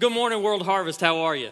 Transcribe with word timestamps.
Good 0.00 0.12
morning, 0.12 0.44
World 0.44 0.64
Harvest. 0.64 1.00
How 1.00 1.22
are 1.22 1.34
you? 1.34 1.50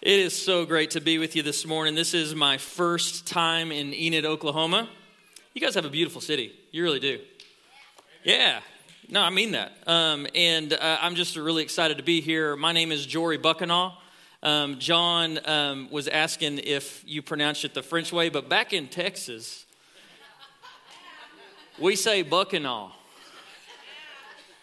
It 0.00 0.18
is 0.18 0.34
so 0.34 0.64
great 0.64 0.92
to 0.92 1.00
be 1.02 1.18
with 1.18 1.36
you 1.36 1.42
this 1.42 1.66
morning. 1.66 1.94
This 1.94 2.14
is 2.14 2.34
my 2.34 2.56
first 2.56 3.26
time 3.26 3.70
in 3.70 3.92
Enid, 3.92 4.24
Oklahoma. 4.24 4.88
You 5.52 5.60
guys 5.60 5.74
have 5.74 5.84
a 5.84 5.90
beautiful 5.90 6.22
city. 6.22 6.54
You 6.70 6.84
really 6.84 7.00
do. 7.00 7.20
Yeah. 8.24 8.60
No, 9.10 9.20
I 9.20 9.28
mean 9.28 9.52
that. 9.52 9.72
Um, 9.86 10.26
and 10.34 10.72
uh, 10.72 10.96
I'm 11.02 11.16
just 11.16 11.36
really 11.36 11.62
excited 11.62 11.98
to 11.98 12.02
be 12.02 12.22
here. 12.22 12.56
My 12.56 12.72
name 12.72 12.92
is 12.92 13.04
Jory 13.04 13.36
Buckinaw. 13.36 13.92
Um, 14.42 14.78
John 14.78 15.38
um, 15.44 15.88
was 15.90 16.08
asking 16.08 16.60
if 16.60 17.04
you 17.06 17.20
pronounce 17.20 17.62
it 17.62 17.74
the 17.74 17.82
French 17.82 18.10
way, 18.10 18.30
but 18.30 18.48
back 18.48 18.72
in 18.72 18.88
Texas, 18.88 19.66
we 21.78 21.94
say 21.94 22.24
Buckinaw. 22.24 22.92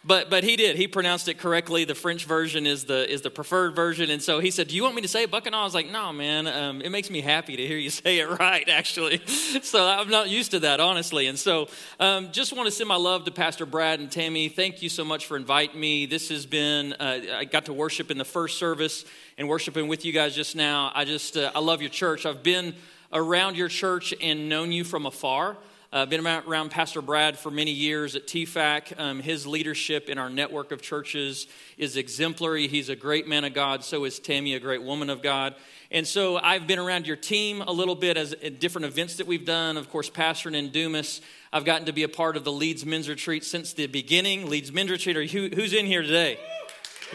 But 0.10 0.32
but 0.32 0.44
he 0.44 0.56
did. 0.56 0.76
He 0.76 0.88
pronounced 0.88 1.28
it 1.28 1.38
correctly. 1.38 1.86
The 1.86 1.94
French 1.94 2.26
version 2.26 2.66
is 2.66 2.86
the 2.86 3.08
is 3.08 3.22
the 3.22 3.30
preferred 3.30 3.76
version. 3.76 4.10
And 4.10 4.24
so 4.24 4.40
he 4.40 4.50
said, 4.50 4.68
"Do 4.68 4.76
you 4.76 4.82
want 4.82 4.96
me 4.96 5.04
to 5.04 5.08
say 5.08 5.28
Buckinaw?" 5.28 5.62
I 5.62 5.64
was 5.64 5.76
like, 5.76 5.92
"No, 5.92 6.12
man. 6.12 6.48
Um, 6.48 6.82
it 6.82 6.90
makes 6.90 7.12
me 7.12 7.22
happy 7.22 7.56
to 7.56 7.68
hear 7.68 7.78
you 7.78 7.90
say 8.02 8.18
it 8.18 8.28
right, 8.40 8.68
actually." 8.68 9.22
so 9.62 9.86
I'm 9.86 10.10
not 10.10 10.28
used 10.28 10.50
to 10.50 10.62
that, 10.62 10.80
honestly. 10.80 11.28
And 11.28 11.38
so 11.38 11.68
um, 12.00 12.32
just 12.32 12.54
want 12.54 12.66
to 12.66 12.72
send 12.72 12.88
my 12.88 12.96
love 12.96 13.26
to 13.26 13.32
Pastor 13.32 13.68
Brad 13.68 14.00
and 14.00 14.12
Tammy. 14.12 14.50
Thank 14.50 14.82
you 14.82 14.90
so 14.90 15.06
much 15.06 15.28
for 15.28 15.38
inviting 15.38 15.80
me. 15.80 16.08
This 16.08 16.30
has 16.30 16.48
been. 16.48 16.94
Uh, 16.94 17.20
I 17.32 17.46
got 17.46 17.66
to 17.66 17.74
worship 17.74 18.10
in 18.10 18.18
the 18.18 18.26
first 18.26 18.58
service 18.58 19.06
and 19.38 19.48
worshiping 19.48 19.88
with 19.88 20.06
you 20.06 20.12
guys 20.12 20.34
just 20.34 20.56
now. 20.56 20.92
I 20.96 21.06
just 21.06 21.38
uh, 21.38 21.52
I 21.54 21.60
love 21.60 21.82
your 21.82 21.92
church. 21.92 22.26
I've 22.26 22.42
been 22.42 22.74
around 23.14 23.58
your 23.58 23.70
church 23.70 24.12
and 24.20 24.50
known 24.50 24.72
you 24.72 24.86
from 24.86 25.06
afar. 25.06 25.56
I've 25.92 26.02
uh, 26.02 26.06
been 26.06 26.28
around 26.28 26.70
Pastor 26.70 27.02
Brad 27.02 27.36
for 27.36 27.50
many 27.50 27.72
years 27.72 28.16
at 28.16 28.28
TFAC. 28.28 29.00
Um, 29.00 29.22
his 29.22 29.48
leadership 29.48 30.08
in 30.08 30.20
our 30.20 30.30
network 30.30 30.72
of 30.72 30.84
churches 30.84 31.48
is 31.80 31.98
exemplary. 31.98 32.68
He's 32.68 32.90
a 32.90 32.96
great 32.96 33.28
man 33.28 33.44
of 33.44 33.56
God. 33.56 33.84
So 33.84 34.04
is 34.04 34.20
Tammy, 34.20 34.54
a 34.54 34.60
great 34.60 34.84
woman 34.84 35.10
of 35.10 35.24
God. 35.24 35.56
And 35.90 36.06
so 36.06 36.38
I've 36.38 36.68
been 36.68 36.78
around 36.78 37.08
your 37.08 37.16
team 37.16 37.64
a 37.64 37.72
little 37.72 37.96
bit 37.96 38.18
as 38.18 38.34
at 38.34 38.60
different 38.60 38.86
events 38.86 39.16
that 39.16 39.26
we've 39.26 39.48
done. 39.48 39.78
Of 39.78 39.90
course, 39.90 40.12
pastoring 40.12 40.54
in 40.54 40.70
Dumas. 40.70 41.22
I've 41.52 41.66
gotten 41.66 41.88
to 41.88 41.92
be 41.92 42.04
a 42.04 42.10
part 42.10 42.38
of 42.38 42.44
the 42.44 42.52
Leeds 42.52 42.86
Men's 42.86 43.10
Retreat 43.10 43.44
since 43.44 43.74
the 43.74 43.88
beginning. 43.88 44.48
Leeds 44.48 44.72
Men's 44.72 44.92
Retreat. 44.92 45.18
Are 45.18 45.26
who, 45.26 45.50
who's 45.56 45.74
in 45.74 45.88
here 45.88 46.04
today? 46.04 46.38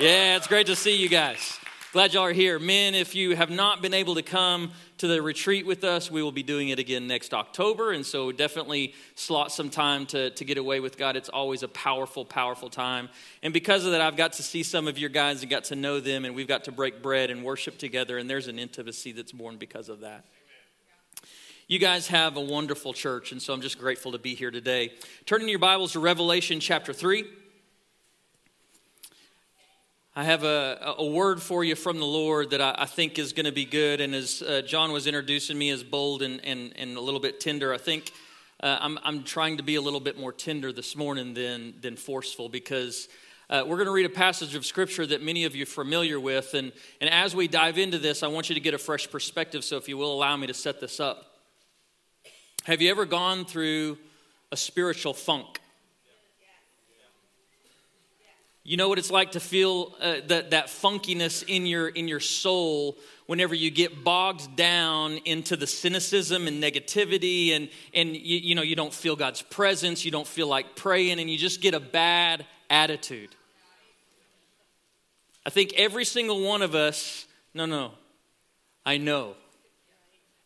Yeah, 0.01 0.37
it's 0.37 0.49
great 0.49 0.67
to 0.67 0.75
see 0.75 0.97
you 1.01 1.09
guys. 1.09 1.61
Glad 1.95 2.13
y'all 2.13 2.25
are 2.25 2.33
here. 2.33 2.59
Men, 2.59 2.93
if 2.97 3.15
you 3.15 3.37
have 3.37 3.51
not 3.51 3.81
been 3.81 3.95
able 3.95 4.17
to 4.17 4.23
come 4.23 4.73
to 4.99 5.07
the 5.07 5.23
retreat 5.23 5.65
with 5.65 5.85
us, 5.85 6.11
we 6.11 6.25
will 6.25 6.33
be 6.33 6.43
doing 6.43 6.71
it 6.71 6.81
again 6.81 7.07
next 7.07 7.33
October. 7.33 7.93
And 7.93 8.05
so 8.05 8.33
definitely 8.33 8.95
slot 9.15 9.53
some 9.53 9.71
time 9.71 10.05
to, 10.07 10.31
to 10.31 10.45
get 10.45 10.59
away 10.59 10.81
with 10.81 10.99
God. 10.99 11.15
It's 11.15 11.29
always 11.29 11.63
a 11.63 11.69
powerful, 11.69 12.25
powerful 12.25 12.69
time. 12.69 13.11
And 13.45 13.55
because 13.55 13.85
of 13.85 13.93
that, 13.93 14.01
I've 14.01 14.17
got 14.17 14.33
to 14.33 14.43
see 14.43 14.65
some 14.65 14.89
of 14.89 14.99
your 14.99 15.09
guys 15.09 15.43
and 15.43 15.49
got 15.49 15.63
to 15.67 15.77
know 15.77 16.01
them, 16.01 16.25
and 16.25 16.35
we've 16.35 16.49
got 16.49 16.65
to 16.65 16.73
break 16.73 17.01
bread 17.01 17.31
and 17.31 17.45
worship 17.45 17.79
together. 17.79 18.19
And 18.19 18.29
there's 18.29 18.49
an 18.49 18.59
intimacy 18.59 19.13
that's 19.13 19.31
born 19.31 19.57
because 19.57 19.89
of 19.89 20.01
that. 20.01 20.25
You 21.69 21.79
guys 21.79 22.09
have 22.09 22.37
a 22.37 22.41
wonderful 22.41 22.93
church, 22.93 23.31
and 23.31 23.41
so 23.41 23.55
I'm 23.55 23.61
just 23.61 23.79
grateful 23.79 24.11
to 24.11 24.19
be 24.19 24.35
here 24.35 24.51
today. 24.51 24.95
Turning 25.27 25.49
your 25.49 25.61
Bibles 25.61 25.93
to 25.93 26.01
Revelation 26.01 26.59
chapter 26.59 26.93
3. 26.93 27.25
I 30.17 30.23
have 30.23 30.45
a, 30.45 30.95
a 30.99 31.05
word 31.05 31.43
for 31.43 31.65
you 31.65 31.75
from 31.75 31.99
the 31.99 32.07
Lord 32.07 32.51
that 32.51 32.61
I, 32.61 32.73
I 32.79 32.87
think 32.87 33.19
is 33.19 33.33
going 33.33 33.47
to 33.47 33.53
be 33.53 33.65
good. 33.65 34.01
And 34.01 34.15
as 34.15 34.43
uh, 34.43 34.63
John 34.63 34.93
was 34.93 35.09
introducing 35.09 35.59
me 35.59 35.71
as 35.71 35.83
bold 35.83 36.23
and, 36.23 36.41
and, 36.45 36.73
and 36.77 36.97
a 36.97 37.01
little 37.01 37.19
bit 37.19 37.41
tender, 37.41 37.75
I 37.75 37.79
think 37.79 38.13
uh, 38.63 38.79
I'm, 38.81 38.97
I'm 39.03 39.25
trying 39.25 39.57
to 39.57 39.65
be 39.65 39.75
a 39.75 39.81
little 39.81 39.99
bit 39.99 40.17
more 40.17 40.33
tender 40.33 40.73
this 40.73 40.95
morning 40.95 41.35
than, 41.35 41.75
than 41.81 41.97
forceful 41.97 42.49
because 42.49 43.09
uh, 43.51 43.65
we're 43.67 43.75
going 43.75 43.89
to 43.89 43.93
read 43.93 44.07
a 44.07 44.09
passage 44.09 44.55
of 44.55 44.65
Scripture 44.65 45.05
that 45.05 45.21
many 45.21 45.47
of 45.47 45.57
you 45.57 45.65
are 45.65 45.67
familiar 45.67 46.21
with. 46.21 46.55
And, 46.55 46.71
and 47.01 47.11
as 47.11 47.35
we 47.35 47.49
dive 47.49 47.77
into 47.77 47.99
this, 47.99 48.23
I 48.23 48.29
want 48.29 48.49
you 48.49 48.55
to 48.55 48.61
get 48.61 48.73
a 48.73 48.79
fresh 48.79 49.11
perspective. 49.11 49.65
So 49.65 49.79
if 49.79 49.89
you 49.89 49.99
will 49.99 50.15
allow 50.15 50.37
me 50.37 50.47
to 50.47 50.55
set 50.55 50.81
this 50.81 51.01
up. 51.01 51.27
Have 52.67 52.81
you 52.81 52.89
ever 52.93 53.05
gone 53.05 53.45
through 53.45 53.99
a 54.53 54.57
spiritual 54.57 55.13
funk? 55.13 55.59
You 58.67 58.79
know 58.79 58.89
what 58.89 58.99
it's 58.99 59.11
like 59.11 59.33
to 59.33 59.41
feel 59.41 59.95
uh, 60.01 60.17
that, 60.29 60.53
that 60.53 60.69
funkiness 60.69 61.45
in 61.47 61.67
your, 61.67 61.89
in 61.89 62.09
your 62.09 62.21
soul 62.21 62.97
whenever 63.27 63.55
you 63.55 63.71
get 63.71 64.03
bogged 64.03 64.57
down 64.57 65.19
into 65.27 65.55
the 65.55 65.67
cynicism 65.67 66.47
and 66.47 66.63
negativity 66.63 67.55
and, 67.55 67.69
and 67.93 68.17
you, 68.17 68.39
you 68.39 68.55
know, 68.55 68.63
you 68.63 68.75
don't 68.75 68.93
feel 68.93 69.17
God's 69.17 69.43
presence, 69.43 70.07
you 70.07 70.11
don't 70.11 70.27
feel 70.27 70.47
like 70.47 70.77
praying, 70.77 71.21
and 71.21 71.29
you 71.29 71.37
just 71.37 71.61
get 71.61 71.75
a 71.75 71.81
bad 71.81 72.47
attitude. 72.71 73.37
I 75.45 75.51
think 75.51 75.75
every 75.77 76.07
single 76.07 76.43
one 76.43 76.63
of 76.63 76.75
us, 76.75 77.27
no, 77.53 77.67
no, 77.67 77.93
I 78.87 78.97
know. 78.97 79.35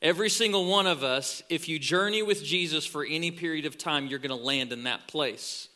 Every 0.03 0.31
single 0.31 0.67
one 0.67 0.89
of 0.89 1.05
us, 1.05 1.43
if 1.49 1.69
you 1.69 1.79
journey 1.79 2.23
with 2.23 2.43
Jesus 2.43 2.85
for 2.85 3.05
any 3.05 3.31
period 3.31 3.65
of 3.65 3.79
time, 3.79 4.09
you're 4.09 4.19
going 4.19 4.37
to 4.37 4.45
land 4.45 4.73
in 4.73 4.85
that 4.85 5.07
place. 5.07 5.69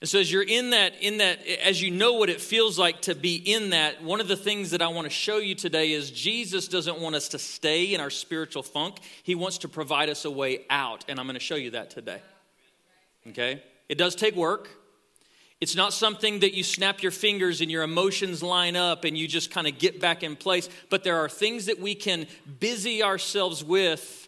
And 0.00 0.08
so 0.08 0.20
as 0.20 0.30
you're 0.30 0.44
in 0.44 0.70
that, 0.70 0.92
in 1.00 1.18
that, 1.18 1.44
as 1.46 1.82
you 1.82 1.90
know 1.90 2.14
what 2.14 2.28
it 2.28 2.40
feels 2.40 2.78
like 2.78 3.02
to 3.02 3.16
be 3.16 3.34
in 3.34 3.70
that, 3.70 4.02
one 4.02 4.20
of 4.20 4.28
the 4.28 4.36
things 4.36 4.70
that 4.70 4.80
I 4.80 4.88
want 4.88 5.06
to 5.06 5.10
show 5.10 5.38
you 5.38 5.56
today 5.56 5.90
is 5.90 6.12
Jesus 6.12 6.68
doesn't 6.68 7.00
want 7.00 7.16
us 7.16 7.28
to 7.30 7.38
stay 7.38 7.94
in 7.94 8.00
our 8.00 8.10
spiritual 8.10 8.62
funk. 8.62 8.98
He 9.24 9.34
wants 9.34 9.58
to 9.58 9.68
provide 9.68 10.08
us 10.08 10.24
a 10.24 10.30
way 10.30 10.60
out. 10.70 11.04
And 11.08 11.18
I'm 11.18 11.26
going 11.26 11.34
to 11.34 11.40
show 11.40 11.56
you 11.56 11.72
that 11.72 11.90
today. 11.90 12.22
Okay? 13.26 13.60
It 13.88 13.98
does 13.98 14.14
take 14.14 14.36
work. 14.36 14.68
It's 15.60 15.74
not 15.74 15.92
something 15.92 16.38
that 16.40 16.54
you 16.54 16.62
snap 16.62 17.02
your 17.02 17.10
fingers 17.10 17.60
and 17.60 17.68
your 17.68 17.82
emotions 17.82 18.40
line 18.40 18.76
up 18.76 19.04
and 19.04 19.18
you 19.18 19.26
just 19.26 19.50
kind 19.50 19.66
of 19.66 19.78
get 19.78 20.00
back 20.00 20.22
in 20.22 20.36
place. 20.36 20.68
But 20.88 21.02
there 21.02 21.16
are 21.16 21.28
things 21.28 21.66
that 21.66 21.80
we 21.80 21.96
can 21.96 22.28
busy 22.60 23.02
ourselves 23.02 23.64
with 23.64 24.27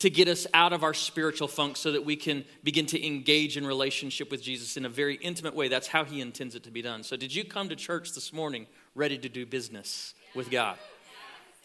to 0.00 0.10
get 0.10 0.28
us 0.28 0.46
out 0.52 0.72
of 0.72 0.82
our 0.82 0.94
spiritual 0.94 1.46
funk 1.46 1.76
so 1.76 1.92
that 1.92 2.04
we 2.04 2.16
can 2.16 2.44
begin 2.64 2.86
to 2.86 3.06
engage 3.06 3.56
in 3.56 3.66
relationship 3.66 4.30
with 4.30 4.42
Jesus 4.42 4.76
in 4.76 4.84
a 4.84 4.88
very 4.88 5.16
intimate 5.16 5.54
way. 5.54 5.68
That's 5.68 5.86
how 5.86 6.04
he 6.04 6.20
intends 6.20 6.54
it 6.54 6.64
to 6.64 6.70
be 6.70 6.82
done. 6.82 7.02
So, 7.02 7.16
did 7.16 7.34
you 7.34 7.44
come 7.44 7.68
to 7.68 7.76
church 7.76 8.12
this 8.12 8.32
morning 8.32 8.66
ready 8.94 9.18
to 9.18 9.28
do 9.28 9.46
business 9.46 10.14
with 10.34 10.50
God? 10.50 10.78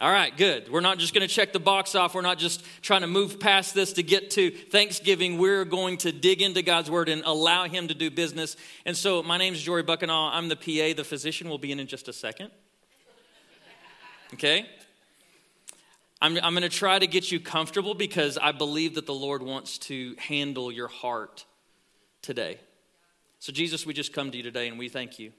All 0.01 0.11
right, 0.11 0.35
good. 0.35 0.69
We're 0.69 0.81
not 0.81 0.97
just 0.97 1.13
going 1.13 1.25
to 1.25 1.33
check 1.33 1.53
the 1.53 1.59
box 1.59 1.95
off. 1.95 2.13
We're 2.13 2.21
not 2.21 2.37
just 2.37 2.61
trying 2.81 3.01
to 3.01 3.07
move 3.07 3.39
past 3.39 3.73
this 3.73 3.93
to 3.93 4.03
get 4.03 4.31
to 4.31 4.51
Thanksgiving. 4.51 5.37
We're 5.37 5.63
going 5.63 5.97
to 5.99 6.11
dig 6.11 6.41
into 6.41 6.61
God's 6.61 6.91
word 6.91 7.07
and 7.07 7.23
allow 7.25 7.63
Him 7.63 7.87
to 7.87 7.93
do 7.93 8.11
business. 8.11 8.57
And 8.85 8.97
so, 8.97 9.23
my 9.23 9.37
name 9.37 9.53
is 9.53 9.61
Jory 9.61 9.83
Buckinaw. 9.83 10.31
I'm 10.33 10.49
the 10.49 10.57
PA. 10.57 10.97
The 10.97 11.05
physician 11.05 11.47
will 11.47 11.57
be 11.57 11.71
in 11.71 11.79
in 11.79 11.87
just 11.87 12.09
a 12.09 12.13
second. 12.13 12.51
Okay? 14.33 14.65
I'm, 16.25 16.39
I'm 16.41 16.53
going 16.53 16.63
to 16.63 16.69
try 16.69 16.97
to 16.97 17.05
get 17.05 17.31
you 17.31 17.39
comfortable 17.39 17.93
because 17.93 18.39
I 18.39 18.51
believe 18.51 18.95
that 18.95 19.05
the 19.05 19.13
Lord 19.13 19.43
wants 19.43 19.77
to 19.77 20.15
handle 20.17 20.71
your 20.71 20.87
heart 20.87 21.45
today. 22.23 22.57
So, 23.37 23.53
Jesus, 23.53 23.85
we 23.85 23.93
just 23.93 24.11
come 24.11 24.31
to 24.31 24.37
you 24.37 24.41
today 24.41 24.67
and 24.67 24.79
we 24.79 24.89
thank 24.89 25.19
you 25.19 25.33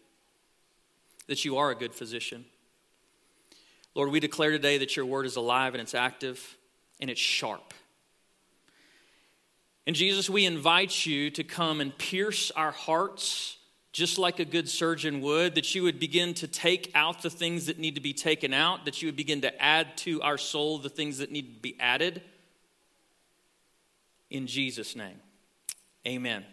that 1.27 1.45
you 1.45 1.57
are 1.57 1.73
a 1.73 1.75
good 1.75 1.93
physician. 1.93 2.45
Lord, 3.97 4.13
we 4.13 4.21
declare 4.21 4.53
today 4.53 4.79
that 4.79 4.95
your 4.95 5.07
word 5.07 5.27
is 5.27 5.35
alive 5.35 5.75
and 5.75 5.83
it's 5.83 5.93
active 5.93 6.57
and 7.01 7.11
it's 7.11 7.21
sharp. 7.21 7.75
And 9.89 9.97
Jesus, 9.97 10.31
we 10.31 10.45
invite 10.45 11.05
you 11.05 11.31
to 11.33 11.43
come 11.43 11.81
and 11.81 11.99
pierce 11.99 12.53
our 12.53 12.71
hearts 12.71 13.56
just 13.97 14.19
like 14.19 14.41
a 14.41 14.45
good 14.45 14.69
surgeon 14.69 15.23
would, 15.23 15.55
that 15.55 15.75
you 15.75 15.83
would 15.83 15.99
begin 15.99 16.35
to 16.35 16.47
take 16.47 16.93
out 16.95 17.23
the 17.23 17.31
things 17.31 17.65
that 17.65 17.79
need 17.79 17.95
to 17.95 18.01
be 18.03 18.13
taken 18.13 18.53
out, 18.53 18.85
that 18.85 19.01
you 19.01 19.09
would 19.09 19.17
begin 19.17 19.41
to 19.41 19.63
add 19.63 19.97
to 19.97 20.21
our 20.21 20.37
soul 20.37 20.77
the 20.77 20.91
things 20.91 21.17
that 21.17 21.33
need 21.33 21.55
to 21.55 21.61
be 21.63 21.75
added. 21.81 22.21
In 24.29 24.47
Jesus' 24.47 24.97
name, 24.97 25.19
amen. 26.07 26.45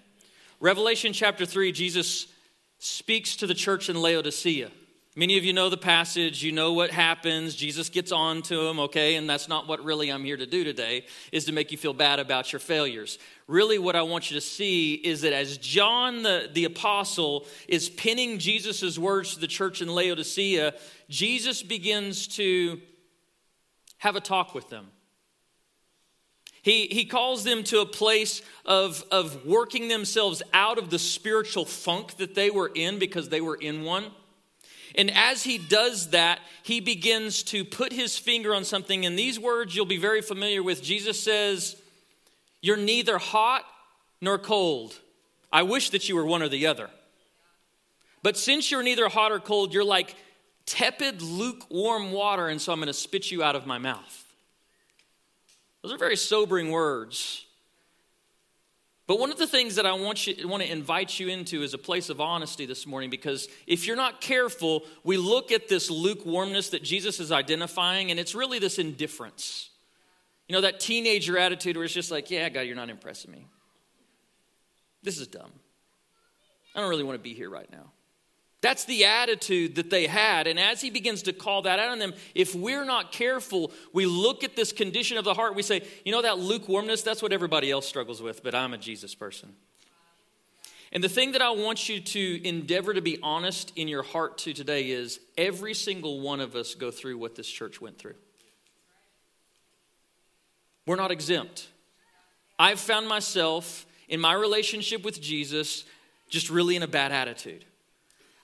Revelation 0.61 1.11
chapter 1.11 1.45
3, 1.45 1.73
Jesus 1.73 2.27
speaks 2.79 3.35
to 3.35 3.45
the 3.45 3.53
church 3.53 3.89
in 3.89 4.01
Laodicea. 4.01 4.71
Many 5.15 5.37
of 5.37 5.45
you 5.45 5.53
know 5.53 5.69
the 5.69 5.77
passage, 5.77 6.41
you 6.41 6.51
know 6.51 6.73
what 6.73 6.89
happens. 6.89 7.53
Jesus 7.53 7.89
gets 7.89 8.11
on 8.11 8.41
to 8.43 8.63
them, 8.63 8.79
okay? 8.79 9.15
And 9.15 9.29
that's 9.29 9.47
not 9.47 9.67
what 9.67 9.83
really 9.83 10.11
I'm 10.11 10.23
here 10.23 10.37
to 10.37 10.47
do 10.47 10.63
today, 10.63 11.05
is 11.31 11.45
to 11.45 11.51
make 11.51 11.71
you 11.71 11.77
feel 11.77 11.93
bad 11.93 12.19
about 12.19 12.51
your 12.51 12.59
failures. 12.59 13.19
Really, 13.47 13.77
what 13.77 13.95
I 13.95 14.01
want 14.01 14.31
you 14.31 14.35
to 14.37 14.41
see 14.41 14.95
is 14.95 15.21
that 15.21 15.31
as 15.31 15.59
John 15.59 16.23
the, 16.23 16.49
the 16.51 16.65
apostle 16.65 17.45
is 17.67 17.89
pinning 17.89 18.39
Jesus' 18.39 18.97
words 18.97 19.35
to 19.35 19.39
the 19.39 19.45
church 19.45 19.83
in 19.83 19.87
Laodicea, 19.87 20.73
Jesus 21.09 21.61
begins 21.61 22.27
to 22.29 22.81
have 23.99 24.15
a 24.15 24.21
talk 24.21 24.55
with 24.55 24.69
them. 24.69 24.87
He, 26.63 26.87
he 26.87 27.05
calls 27.05 27.43
them 27.43 27.63
to 27.65 27.81
a 27.81 27.85
place 27.85 28.41
of, 28.65 29.03
of 29.11 29.45
working 29.45 29.89
themselves 29.89 30.41
out 30.53 30.79
of 30.79 30.89
the 30.89 30.97
spiritual 30.97 31.65
funk 31.65 32.17
that 32.17 32.33
they 32.33 32.49
were 32.49 32.71
in 32.73 32.97
because 32.97 33.29
they 33.29 33.41
were 33.41 33.57
in 33.57 33.83
one. 33.83 34.05
And 34.95 35.11
as 35.11 35.43
he 35.43 35.57
does 35.57 36.11
that, 36.11 36.39
he 36.61 36.79
begins 36.79 37.43
to 37.43 37.65
put 37.65 37.91
his 37.91 38.17
finger 38.17 38.53
on 38.53 38.63
something. 38.63 39.05
And 39.05 39.17
these 39.17 39.39
words 39.39 39.75
you'll 39.75 39.85
be 39.85 39.97
very 39.97 40.21
familiar 40.21 40.61
with. 40.61 40.83
Jesus 40.83 41.19
says, 41.21 41.75
You're 42.61 42.77
neither 42.77 43.17
hot 43.17 43.65
nor 44.21 44.37
cold. 44.37 44.95
I 45.51 45.63
wish 45.63 45.91
that 45.91 46.09
you 46.09 46.15
were 46.15 46.25
one 46.25 46.41
or 46.41 46.49
the 46.49 46.67
other. 46.67 46.89
But 48.21 48.37
since 48.37 48.71
you're 48.71 48.83
neither 48.83 49.09
hot 49.09 49.31
or 49.31 49.39
cold, 49.39 49.73
you're 49.73 49.83
like 49.83 50.15
tepid, 50.65 51.21
lukewarm 51.21 52.11
water, 52.11 52.47
and 52.47 52.61
so 52.61 52.71
I'm 52.71 52.79
going 52.79 52.87
to 52.87 52.93
spit 52.93 53.31
you 53.31 53.43
out 53.43 53.55
of 53.55 53.65
my 53.65 53.77
mouth. 53.77 54.23
Those 55.81 55.91
are 55.91 55.97
very 55.97 56.15
sobering 56.15 56.71
words. 56.71 57.45
But 59.05 59.19
one 59.19 59.31
of 59.31 59.37
the 59.37 59.47
things 59.47 59.75
that 59.75 59.85
I 59.85 59.93
want, 59.93 60.27
you, 60.27 60.47
want 60.47 60.63
to 60.63 60.71
invite 60.71 61.19
you 61.19 61.27
into 61.27 61.61
is 61.61 61.73
a 61.73 61.77
place 61.77 62.09
of 62.09 62.21
honesty 62.21 62.65
this 62.65 62.87
morning 62.87 63.09
because 63.09 63.49
if 63.67 63.85
you're 63.85 63.97
not 63.97 64.21
careful, 64.21 64.83
we 65.03 65.17
look 65.17 65.51
at 65.51 65.67
this 65.67 65.89
lukewarmness 65.89 66.69
that 66.69 66.83
Jesus 66.83 67.19
is 67.19 67.31
identifying, 67.31 68.11
and 68.11 68.19
it's 68.19 68.33
really 68.33 68.59
this 68.59 68.79
indifference. 68.79 69.69
You 70.47 70.53
know, 70.53 70.61
that 70.61 70.79
teenager 70.79 71.37
attitude 71.37 71.75
where 71.75 71.85
it's 71.85 71.93
just 71.93 72.11
like, 72.11 72.31
yeah, 72.31 72.47
God, 72.49 72.61
you're 72.61 72.75
not 72.75 72.89
impressing 72.89 73.31
me. 73.31 73.47
This 75.01 75.19
is 75.19 75.27
dumb. 75.27 75.51
I 76.75 76.79
don't 76.79 76.89
really 76.89 77.03
want 77.03 77.17
to 77.17 77.23
be 77.23 77.33
here 77.33 77.49
right 77.49 77.69
now. 77.71 77.91
That's 78.63 78.85
the 78.85 79.03
attitude 79.03 79.75
that 79.75 79.89
they 79.89 80.07
had. 80.07 80.47
And 80.47 80.57
as 80.57 80.79
he 80.79 80.89
begins 80.89 81.23
to 81.23 81.33
call 81.33 81.63
that 81.63 81.79
out 81.79 81.89
on 81.89 81.99
them, 81.99 82.13
if 82.33 82.55
we're 82.55 82.85
not 82.85 83.11
careful, 83.11 83.73
we 83.91 84.05
look 84.05 84.41
at 84.45 84.55
this 84.55 84.71
condition 84.71 85.17
of 85.17 85.25
the 85.25 85.33
heart, 85.33 85.53
we 85.53 85.61
say, 85.61 85.83
you 86.05 86.13
know, 86.13 86.21
that 86.21 86.39
lukewarmness, 86.39 87.01
that's 87.01 87.21
what 87.21 87.33
everybody 87.33 87.69
else 87.69 87.85
struggles 87.85 88.21
with, 88.21 88.41
but 88.41 88.55
I'm 88.55 88.73
a 88.73 88.77
Jesus 88.77 89.15
person. 89.15 89.53
And 90.93 91.03
the 91.03 91.09
thing 91.09 91.33
that 91.33 91.41
I 91.41 91.51
want 91.51 91.89
you 91.89 91.99
to 91.99 92.47
endeavor 92.47 92.93
to 92.93 93.01
be 93.01 93.19
honest 93.21 93.73
in 93.75 93.89
your 93.89 94.01
heart 94.01 94.37
to 94.39 94.53
today 94.53 94.91
is 94.91 95.19
every 95.37 95.73
single 95.73 96.21
one 96.21 96.39
of 96.39 96.55
us 96.55 96.73
go 96.73 96.89
through 96.89 97.17
what 97.17 97.35
this 97.35 97.49
church 97.49 97.81
went 97.81 97.97
through. 97.97 98.15
We're 100.87 100.95
not 100.95 101.11
exempt. 101.11 101.67
I've 102.57 102.79
found 102.79 103.09
myself 103.09 103.85
in 104.07 104.21
my 104.21 104.31
relationship 104.31 105.03
with 105.03 105.21
Jesus 105.21 105.83
just 106.29 106.49
really 106.49 106.77
in 106.77 106.83
a 106.83 106.87
bad 106.87 107.11
attitude. 107.11 107.65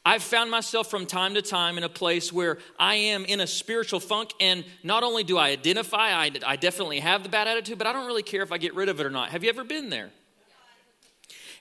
I've 0.05 0.23
found 0.23 0.49
myself 0.49 0.89
from 0.89 1.05
time 1.05 1.33
to 1.33 1.41
time 1.41 1.77
in 1.77 1.83
a 1.83 1.89
place 1.89 2.31
where 2.31 2.57
I 2.79 2.95
am 2.95 3.25
in 3.25 3.41
a 3.41 3.47
spiritual 3.47 3.99
funk, 3.99 4.33
and 4.39 4.63
not 4.81 5.03
only 5.03 5.23
do 5.23 5.37
I 5.37 5.49
identify, 5.49 6.13
I, 6.13 6.31
I 6.45 6.55
definitely 6.55 6.99
have 6.99 7.23
the 7.23 7.29
bad 7.29 7.47
attitude, 7.47 7.77
but 7.77 7.85
I 7.85 7.93
don't 7.93 8.07
really 8.07 8.23
care 8.23 8.41
if 8.41 8.51
I 8.51 8.57
get 8.57 8.73
rid 8.75 8.87
of 8.89 8.99
it 8.99 9.05
or 9.05 9.09
not. 9.09 9.29
Have 9.29 9.43
you 9.43 9.49
ever 9.49 9.63
been 9.63 9.89
there? 9.89 10.11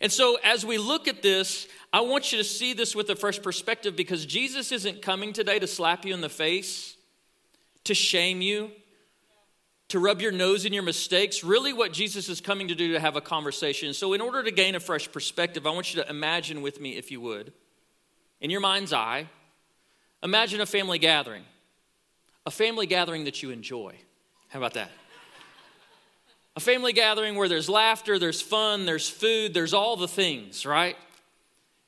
And 0.00 0.12
so, 0.12 0.38
as 0.44 0.64
we 0.64 0.78
look 0.78 1.08
at 1.08 1.22
this, 1.22 1.66
I 1.92 2.02
want 2.02 2.30
you 2.30 2.38
to 2.38 2.44
see 2.44 2.72
this 2.72 2.94
with 2.94 3.10
a 3.10 3.16
fresh 3.16 3.42
perspective 3.42 3.96
because 3.96 4.24
Jesus 4.24 4.70
isn't 4.70 5.02
coming 5.02 5.32
today 5.32 5.58
to 5.58 5.66
slap 5.66 6.04
you 6.04 6.14
in 6.14 6.20
the 6.20 6.28
face, 6.28 6.96
to 7.84 7.94
shame 7.94 8.40
you, 8.40 8.70
to 9.88 9.98
rub 9.98 10.20
your 10.20 10.30
nose 10.30 10.64
in 10.64 10.72
your 10.72 10.84
mistakes. 10.84 11.42
Really, 11.42 11.72
what 11.72 11.92
Jesus 11.92 12.28
is 12.28 12.40
coming 12.40 12.68
to 12.68 12.76
do 12.76 12.92
to 12.92 13.00
have 13.00 13.16
a 13.16 13.20
conversation. 13.20 13.92
So, 13.92 14.12
in 14.12 14.20
order 14.20 14.44
to 14.44 14.52
gain 14.52 14.76
a 14.76 14.80
fresh 14.80 15.10
perspective, 15.10 15.66
I 15.66 15.70
want 15.70 15.92
you 15.92 16.00
to 16.02 16.08
imagine 16.08 16.62
with 16.62 16.80
me, 16.80 16.96
if 16.96 17.10
you 17.10 17.20
would, 17.20 17.52
in 18.40 18.50
your 18.50 18.60
mind's 18.60 18.92
eye, 18.92 19.26
imagine 20.22 20.60
a 20.60 20.66
family 20.66 20.98
gathering, 20.98 21.44
a 22.46 22.50
family 22.50 22.86
gathering 22.86 23.24
that 23.24 23.42
you 23.42 23.50
enjoy. 23.50 23.94
How 24.48 24.58
about 24.58 24.74
that? 24.74 24.90
a 26.56 26.60
family 26.60 26.92
gathering 26.92 27.36
where 27.36 27.48
there's 27.48 27.68
laughter, 27.68 28.18
there's 28.18 28.42
fun, 28.42 28.84
there's 28.84 29.08
food, 29.08 29.54
there's 29.54 29.72
all 29.72 29.96
the 29.96 30.08
things, 30.08 30.66
right? 30.66 30.96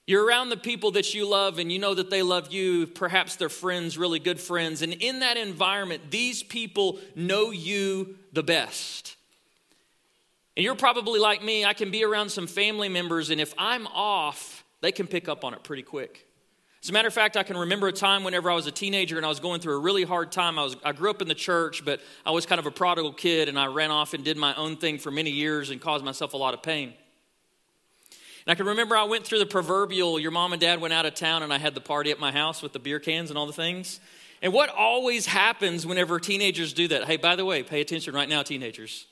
You're 0.06 0.25
around 0.25 0.49
the 0.49 0.56
people 0.56 0.93
that 0.93 1.14
you 1.14 1.29
love 1.29 1.58
and 1.58 1.70
you 1.70 1.79
know 1.79 1.94
that 1.94 2.11
they 2.11 2.23
love 2.23 2.52
you. 2.52 2.87
Perhaps 2.87 3.37
they're 3.37 3.49
friends, 3.49 3.99
really 3.99 4.19
good 4.19 4.41
friends. 4.41 4.82
And 4.82 4.93
in 4.93 5.20
that 5.20 5.37
environment, 5.37 6.11
these 6.11 6.43
people 6.43 6.99
know 7.14 7.50
you 7.50 8.17
the 8.32 8.43
best. 8.43 9.17
And 10.56 10.64
you're 10.64 10.75
probably 10.75 11.20
like 11.20 11.43
me, 11.43 11.64
I 11.64 11.75
can 11.75 11.91
be 11.91 12.05
around 12.05 12.31
some 12.31 12.47
family 12.47 12.88
members, 12.88 13.31
and 13.31 13.41
if 13.41 13.55
I'm 13.56 13.87
off, 13.87 14.64
they 14.81 14.93
can 14.93 15.06
pick 15.06 15.29
up 15.29 15.44
on 15.44 15.55
it 15.55 15.62
pretty 15.62 15.82
quick. 15.82 16.26
As 16.82 16.88
a 16.88 16.93
matter 16.93 17.09
of 17.09 17.15
fact, 17.15 17.37
I 17.37 17.43
can 17.43 17.59
remember 17.59 17.88
a 17.88 17.93
time 17.93 18.25
whenever 18.25 18.50
I 18.50 18.55
was 18.55 18.67
a 18.67 18.71
teenager 18.71 19.19
and 19.19 19.27
I 19.27 19.29
was 19.29 19.38
going 19.38 19.61
through 19.61 19.77
a 19.77 19.81
really 19.81 20.05
hard 20.05 20.32
time. 20.32 20.59
I, 20.59 20.65
was, 20.65 20.77
I 20.82 20.93
grew 20.93 21.11
up 21.11 21.21
in 21.21 21.29
the 21.29 21.35
church, 21.35 21.85
but 21.85 22.00
I 22.25 22.31
was 22.31 22.47
kind 22.47 22.59
of 22.59 22.65
a 22.65 22.71
prodigal 22.71 23.12
kid 23.12 23.50
and 23.50 23.59
I 23.59 23.67
ran 23.67 23.91
off 23.91 24.15
and 24.15 24.25
did 24.25 24.38
my 24.38 24.55
own 24.55 24.77
thing 24.77 24.99
for 24.99 25.11
many 25.11 25.31
years 25.31 25.69
and 25.69 25.79
caused 25.79 26.05
myself 26.05 26.32
a 26.32 26.38
lot 26.38 26.55
of 26.55 26.62
pain. 26.62 26.94
And 28.47 28.53
I 28.53 28.55
can 28.55 28.65
remember 28.65 28.97
I 28.97 29.05
went 29.05 29.27
through 29.27 29.41
the 29.41 29.47
proverbial 29.47 30.19
your 30.19 30.31
mom 30.31 30.55
and 30.55 30.61
dad 30.61 30.81
went 30.81 30.94
out 30.94 31.05
of 31.05 31.15
town 31.15 31.43
and 31.43 31.53
I 31.53 31.59
had 31.59 31.75
the 31.75 31.82
party 31.82 32.11
at 32.12 32.19
my 32.19 32.32
house 32.32 32.62
with 32.62 32.73
the 32.73 32.79
beer 32.79 32.99
cans 32.99 33.29
and 33.31 33.38
all 33.38 33.47
the 33.47 33.53
things. 33.53 34.00
And 34.41 34.55
what 34.55 34.71
always 34.71 35.26
happens 35.26 35.87
whenever 35.87 36.19
teenagers 36.19 36.73
do 36.73 36.88
that? 36.88 37.05
Hey, 37.05 37.19
by 37.19 37.37
the 37.37 37.44
way, 37.44 37.62
pay 37.62 37.83
attention 37.83 38.15
right 38.15 38.29
now, 38.29 38.43
teenagers. 38.43 39.05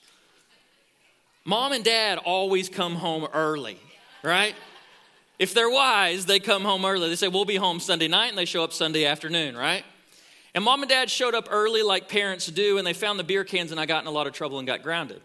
Mom 1.45 1.73
and 1.73 1.85
dad 1.85 2.17
always 2.17 2.71
come 2.71 2.95
home 2.95 3.29
early, 3.35 3.79
right? 4.23 4.55
If 5.39 5.55
they're 5.55 5.71
wise, 5.71 6.27
they 6.27 6.41
come 6.41 6.63
home 6.65 6.85
early. 6.85 7.09
They 7.09 7.17
say, 7.17 7.29
We'll 7.29 7.45
be 7.45 7.57
home 7.57 7.81
Sunday 7.81 8.09
night, 8.09 8.29
and 8.29 8.39
they 8.39 8.45
show 8.45 8.65
up 8.65 8.73
Sunday 8.73 9.05
afternoon, 9.05 9.57
right? 9.57 9.85
And 10.55 10.65
mom 10.65 10.83
and 10.83 10.89
dad 10.89 11.11
showed 11.11 11.35
up 11.35 11.49
early 11.51 11.83
like 11.83 12.09
parents 12.09 12.47
do, 12.47 12.79
and 12.79 12.87
they 12.87 12.93
found 12.93 13.19
the 13.19 13.25
beer 13.25 13.45
cans, 13.45 13.71
and 13.71 13.79
I 13.79 13.87
got 13.87 14.03
in 14.03 14.09
a 14.09 14.11
lot 14.11 14.27
of 14.27 14.33
trouble 14.33 14.59
and 14.59 14.67
got 14.67 14.83
grounded. 14.83 15.21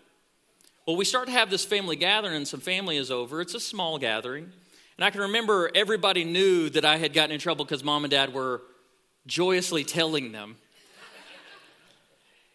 Well, 0.86 0.98
we 0.98 1.06
start 1.06 1.28
to 1.28 1.32
have 1.32 1.50
this 1.50 1.66
family 1.66 1.96
gathering, 1.96 2.36
and 2.36 2.48
some 2.48 2.60
family 2.60 2.98
is 2.98 3.10
over. 3.10 3.42
It's 3.42 3.56
a 3.56 3.60
small 3.60 3.98
gathering. 3.98 4.52
And 4.98 5.06
I 5.06 5.10
can 5.10 5.22
remember 5.22 5.72
everybody 5.74 6.24
knew 6.24 6.70
that 6.70 6.86
I 6.86 6.98
had 6.98 7.14
gotten 7.14 7.32
in 7.32 7.40
trouble 7.40 7.66
because 7.66 7.84
mom 7.84 8.04
and 8.04 8.12
dad 8.12 8.34
were 8.34 8.62
joyously 9.26 9.84
telling 9.84 10.32
them. 10.32 10.58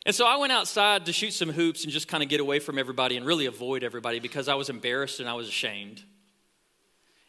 and 0.07 0.15
so 0.15 0.27
I 0.27 0.37
went 0.37 0.53
outside 0.53 1.07
to 1.07 1.13
shoot 1.13 1.33
some 1.33 1.51
hoops 1.51 1.83
and 1.85 1.93
just 1.93 2.07
kind 2.07 2.23
of 2.23 2.29
get 2.29 2.39
away 2.39 2.61
from 2.61 2.79
everybody 2.79 3.17
and 3.17 3.27
really 3.27 3.47
avoid 3.47 3.83
everybody 3.83 4.21
because 4.21 4.47
I 4.47 4.55
was 4.55 4.69
embarrassed 4.69 5.19
and 5.19 5.29
I 5.29 5.35
was 5.35 5.49
ashamed. 5.49 6.03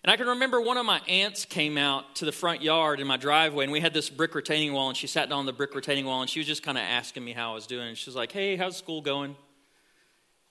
And 0.03 0.11
I 0.11 0.15
can 0.15 0.27
remember 0.27 0.61
one 0.61 0.77
of 0.77 0.85
my 0.85 0.99
aunts 1.07 1.43
came 1.43 1.77
out 1.77 2.15
to 2.17 2.25
the 2.25 2.31
front 2.31 2.61
yard 2.61 3.01
in 3.01 3.07
my 3.07 3.17
driveway, 3.17 3.65
and 3.65 3.71
we 3.71 3.81
had 3.81 3.93
this 3.93 4.09
brick 4.09 4.33
retaining 4.33 4.71
wall, 4.71 4.87
and 4.87 4.97
she 4.97 5.07
sat 5.07 5.29
down 5.29 5.39
on 5.39 5.45
the 5.45 5.53
brick 5.53 5.75
retaining 5.75 6.05
wall, 6.05 6.21
and 6.21 6.29
she 6.29 6.39
was 6.39 6.47
just 6.47 6.63
kind 6.63 6.77
of 6.77 6.83
asking 6.83 7.25
me 7.25 7.33
how 7.33 7.51
I 7.51 7.55
was 7.55 7.67
doing. 7.67 7.95
She 7.95 8.09
was 8.09 8.15
like, 8.15 8.31
Hey, 8.31 8.55
how's 8.55 8.77
school 8.77 9.01
going? 9.01 9.35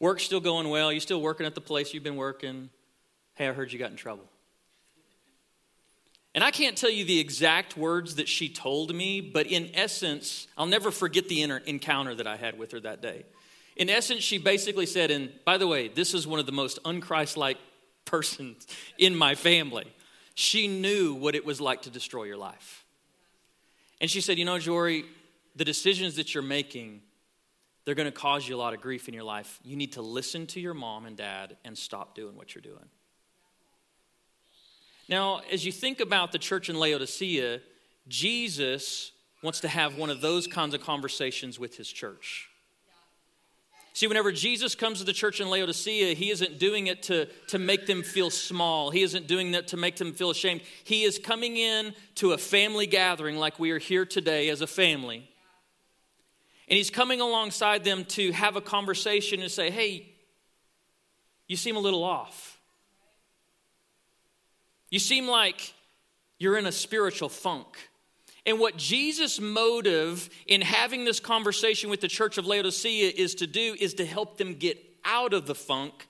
Work's 0.01 0.23
still 0.23 0.41
going 0.41 0.69
well? 0.69 0.93
You 0.93 1.01
still 1.01 1.21
working 1.21 1.47
at 1.47 1.55
the 1.55 1.61
place 1.61 1.95
you've 1.95 2.05
been 2.05 2.17
working? 2.17 2.69
Hey, 3.35 3.49
I 3.49 3.53
heard 3.53 3.73
you 3.73 3.79
got 3.79 3.91
in 3.91 3.97
trouble. 3.97 4.25
And 6.35 6.45
I 6.45 6.51
can't 6.51 6.77
tell 6.77 6.91
you 6.91 7.05
the 7.05 7.19
exact 7.19 7.77
words 7.77 8.17
that 8.17 8.29
she 8.29 8.49
told 8.49 8.95
me, 8.95 9.21
but 9.21 9.47
in 9.47 9.71
essence, 9.75 10.47
I'll 10.57 10.67
never 10.67 10.91
forget 10.91 11.29
the 11.29 11.43
encounter 11.43 12.15
that 12.15 12.27
I 12.27 12.37
had 12.37 12.59
with 12.59 12.71
her 12.73 12.81
that 12.81 13.03
day. 13.03 13.25
In 13.77 13.89
essence, 13.89 14.23
she 14.23 14.39
basically 14.39 14.87
said, 14.87 15.11
and 15.11 15.33
by 15.45 15.57
the 15.57 15.67
way, 15.67 15.89
this 15.89 16.15
is 16.15 16.27
one 16.27 16.39
of 16.39 16.47
the 16.47 16.53
most 16.53 16.83
unchristlike 16.85 17.57
person 18.11 18.57
in 18.99 19.15
my 19.15 19.35
family. 19.35 19.87
She 20.35 20.69
knew 20.69 21.15
what 21.15 21.35
it 21.35 21.45
was 21.45 21.61
like 21.61 21.83
to 21.83 21.91
destroy 21.91 22.25
your 22.25 22.37
life. 22.37 22.85
And 24.01 24.11
she 24.11 24.21
said, 24.21 24.39
You 24.39 24.45
know, 24.45 24.59
Jory, 24.59 25.05
the 25.57 25.65
decisions 25.65 26.17
that 26.17 26.35
you're 26.35 26.43
making, 26.43 27.03
they're 27.85 27.95
going 27.95 28.07
to 28.07 28.13
cause 28.13 28.49
you 28.49 28.55
a 28.55 28.59
lot 28.59 28.75
of 28.75 28.81
grief 28.81 29.09
in 29.09 29.15
your 29.15 29.25
life. 29.25 29.59
You 29.65 29.77
need 29.77 29.93
to 29.95 30.03
listen 30.03 30.47
to 30.49 30.61
your 30.61 30.75
mom 30.75 31.07
and 31.07 31.17
dad 31.17 31.57
and 31.65 31.77
stop 31.77 32.15
doing 32.15 32.37
what 32.37 32.55
you're 32.55 32.63
doing. 32.63 32.89
Now, 35.09 35.41
as 35.51 35.65
you 35.65 35.73
think 35.73 36.01
about 36.01 36.33
the 36.33 36.39
church 36.39 36.69
in 36.69 36.77
Laodicea, 36.77 37.61
Jesus 38.09 39.13
wants 39.43 39.61
to 39.61 39.69
have 39.69 39.97
one 39.97 40.11
of 40.11 40.21
those 40.21 40.47
kinds 40.47 40.75
of 40.75 40.83
conversations 40.83 41.59
with 41.59 41.77
his 41.77 41.89
church. 41.89 42.48
See, 43.99 44.07
whenever 44.07 44.31
Jesus 44.31 44.77
comes 44.77 45.01
to 45.01 45.05
the 45.05 45.13
church 45.13 45.41
in 45.41 45.51
Laodicea, 45.51 46.15
he 46.15 46.31
isn't 46.31 46.61
doing 46.61 46.87
it 46.87 47.03
to, 47.03 47.27
to 47.49 47.59
make 47.59 47.87
them 47.89 48.05
feel 48.05 48.31
small. 48.31 48.93
He 48.93 49.03
isn't 49.03 49.27
doing 49.27 49.51
that 49.51 49.67
to 49.69 49.77
make 49.77 49.97
them 49.97 50.13
feel 50.13 50.31
ashamed. 50.31 50.61
He 50.85 51.03
is 51.03 51.19
coming 51.19 51.57
in 51.57 51.93
to 52.15 52.31
a 52.31 52.39
family 52.39 52.87
gathering 52.87 53.39
like 53.39 53.59
we 53.59 53.73
are 53.73 53.81
here 53.81 54.07
today 54.07 54.51
as 54.51 54.61
a 54.61 54.69
family. 54.69 55.29
And 56.69 56.77
he's 56.77 56.91
coming 56.91 57.21
alongside 57.21 57.83
them 57.83 58.05
to 58.11 58.31
have 58.31 58.55
a 58.55 58.61
conversation 58.61 59.43
and 59.43 59.51
say, 59.51 59.69
hey, 59.69 60.09
you 61.49 61.57
seem 61.57 61.75
a 61.75 61.81
little 61.81 62.05
off. 62.05 62.61
You 64.91 65.01
seem 65.01 65.27
like 65.27 65.75
you're 66.39 66.57
in 66.57 66.67
a 66.67 66.73
spiritual 66.73 67.31
funk. 67.31 67.88
And 68.49 68.59
what 68.59 68.79
Jesus' 68.79 69.39
motive 69.39 70.31
in 70.47 70.63
having 70.63 71.05
this 71.05 71.21
conversation 71.21 71.91
with 71.91 72.01
the 72.01 72.09
church 72.09 72.39
of 72.39 72.47
Laodicea 72.47 73.13
is 73.15 73.35
to 73.35 73.47
do 73.47 73.77
is 73.79 73.93
to 73.95 74.07
help 74.07 74.39
them 74.39 74.55
get 74.55 74.83
out 75.05 75.35
of 75.35 75.45
the 75.45 75.55
funk, 75.55 76.09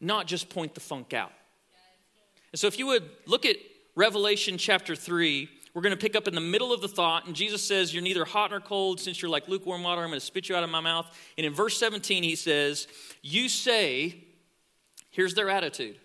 not 0.00 0.28
just 0.28 0.48
point 0.48 0.74
the 0.74 0.80
funk 0.80 1.12
out. 1.12 1.32
And 2.52 2.60
so, 2.60 2.68
if 2.68 2.78
you 2.78 2.86
would 2.86 3.10
look 3.26 3.44
at 3.44 3.56
Revelation 3.96 4.58
chapter 4.58 4.94
3, 4.94 5.48
we're 5.74 5.82
going 5.82 5.90
to 5.90 6.00
pick 6.00 6.14
up 6.14 6.28
in 6.28 6.36
the 6.36 6.40
middle 6.40 6.72
of 6.72 6.82
the 6.82 6.86
thought, 6.86 7.26
and 7.26 7.34
Jesus 7.34 7.64
says, 7.64 7.92
You're 7.92 8.04
neither 8.04 8.24
hot 8.24 8.52
nor 8.52 8.60
cold. 8.60 9.00
Since 9.00 9.20
you're 9.20 9.28
like 9.28 9.48
lukewarm 9.48 9.82
water, 9.82 10.02
I'm 10.02 10.10
going 10.10 10.20
to 10.20 10.24
spit 10.24 10.48
you 10.48 10.54
out 10.54 10.62
of 10.62 10.70
my 10.70 10.78
mouth. 10.78 11.10
And 11.36 11.44
in 11.44 11.52
verse 11.52 11.76
17, 11.78 12.22
he 12.22 12.36
says, 12.36 12.86
You 13.22 13.48
say, 13.48 14.22
here's 15.10 15.34
their 15.34 15.50
attitude. 15.50 15.98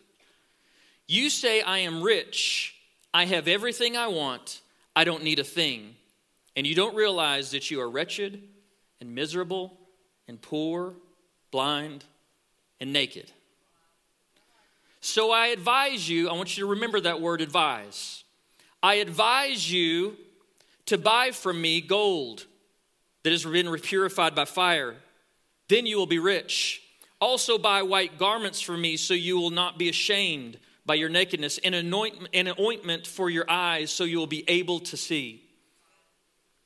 You 1.07 1.29
say, 1.29 1.61
I 1.61 1.77
am 1.79 2.01
rich, 2.01 2.73
I 3.13 3.25
have 3.25 3.47
everything 3.47 3.95
I 3.95 4.07
want 4.07 4.61
I 4.97 5.03
don't 5.03 5.21
need 5.21 5.37
a 5.37 5.43
thing. 5.43 5.93
And 6.55 6.65
you 6.65 6.73
don't 6.73 6.95
realize 6.95 7.51
that 7.51 7.69
you 7.69 7.79
are 7.81 7.87
wretched 7.87 8.41
and 8.99 9.13
miserable 9.13 9.77
and 10.27 10.41
poor, 10.41 10.95
blind 11.51 12.03
and 12.81 12.91
naked. 12.91 13.31
So 14.99 15.31
I 15.31 15.49
advise 15.49 16.09
you, 16.09 16.29
I 16.29 16.33
want 16.33 16.57
you 16.57 16.63
to 16.63 16.71
remember 16.71 16.99
that 17.01 17.21
word 17.21 17.41
advise. 17.41 18.23
I 18.81 18.95
advise 18.95 19.71
you 19.71 20.15
to 20.87 20.97
buy 20.97 21.29
from 21.29 21.61
me 21.61 21.79
gold 21.79 22.47
that 23.21 23.29
has 23.31 23.45
been 23.45 23.71
purified 23.77 24.33
by 24.33 24.45
fire. 24.45 24.95
Then 25.67 25.85
you 25.85 25.97
will 25.97 26.07
be 26.07 26.17
rich. 26.17 26.81
Also, 27.21 27.59
buy 27.59 27.83
white 27.83 28.17
garments 28.17 28.61
for 28.61 28.75
me 28.75 28.97
so 28.97 29.13
you 29.13 29.37
will 29.37 29.51
not 29.51 29.77
be 29.77 29.89
ashamed 29.89 30.57
by 30.87 30.95
your 30.95 31.09
nakedness, 31.09 31.59
and, 31.59 31.75
an 31.75 32.53
ointment 32.59 33.05
for 33.05 33.29
your 33.29 33.45
eyes 33.47 33.91
so 33.91 34.05
you 34.05 34.17
will 34.17 34.25
be 34.25 34.43
able 34.49 34.79
to 34.79 34.97
see. 34.97 35.43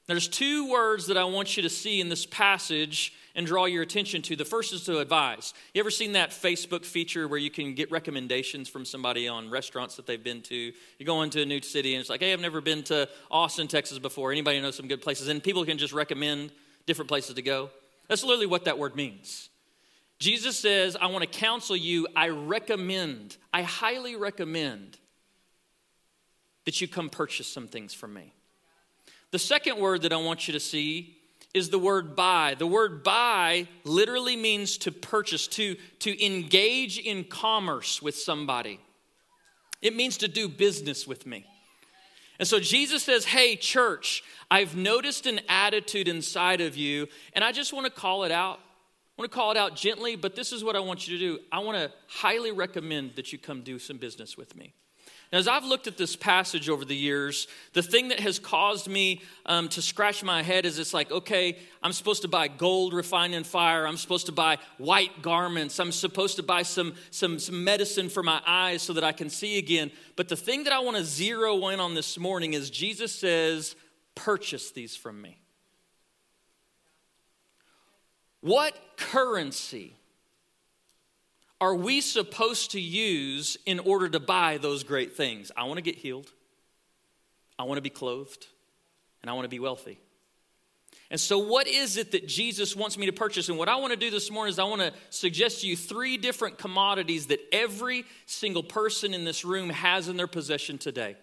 There's 0.07 0.27
two 0.27 0.69
words 0.69 1.07
that 1.07 1.17
I 1.17 1.23
want 1.25 1.57
you 1.57 1.63
to 1.63 1.69
see 1.69 1.99
in 1.99 2.09
this 2.09 2.25
passage 2.25 3.13
and 3.35 3.47
draw 3.47 3.65
your 3.65 3.81
attention 3.81 4.21
to. 4.23 4.35
The 4.35 4.45
first 4.45 4.73
is 4.73 4.83
to 4.85 4.99
advise. 4.99 5.53
You 5.73 5.79
ever 5.79 5.91
seen 5.91 6.13
that 6.13 6.31
Facebook 6.31 6.85
feature 6.85 7.27
where 7.27 7.39
you 7.39 7.49
can 7.49 7.75
get 7.75 7.89
recommendations 7.91 8.67
from 8.67 8.83
somebody 8.83 9.27
on 9.27 9.49
restaurants 9.49 9.95
that 9.95 10.05
they've 10.05 10.23
been 10.23 10.41
to? 10.43 10.55
You 10.55 11.05
go 11.05 11.21
into 11.21 11.41
a 11.41 11.45
new 11.45 11.61
city 11.61 11.93
and 11.93 12.01
it's 12.01 12.09
like, 12.09 12.21
hey, 12.21 12.33
I've 12.33 12.41
never 12.41 12.61
been 12.61 12.83
to 12.83 13.07
Austin, 13.29 13.67
Texas 13.67 13.99
before. 13.99 14.31
Anybody 14.31 14.59
know 14.59 14.71
some 14.71 14.87
good 14.87 15.01
places? 15.01 15.29
And 15.29 15.41
people 15.41 15.63
can 15.65 15.77
just 15.77 15.93
recommend 15.93 16.51
different 16.85 17.07
places 17.07 17.35
to 17.35 17.41
go. 17.41 17.69
That's 18.07 18.23
literally 18.23 18.47
what 18.47 18.65
that 18.65 18.77
word 18.77 18.95
means. 18.95 19.49
Jesus 20.21 20.55
says, 20.55 20.95
I 20.95 21.07
want 21.07 21.23
to 21.23 21.39
counsel 21.39 21.75
you. 21.75 22.07
I 22.15 22.29
recommend, 22.29 23.37
I 23.51 23.63
highly 23.63 24.15
recommend 24.15 24.99
that 26.65 26.79
you 26.79 26.87
come 26.87 27.09
purchase 27.09 27.47
some 27.47 27.67
things 27.67 27.95
from 27.95 28.13
me. 28.13 28.31
The 29.31 29.39
second 29.39 29.79
word 29.79 30.03
that 30.03 30.13
I 30.13 30.17
want 30.17 30.47
you 30.47 30.51
to 30.51 30.59
see 30.59 31.17
is 31.55 31.71
the 31.71 31.79
word 31.79 32.15
buy. 32.15 32.55
The 32.55 32.67
word 32.67 33.03
buy 33.03 33.67
literally 33.83 34.35
means 34.35 34.77
to 34.79 34.91
purchase, 34.91 35.47
to, 35.47 35.75
to 36.01 36.23
engage 36.23 36.99
in 36.99 37.23
commerce 37.23 37.99
with 37.99 38.13
somebody. 38.13 38.79
It 39.81 39.95
means 39.95 40.17
to 40.17 40.27
do 40.27 40.47
business 40.47 41.07
with 41.07 41.25
me. 41.25 41.47
And 42.37 42.47
so 42.47 42.59
Jesus 42.59 43.01
says, 43.01 43.25
Hey, 43.25 43.55
church, 43.55 44.23
I've 44.51 44.75
noticed 44.75 45.25
an 45.25 45.39
attitude 45.49 46.07
inside 46.07 46.61
of 46.61 46.77
you, 46.77 47.07
and 47.33 47.43
I 47.43 47.51
just 47.51 47.73
want 47.73 47.87
to 47.87 47.91
call 47.91 48.23
it 48.23 48.31
out. 48.31 48.59
I 49.21 49.23
want 49.23 49.31
to 49.33 49.37
call 49.37 49.51
it 49.51 49.57
out 49.57 49.75
gently, 49.75 50.15
but 50.15 50.35
this 50.35 50.51
is 50.51 50.63
what 50.63 50.75
I 50.75 50.79
want 50.79 51.07
you 51.07 51.15
to 51.15 51.23
do. 51.23 51.39
I 51.51 51.59
want 51.59 51.77
to 51.77 51.91
highly 52.07 52.51
recommend 52.51 53.13
that 53.17 53.31
you 53.31 53.37
come 53.37 53.61
do 53.61 53.77
some 53.77 53.97
business 53.97 54.35
with 54.35 54.55
me. 54.55 54.73
Now, 55.31 55.37
as 55.37 55.47
I've 55.47 55.63
looked 55.63 55.85
at 55.85 55.95
this 55.95 56.15
passage 56.15 56.69
over 56.69 56.83
the 56.85 56.95
years, 56.95 57.47
the 57.73 57.83
thing 57.83 58.07
that 58.07 58.19
has 58.19 58.39
caused 58.39 58.87
me 58.87 59.21
um, 59.45 59.69
to 59.69 59.81
scratch 59.83 60.23
my 60.23 60.41
head 60.41 60.65
is 60.65 60.79
it's 60.79 60.91
like, 60.91 61.11
okay, 61.11 61.59
I'm 61.83 61.93
supposed 61.93 62.23
to 62.23 62.29
buy 62.29 62.47
gold 62.47 62.95
refined 62.95 63.35
in 63.35 63.43
fire. 63.43 63.85
I'm 63.85 63.97
supposed 63.97 64.25
to 64.25 64.31
buy 64.31 64.57
white 64.79 65.21
garments. 65.21 65.79
I'm 65.79 65.91
supposed 65.91 66.37
to 66.37 66.43
buy 66.43 66.63
some, 66.63 66.95
some, 67.11 67.37
some 67.37 67.63
medicine 67.63 68.09
for 68.09 68.23
my 68.23 68.41
eyes 68.43 68.81
so 68.81 68.91
that 68.93 69.03
I 69.03 69.11
can 69.11 69.29
see 69.29 69.59
again. 69.59 69.91
But 70.15 70.29
the 70.29 70.35
thing 70.35 70.63
that 70.63 70.73
I 70.73 70.79
want 70.79 70.97
to 70.97 71.03
zero 71.03 71.67
in 71.67 71.79
on 71.79 71.93
this 71.93 72.17
morning 72.17 72.55
is 72.55 72.71
Jesus 72.71 73.13
says, 73.13 73.75
purchase 74.15 74.71
these 74.71 74.95
from 74.95 75.21
me. 75.21 75.40
What 78.41 78.75
currency 78.97 79.95
are 81.59 81.75
we 81.75 82.01
supposed 82.01 82.71
to 82.71 82.81
use 82.81 83.55
in 83.65 83.79
order 83.79 84.09
to 84.09 84.19
buy 84.19 84.57
those 84.57 84.83
great 84.83 85.15
things? 85.15 85.51
I 85.55 85.65
want 85.65 85.77
to 85.77 85.83
get 85.83 85.95
healed, 85.95 86.31
I 87.57 87.63
want 87.63 87.77
to 87.77 87.83
be 87.83 87.91
clothed, 87.91 88.47
and 89.21 89.29
I 89.29 89.33
want 89.33 89.45
to 89.45 89.49
be 89.49 89.59
wealthy. 89.59 89.99
And 91.11 91.19
so, 91.19 91.37
what 91.39 91.67
is 91.67 91.97
it 91.97 92.11
that 92.11 92.27
Jesus 92.27 92.75
wants 92.75 92.97
me 92.97 93.05
to 93.05 93.11
purchase? 93.11 93.49
And 93.49 93.57
what 93.57 93.69
I 93.69 93.75
want 93.75 93.91
to 93.91 93.99
do 93.99 94.09
this 94.09 94.31
morning 94.31 94.51
is 94.51 94.59
I 94.59 94.63
want 94.63 94.81
to 94.81 94.93
suggest 95.09 95.61
to 95.61 95.67
you 95.67 95.75
three 95.75 96.17
different 96.17 96.57
commodities 96.57 97.27
that 97.27 97.39
every 97.51 98.05
single 98.25 98.63
person 98.63 99.13
in 99.13 99.25
this 99.25 99.43
room 99.43 99.69
has 99.69 100.07
in 100.07 100.17
their 100.17 100.27
possession 100.27 100.77
today. 100.77 101.17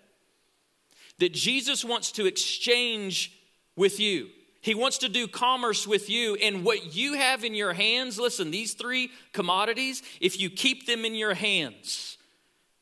That 1.18 1.32
Jesus 1.32 1.84
wants 1.84 2.12
to 2.12 2.26
exchange 2.26 3.32
with 3.76 3.98
you. 3.98 4.28
He 4.60 4.74
wants 4.74 4.98
to 4.98 5.08
do 5.08 5.28
commerce 5.28 5.86
with 5.86 6.10
you. 6.10 6.34
And 6.36 6.64
what 6.64 6.94
you 6.94 7.14
have 7.14 7.44
in 7.44 7.54
your 7.54 7.72
hands, 7.72 8.18
listen, 8.18 8.50
these 8.50 8.74
three 8.74 9.10
commodities, 9.32 10.02
if 10.20 10.40
you 10.40 10.50
keep 10.50 10.86
them 10.86 11.04
in 11.04 11.14
your 11.14 11.34
hands, 11.34 12.18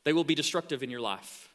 they 0.03 0.13
will 0.13 0.23
be 0.23 0.35
destructive 0.35 0.81
in 0.83 0.89
your 0.89 1.01
life. 1.01 1.49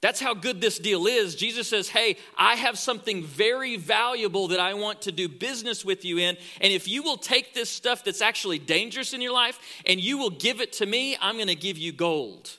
That's 0.00 0.20
how 0.20 0.34
good 0.34 0.60
this 0.60 0.78
deal 0.78 1.06
is. 1.06 1.34
Jesus 1.34 1.66
says, 1.66 1.88
Hey, 1.88 2.18
I 2.36 2.56
have 2.56 2.78
something 2.78 3.24
very 3.24 3.76
valuable 3.76 4.48
that 4.48 4.60
I 4.60 4.74
want 4.74 5.00
to 5.02 5.12
do 5.12 5.30
business 5.30 5.82
with 5.82 6.04
you 6.04 6.18
in. 6.18 6.36
And 6.60 6.72
if 6.72 6.86
you 6.86 7.02
will 7.02 7.16
take 7.16 7.54
this 7.54 7.70
stuff 7.70 8.04
that's 8.04 8.20
actually 8.20 8.58
dangerous 8.58 9.14
in 9.14 9.22
your 9.22 9.32
life 9.32 9.58
and 9.86 9.98
you 9.98 10.18
will 10.18 10.28
give 10.28 10.60
it 10.60 10.74
to 10.74 10.86
me, 10.86 11.16
I'm 11.22 11.36
going 11.36 11.48
to 11.48 11.54
give 11.54 11.78
you 11.78 11.90
gold 11.90 12.50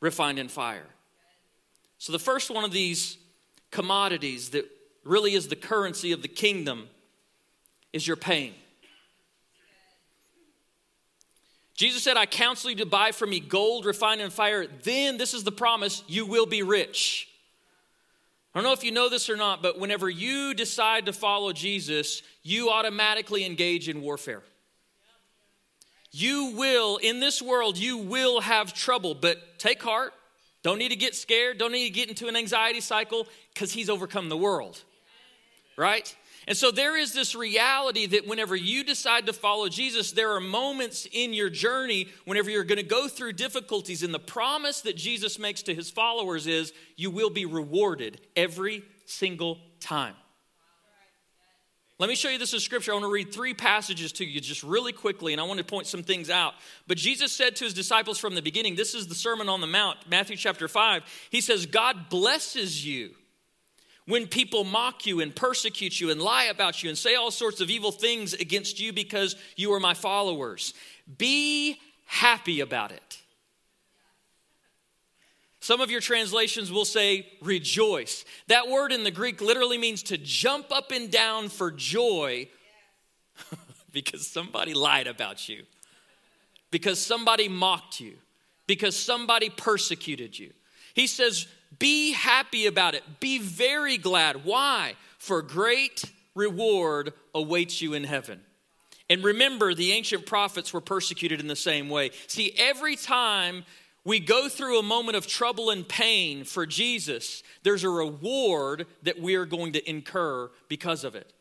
refined 0.00 0.40
in 0.40 0.48
fire. 0.48 0.88
So, 1.98 2.10
the 2.10 2.18
first 2.18 2.50
one 2.50 2.64
of 2.64 2.72
these 2.72 3.18
commodities 3.70 4.50
that 4.50 4.68
really 5.04 5.34
is 5.34 5.48
the 5.48 5.56
currency 5.56 6.12
of 6.12 6.22
the 6.22 6.28
kingdom 6.28 6.88
is 7.92 8.06
your 8.06 8.16
pain. 8.16 8.54
Jesus 11.74 12.02
said, 12.02 12.18
I 12.18 12.26
counsel 12.26 12.70
you 12.70 12.76
to 12.76 12.86
buy 12.86 13.10
from 13.12 13.30
me 13.30 13.40
gold 13.40 13.86
refined 13.86 14.20
in 14.20 14.30
fire. 14.30 14.66
Then, 14.66 15.16
this 15.16 15.32
is 15.32 15.44
the 15.44 15.52
promise, 15.52 16.04
you 16.06 16.26
will 16.26 16.44
be 16.44 16.62
rich. 16.62 17.28
I 18.54 18.58
don't 18.58 18.66
know 18.66 18.74
if 18.74 18.84
you 18.84 18.92
know 18.92 19.08
this 19.08 19.30
or 19.30 19.36
not, 19.36 19.62
but 19.62 19.78
whenever 19.78 20.10
you 20.10 20.52
decide 20.52 21.06
to 21.06 21.12
follow 21.12 21.52
Jesus, 21.52 22.22
you 22.42 22.68
automatically 22.68 23.46
engage 23.46 23.88
in 23.88 24.02
warfare. 24.02 24.42
You 26.12 26.52
will, 26.56 26.98
in 26.98 27.20
this 27.20 27.40
world, 27.40 27.78
you 27.78 27.96
will 27.96 28.40
have 28.40 28.74
trouble, 28.74 29.14
but 29.14 29.58
take 29.58 29.82
heart. 29.82 30.12
Don't 30.62 30.78
need 30.78 30.90
to 30.90 30.96
get 30.96 31.14
scared. 31.14 31.56
Don't 31.56 31.72
need 31.72 31.86
to 31.86 31.94
get 31.94 32.08
into 32.08 32.26
an 32.26 32.36
anxiety 32.36 32.80
cycle 32.80 33.26
because 33.54 33.72
he's 33.72 33.88
overcome 33.88 34.28
the 34.28 34.36
world 34.36 34.82
right? 35.80 36.14
And 36.46 36.56
so 36.56 36.70
there 36.70 36.96
is 36.96 37.12
this 37.12 37.34
reality 37.34 38.06
that 38.06 38.26
whenever 38.26 38.56
you 38.56 38.84
decide 38.84 39.26
to 39.26 39.32
follow 39.32 39.68
Jesus, 39.68 40.12
there 40.12 40.32
are 40.32 40.40
moments 40.40 41.06
in 41.10 41.32
your 41.32 41.50
journey 41.50 42.08
whenever 42.24 42.50
you're 42.50 42.64
going 42.64 42.78
to 42.78 42.84
go 42.84 43.08
through 43.08 43.32
difficulties. 43.34 44.02
And 44.02 44.12
the 44.12 44.18
promise 44.18 44.80
that 44.82 44.96
Jesus 44.96 45.38
makes 45.38 45.62
to 45.64 45.74
his 45.74 45.90
followers 45.90 46.46
is 46.46 46.72
you 46.96 47.10
will 47.10 47.30
be 47.30 47.46
rewarded 47.46 48.20
every 48.36 48.82
single 49.06 49.58
time. 49.80 50.14
Let 51.98 52.08
me 52.08 52.14
show 52.14 52.30
you 52.30 52.38
this 52.38 52.54
in 52.54 52.60
scripture. 52.60 52.92
I 52.92 52.94
want 52.94 53.04
to 53.04 53.12
read 53.12 53.32
three 53.32 53.52
passages 53.52 54.12
to 54.12 54.24
you 54.24 54.40
just 54.40 54.62
really 54.62 54.92
quickly, 54.92 55.32
and 55.32 55.40
I 55.40 55.44
want 55.44 55.58
to 55.58 55.64
point 55.64 55.86
some 55.86 56.02
things 56.02 56.30
out. 56.30 56.54
But 56.86 56.96
Jesus 56.96 57.30
said 57.30 57.56
to 57.56 57.64
his 57.64 57.74
disciples 57.74 58.18
from 58.18 58.34
the 58.34 58.40
beginning, 58.40 58.74
this 58.74 58.94
is 58.94 59.06
the 59.06 59.14
Sermon 59.14 59.50
on 59.50 59.60
the 59.60 59.66
Mount, 59.66 59.98
Matthew 60.08 60.36
chapter 60.36 60.66
5. 60.66 61.02
He 61.30 61.42
says, 61.42 61.66
God 61.66 62.08
blesses 62.08 62.84
you 62.84 63.10
when 64.10 64.26
people 64.26 64.64
mock 64.64 65.06
you 65.06 65.20
and 65.20 65.34
persecute 65.34 66.00
you 66.00 66.10
and 66.10 66.20
lie 66.20 66.44
about 66.44 66.82
you 66.82 66.88
and 66.88 66.98
say 66.98 67.14
all 67.14 67.30
sorts 67.30 67.60
of 67.60 67.70
evil 67.70 67.92
things 67.92 68.34
against 68.34 68.80
you 68.80 68.92
because 68.92 69.36
you 69.56 69.72
are 69.72 69.80
my 69.80 69.94
followers. 69.94 70.74
Be 71.18 71.78
happy 72.06 72.60
about 72.60 72.92
it. 72.92 73.20
Some 75.60 75.80
of 75.80 75.90
your 75.90 76.00
translations 76.00 76.72
will 76.72 76.86
say 76.86 77.26
rejoice. 77.42 78.24
That 78.48 78.68
word 78.68 78.92
in 78.92 79.04
the 79.04 79.10
Greek 79.10 79.40
literally 79.40 79.78
means 79.78 80.02
to 80.04 80.18
jump 80.18 80.72
up 80.72 80.90
and 80.90 81.10
down 81.10 81.50
for 81.50 81.70
joy 81.70 82.48
because 83.92 84.26
somebody 84.26 84.72
lied 84.72 85.06
about 85.06 85.48
you, 85.48 85.64
because 86.70 86.98
somebody 86.98 87.48
mocked 87.48 88.00
you, 88.00 88.14
because 88.66 88.96
somebody 88.96 89.50
persecuted 89.50 90.38
you. 90.38 90.52
He 90.94 91.06
says, 91.06 91.46
be 91.78 92.12
happy 92.12 92.66
about 92.66 92.94
it. 92.94 93.02
Be 93.20 93.38
very 93.38 93.96
glad. 93.96 94.44
Why? 94.44 94.94
For 95.18 95.42
great 95.42 96.04
reward 96.34 97.12
awaits 97.34 97.80
you 97.80 97.94
in 97.94 98.04
heaven. 98.04 98.40
And 99.08 99.24
remember, 99.24 99.74
the 99.74 99.92
ancient 99.92 100.26
prophets 100.26 100.72
were 100.72 100.80
persecuted 100.80 101.40
in 101.40 101.48
the 101.48 101.56
same 101.56 101.88
way. 101.88 102.10
See, 102.26 102.54
every 102.56 102.96
time 102.96 103.64
we 104.04 104.20
go 104.20 104.48
through 104.48 104.78
a 104.78 104.82
moment 104.82 105.16
of 105.16 105.26
trouble 105.26 105.70
and 105.70 105.86
pain 105.86 106.44
for 106.44 106.64
Jesus, 106.64 107.42
there's 107.62 107.84
a 107.84 107.90
reward 107.90 108.86
that 109.02 109.20
we 109.20 109.34
are 109.34 109.46
going 109.46 109.72
to 109.72 109.90
incur 109.90 110.50
because 110.68 111.04
of 111.04 111.14
it. 111.14 111.32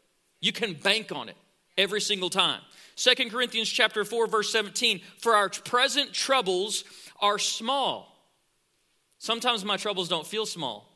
You 0.41 0.51
can 0.51 0.73
bank 0.73 1.11
on 1.11 1.29
it 1.29 1.37
every 1.77 2.01
single 2.01 2.29
time. 2.29 2.61
Second 2.95 3.31
Corinthians 3.31 3.69
chapter 3.69 4.03
4 4.03 4.27
verse 4.27 4.51
17, 4.51 5.01
for 5.19 5.35
our 5.35 5.49
present 5.49 6.11
troubles 6.11 6.83
are 7.21 7.39
small 7.39 8.08
Sometimes 9.19 9.65
my 9.65 9.77
troubles 9.77 10.07
don't 10.07 10.25
feel 10.25 10.45
small. 10.45 10.89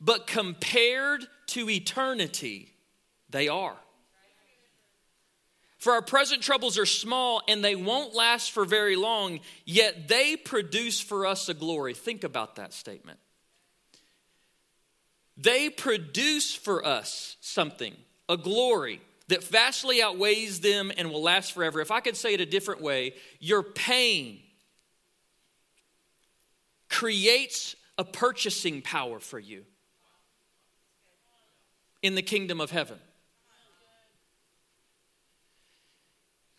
But 0.00 0.26
compared 0.26 1.26
to 1.48 1.68
eternity, 1.70 2.68
they 3.30 3.48
are. 3.48 3.76
For 5.78 5.94
our 5.94 6.02
present 6.02 6.42
troubles 6.42 6.78
are 6.78 6.86
small 6.86 7.42
and 7.48 7.64
they 7.64 7.74
won't 7.74 8.14
last 8.14 8.52
for 8.52 8.64
very 8.64 8.94
long, 8.94 9.40
yet 9.64 10.06
they 10.06 10.36
produce 10.36 11.00
for 11.00 11.26
us 11.26 11.48
a 11.48 11.54
glory. 11.54 11.94
Think 11.94 12.22
about 12.22 12.56
that 12.56 12.72
statement. 12.72 13.18
They 15.36 15.70
produce 15.70 16.54
for 16.54 16.86
us 16.86 17.36
something, 17.40 17.96
a 18.28 18.36
glory 18.36 19.00
that 19.28 19.42
vastly 19.42 20.02
outweighs 20.02 20.60
them 20.60 20.92
and 20.96 21.10
will 21.10 21.22
last 21.22 21.52
forever. 21.52 21.80
If 21.80 21.90
I 21.90 22.00
could 22.00 22.16
say 22.16 22.34
it 22.34 22.40
a 22.40 22.46
different 22.46 22.80
way, 22.80 23.14
your 23.40 23.62
pain 23.62 24.40
creates 26.92 27.74
a 27.96 28.04
purchasing 28.04 28.82
power 28.82 29.18
for 29.18 29.38
you 29.38 29.64
in 32.02 32.14
the 32.14 32.22
kingdom 32.22 32.60
of 32.60 32.70
heaven. 32.70 32.98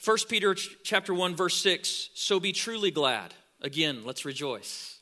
1 0.04 0.18
Peter 0.28 0.54
chapter 0.84 1.14
1 1.14 1.36
verse 1.36 1.56
6 1.58 2.10
so 2.16 2.40
be 2.40 2.52
truly 2.52 2.92
glad. 2.92 3.34
Again 3.62 4.04
let's 4.04 4.26
rejoice. 4.26 5.00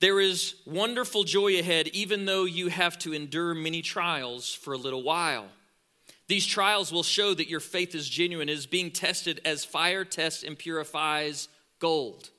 There 0.00 0.18
is 0.18 0.54
wonderful 0.66 1.24
joy 1.24 1.58
ahead 1.58 1.88
even 1.88 2.24
though 2.24 2.44
you 2.44 2.68
have 2.68 2.98
to 3.00 3.12
endure 3.12 3.54
many 3.54 3.82
trials 3.82 4.52
for 4.54 4.72
a 4.72 4.78
little 4.78 5.02
while. 5.02 5.46
These 6.26 6.46
trials 6.46 6.90
will 6.90 7.02
show 7.02 7.34
that 7.34 7.48
your 7.48 7.60
faith 7.60 7.94
is 7.94 8.08
genuine 8.08 8.48
is 8.48 8.66
being 8.66 8.90
tested 8.90 9.40
as 9.44 9.64
fire 9.64 10.04
tests 10.04 10.42
and 10.42 10.58
purifies 10.58 11.48
gold 11.78 12.30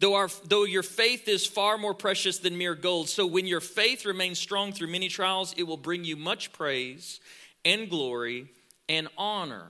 though, 0.00 0.14
our, 0.14 0.28
though 0.44 0.64
your 0.64 0.82
faith 0.82 1.28
is 1.28 1.46
far 1.46 1.78
more 1.78 1.94
precious 1.94 2.38
than 2.38 2.58
mere 2.58 2.74
gold 2.74 3.08
so 3.08 3.26
when 3.26 3.46
your 3.46 3.60
faith 3.60 4.04
remains 4.04 4.38
strong 4.38 4.72
through 4.72 4.88
many 4.88 5.08
trials 5.08 5.54
it 5.56 5.62
will 5.62 5.76
bring 5.76 6.04
you 6.04 6.16
much 6.16 6.52
praise 6.52 7.20
and 7.64 7.88
glory 7.88 8.50
and 8.88 9.08
honor 9.16 9.68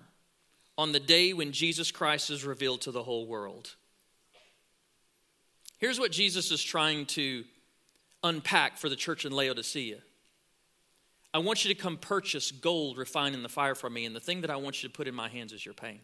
on 0.78 0.92
the 0.92 1.00
day 1.00 1.34
when 1.34 1.52
Jesus 1.52 1.90
Christ 1.90 2.30
is 2.30 2.44
revealed 2.44 2.80
to 2.82 2.90
the 2.90 3.02
whole 3.02 3.26
world. 3.26 3.75
Here's 5.76 5.99
what 5.99 6.12
Jesus 6.12 6.50
is 6.50 6.62
trying 6.62 7.06
to 7.06 7.44
unpack 8.22 8.78
for 8.78 8.88
the 8.88 8.96
church 8.96 9.25
in 9.25 9.32
Laodicea. 9.32 9.99
I 11.32 11.38
want 11.38 11.64
you 11.64 11.75
to 11.75 11.80
come 11.80 11.96
purchase 11.96 12.50
gold 12.50 12.99
refined 12.99 13.34
in 13.34 13.42
the 13.42 13.49
fire 13.49 13.75
from 13.75 13.92
me, 13.92 14.04
and 14.04 14.16
the 14.16 14.20
thing 14.20 14.40
that 14.40 14.50
I 14.50 14.56
want 14.56 14.82
you 14.82 14.88
to 14.88 14.92
put 14.92 15.06
in 15.06 15.14
my 15.14 15.28
hands 15.28 15.52
is 15.52 15.64
your 15.64 15.75
pain. 15.75 16.00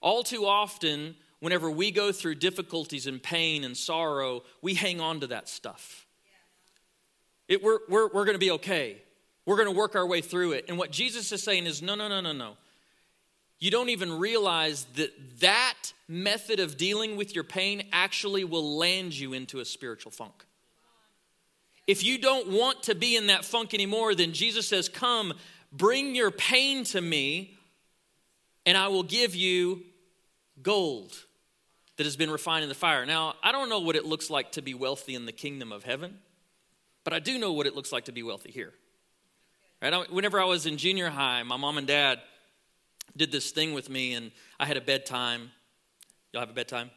All 0.00 0.22
too 0.22 0.44
often, 0.46 1.14
whenever 1.40 1.70
we 1.70 1.90
go 1.90 2.12
through 2.12 2.36
difficulties 2.36 3.06
and 3.06 3.22
pain 3.22 3.64
and 3.64 3.76
sorrow, 3.76 4.42
we 4.62 4.74
hang 4.74 5.00
on 5.00 5.20
to 5.20 5.26
that 5.28 5.48
stuff. 5.48 6.06
It, 7.48 7.62
we're 7.62 7.78
we're, 7.88 8.08
we're 8.08 8.24
going 8.24 8.34
to 8.34 8.38
be 8.38 8.50
okay. 8.52 9.02
We're 9.46 9.56
going 9.56 9.68
to 9.68 9.76
work 9.78 9.96
our 9.96 10.06
way 10.06 10.20
through 10.20 10.52
it. 10.52 10.66
And 10.68 10.76
what 10.76 10.90
Jesus 10.90 11.32
is 11.32 11.42
saying 11.42 11.66
is 11.66 11.80
no, 11.80 11.94
no, 11.94 12.08
no, 12.08 12.20
no, 12.20 12.32
no 12.32 12.56
you 13.60 13.70
don't 13.70 13.88
even 13.88 14.18
realize 14.18 14.84
that 14.94 15.40
that 15.40 15.92
method 16.06 16.60
of 16.60 16.76
dealing 16.76 17.16
with 17.16 17.34
your 17.34 17.44
pain 17.44 17.82
actually 17.92 18.44
will 18.44 18.76
land 18.76 19.18
you 19.18 19.32
into 19.32 19.58
a 19.58 19.64
spiritual 19.64 20.12
funk. 20.12 20.44
If 21.86 22.04
you 22.04 22.18
don't 22.18 22.48
want 22.48 22.84
to 22.84 22.94
be 22.94 23.16
in 23.16 23.28
that 23.28 23.44
funk 23.44 23.74
anymore, 23.74 24.14
then 24.14 24.32
Jesus 24.32 24.68
says, 24.68 24.88
Come, 24.88 25.34
bring 25.72 26.14
your 26.14 26.30
pain 26.30 26.84
to 26.84 27.00
me, 27.00 27.56
and 28.64 28.76
I 28.76 28.88
will 28.88 29.02
give 29.02 29.34
you 29.34 29.82
gold 30.62 31.24
that 31.98 32.04
has 32.04 32.16
been 32.16 32.30
refined 32.30 32.62
in 32.62 32.68
the 32.68 32.74
fire. 32.74 33.04
Now, 33.04 33.34
I 33.42 33.52
don't 33.52 33.68
know 33.68 33.80
what 33.80 33.96
it 33.96 34.06
looks 34.06 34.30
like 34.30 34.52
to 34.52 34.62
be 34.62 34.72
wealthy 34.72 35.14
in 35.14 35.26
the 35.26 35.32
kingdom 35.32 35.72
of 35.72 35.82
heaven, 35.84 36.18
but 37.04 37.12
I 37.12 37.18
do 37.18 37.38
know 37.38 37.52
what 37.52 37.66
it 37.66 37.74
looks 37.74 37.92
like 37.92 38.06
to 38.06 38.12
be 38.12 38.22
wealthy 38.22 38.52
here. 38.52 38.72
Right? 39.82 40.10
Whenever 40.10 40.40
I 40.40 40.44
was 40.44 40.64
in 40.64 40.76
junior 40.76 41.10
high, 41.10 41.42
my 41.42 41.56
mom 41.56 41.76
and 41.76 41.86
dad 41.86 42.20
did 43.16 43.32
this 43.32 43.50
thing 43.50 43.74
with 43.74 43.90
me, 43.90 44.14
and 44.14 44.30
I 44.60 44.66
had 44.66 44.76
a 44.76 44.80
bedtime. 44.80 45.50
Y'all 46.32 46.40
have 46.40 46.50
a 46.50 46.54
bedtime? 46.54 46.90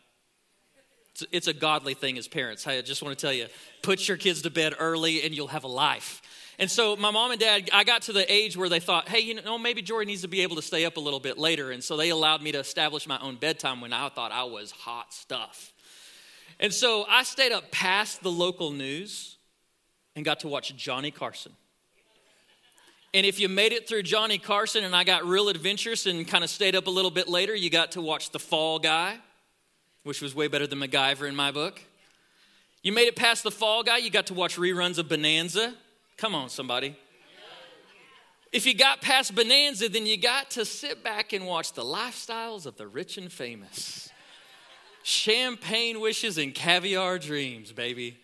It's, 1.14 1.24
it's 1.32 1.48
a 1.48 1.54
godly 1.54 1.96
thing 1.96 2.18
as 2.20 2.28
parents. 2.28 2.68
I 2.68 2.82
just 2.82 3.02
want 3.02 3.18
to 3.18 3.22
tell 3.22 3.34
you 3.34 3.48
put 3.82 4.08
your 4.08 4.18
kids 4.18 4.44
to 4.44 4.52
bed 4.52 4.76
early, 4.80 5.24
and 5.24 5.34
you'll 5.36 5.48
have 5.48 5.64
a 5.64 5.70
life. 5.70 6.22
And 6.62 6.70
so 6.70 6.96
my 6.96 7.10
mom 7.10 7.32
and 7.32 7.40
dad, 7.40 7.72
I 7.74 7.84
got 7.84 8.04
to 8.04 8.14
the 8.14 8.32
age 8.32 8.56
where 8.56 8.70
they 8.70 8.80
thought, 8.80 9.10
hey, 9.10 9.20
you 9.22 9.42
know, 9.42 9.58
maybe 9.58 9.82
Jory 9.82 10.06
needs 10.06 10.22
to 10.22 10.28
be 10.28 10.42
able 10.42 10.58
to 10.58 10.62
stay 10.62 10.86
up 10.86 10.96
a 10.96 11.00
little 11.00 11.20
bit 11.20 11.40
later. 11.40 11.72
And 11.72 11.84
so 11.84 11.98
they 11.98 12.12
allowed 12.12 12.44
me 12.44 12.52
to 12.52 12.60
establish 12.60 13.08
my 13.08 13.18
own 13.18 13.38
bedtime 13.38 13.82
when 13.82 13.92
I 13.92 14.08
thought 14.10 14.32
I 14.32 14.44
was 14.44 14.70
hot 14.70 15.12
stuff. 15.12 15.74
And 16.60 16.72
so 16.72 17.04
I 17.10 17.24
stayed 17.24 17.52
up 17.52 17.72
past 17.72 18.22
the 18.22 18.30
local 18.30 18.72
news 18.72 19.38
and 20.16 20.24
got 20.24 20.42
to 20.42 20.48
watch 20.48 20.76
Johnny 20.76 21.10
Carson. 21.10 21.54
And 23.12 23.26
if 23.26 23.40
you 23.40 23.50
made 23.50 23.74
it 23.74 23.90
through 23.90 24.04
Johnny 24.04 24.38
Carson 24.38 24.84
and 24.84 24.96
I 24.96 25.04
got 25.04 25.26
real 25.26 25.50
adventurous 25.50 26.06
and 26.06 26.28
kind 26.28 26.44
of 26.44 26.50
stayed 26.52 26.76
up 26.76 26.86
a 26.86 26.92
little 26.92 27.10
bit 27.10 27.28
later, 27.28 27.56
you 27.56 27.72
got 27.72 27.94
to 27.94 28.02
watch 28.02 28.30
The 28.30 28.40
Fall 28.40 28.78
Guy, 28.78 29.18
which 30.04 30.22
was 30.22 30.36
way 30.36 30.48
better 30.48 30.68
than 30.68 30.78
MacGyver 30.78 31.28
in 31.28 31.36
my 31.36 31.50
book. 31.50 31.82
You 32.84 32.92
made 32.92 33.08
it 33.08 33.16
past 33.16 33.42
The 33.42 33.52
Fall 33.52 33.82
Guy, 33.82 33.98
you 33.98 34.12
got 34.12 34.28
to 34.28 34.36
watch 34.36 34.58
reruns 34.58 35.00
of 35.00 35.10
Bonanza. 35.10 35.74
Come 36.22 36.36
on, 36.36 36.50
somebody. 36.50 36.96
If 38.52 38.68
you 38.68 38.76
got 38.76 39.02
past 39.02 39.34
Bonanza, 39.34 39.90
then 39.90 40.06
you 40.06 40.18
got 40.18 40.52
to 40.52 40.66
sit 40.66 41.04
back 41.04 41.34
and 41.34 41.48
watch 41.48 41.74
the 41.74 41.82
lifestyles 41.82 42.68
of 42.68 42.78
the 42.78 42.86
rich 42.86 43.18
and 43.18 43.32
famous. 43.32 44.08
Champagne 45.02 46.00
wishes 46.00 46.38
and 46.38 46.54
caviar 46.54 47.18
dreams, 47.18 47.72
baby. 47.72 48.20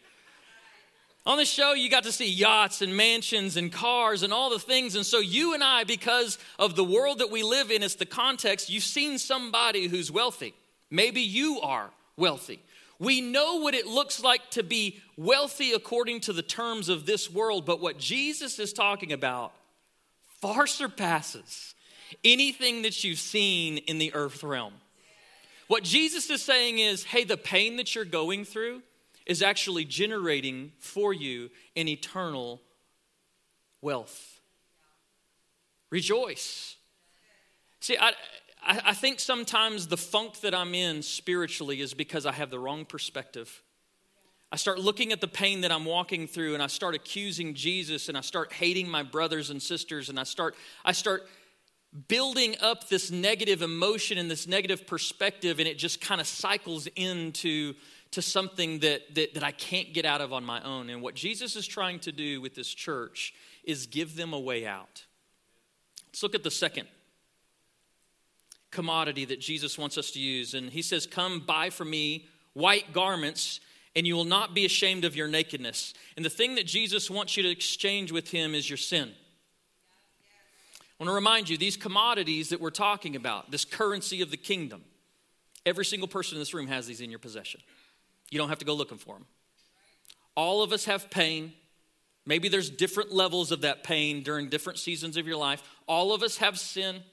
On 1.25 1.39
the 1.39 1.45
show, 1.45 1.73
you 1.73 1.89
got 1.89 2.03
to 2.03 2.11
see 2.11 2.29
yachts 2.29 2.83
and 2.83 2.95
mansions 2.95 3.57
and 3.57 3.71
cars 3.71 4.21
and 4.21 4.31
all 4.31 4.51
the 4.51 4.59
things. 4.59 4.95
And 4.95 5.03
so, 5.03 5.17
you 5.17 5.55
and 5.55 5.63
I, 5.63 5.83
because 5.83 6.37
of 6.59 6.75
the 6.75 6.83
world 6.83 7.17
that 7.17 7.31
we 7.31 7.41
live 7.41 7.71
in, 7.71 7.81
it's 7.81 7.95
the 7.95 8.05
context, 8.05 8.69
you've 8.69 8.83
seen 8.83 9.17
somebody 9.17 9.87
who's 9.87 10.11
wealthy. 10.11 10.53
Maybe 10.91 11.21
you 11.21 11.61
are 11.61 11.89
wealthy. 12.15 12.61
We 12.99 13.21
know 13.21 13.57
what 13.57 13.75
it 13.75 13.85
looks 13.85 14.21
like 14.21 14.49
to 14.51 14.63
be 14.63 14.99
wealthy 15.15 15.73
according 15.73 16.21
to 16.21 16.33
the 16.33 16.41
terms 16.41 16.89
of 16.89 17.05
this 17.05 17.31
world, 17.31 17.65
but 17.65 17.79
what 17.79 17.97
Jesus 17.99 18.59
is 18.59 18.73
talking 18.73 19.13
about 19.13 19.53
far 20.41 20.67
surpasses 20.67 21.75
anything 22.23 22.83
that 22.83 23.03
you've 23.03 23.19
seen 23.19 23.77
in 23.79 23.97
the 23.97 24.13
earth 24.13 24.43
realm. 24.43 24.73
What 25.67 25.83
Jesus 25.83 26.29
is 26.29 26.41
saying 26.41 26.79
is 26.79 27.03
hey, 27.03 27.23
the 27.23 27.37
pain 27.37 27.77
that 27.77 27.93
you're 27.93 28.05
going 28.05 28.45
through, 28.45 28.81
is 29.25 29.41
actually 29.41 29.83
generating 29.83 30.71
for 30.79 31.13
you 31.13 31.49
an 31.75 31.87
eternal 31.87 32.61
wealth. 33.81 34.39
Rejoice. 35.89 36.77
See, 37.81 37.97
I, 37.97 38.13
I 38.67 38.93
think 38.93 39.21
sometimes 39.21 39.87
the 39.87 39.95
funk 39.95 40.41
that 40.41 40.53
I'm 40.53 40.75
in 40.75 41.01
spiritually 41.01 41.79
is 41.79 41.93
because 41.93 42.25
I 42.25 42.33
have 42.33 42.49
the 42.49 42.59
wrong 42.59 42.83
perspective. 42.83 43.63
I 44.51 44.57
start 44.57 44.79
looking 44.79 45.13
at 45.13 45.21
the 45.21 45.27
pain 45.27 45.61
that 45.61 45.71
I'm 45.71 45.85
walking 45.85 46.27
through 46.27 46.53
and 46.53 46.61
I 46.61 46.67
start 46.67 46.93
accusing 46.93 47.53
Jesus 47.53 48.09
and 48.09 48.17
I 48.17 48.21
start 48.21 48.51
hating 48.51 48.89
my 48.89 49.03
brothers 49.03 49.49
and 49.49 49.61
sisters 49.61 50.09
and 50.09 50.19
I 50.19 50.23
start 50.23 50.55
I 50.83 50.91
start 50.91 51.27
building 52.07 52.55
up 52.61 52.89
this 52.89 53.09
negative 53.09 53.61
emotion 53.61 54.17
and 54.17 54.29
this 54.29 54.47
negative 54.47 54.85
perspective 54.85 55.59
and 55.59 55.67
it 55.67 55.77
just 55.77 56.01
kind 56.01 56.19
of 56.19 56.27
cycles 56.27 56.87
into 56.95 57.73
to 58.11 58.21
something 58.21 58.79
that, 58.79 59.15
that, 59.15 59.33
that 59.33 59.43
I 59.43 59.51
can't 59.51 59.93
get 59.93 60.05
out 60.05 60.21
of 60.21 60.31
on 60.31 60.43
my 60.43 60.61
own. 60.63 60.89
And 60.89 61.01
what 61.01 61.15
Jesus 61.15 61.55
is 61.55 61.67
trying 61.67 61.99
to 62.01 62.11
do 62.11 62.39
with 62.41 62.55
this 62.55 62.73
church 62.73 63.33
is 63.63 63.85
give 63.85 64.15
them 64.15 64.33
a 64.33 64.39
way 64.39 64.65
out. 64.65 65.05
Let's 66.07 66.23
look 66.23 66.35
at 66.35 66.43
the 66.43 66.51
second 66.51 66.87
commodity 68.71 69.25
that 69.25 69.39
Jesus 69.39 69.77
wants 69.77 69.97
us 69.97 70.11
to 70.11 70.19
use. 70.19 70.53
And 70.53 70.69
he 70.69 70.81
says, 70.81 71.05
Come 71.05 71.41
buy 71.41 71.69
from 71.69 71.89
me 71.89 72.27
white 72.53 72.93
garments, 72.93 73.59
and 73.95 74.07
you 74.07 74.15
will 74.15 74.25
not 74.25 74.53
be 74.53 74.65
ashamed 74.65 75.05
of 75.05 75.15
your 75.15 75.27
nakedness. 75.27 75.93
And 76.15 76.25
the 76.25 76.29
thing 76.29 76.55
that 76.55 76.65
Jesus 76.65 77.09
wants 77.09 77.37
you 77.37 77.43
to 77.43 77.49
exchange 77.49 78.11
with 78.11 78.29
him 78.29 78.55
is 78.55 78.69
your 78.69 78.77
sin. 78.77 79.11
I 80.99 81.03
want 81.03 81.09
to 81.09 81.15
remind 81.15 81.47
you 81.47 81.57
these 81.57 81.77
commodities 81.77 82.49
that 82.49 82.59
we're 82.59 82.71
talking 82.71 83.15
about, 83.15 83.51
this 83.51 83.65
currency 83.65 84.21
of 84.21 84.31
the 84.31 84.37
kingdom, 84.37 84.83
every 85.65 85.85
single 85.85 86.07
person 86.07 86.35
in 86.35 86.39
this 86.39 86.55
room 86.55 86.67
has 86.67 86.87
these 86.87 87.01
in 87.01 87.11
your 87.11 87.19
possession. 87.19 87.61
You 88.31 88.39
don't 88.39 88.49
have 88.49 88.57
to 88.59 88.65
go 88.65 88.73
looking 88.73 88.97
for 88.97 89.13
them. 89.13 89.27
All 90.35 90.63
of 90.63 90.73
us 90.73 90.85
have 90.85 91.09
pain. 91.11 91.53
Maybe 92.25 92.49
there's 92.49 92.69
different 92.69 93.13
levels 93.13 93.51
of 93.51 93.61
that 93.61 93.83
pain 93.83 94.23
during 94.23 94.49
different 94.49 94.79
seasons 94.79 95.17
of 95.17 95.27
your 95.27 95.37
life. 95.37 95.61
All 95.87 96.13
of 96.13 96.23
us 96.23 96.37
have 96.37 96.59
sin. 96.59 97.03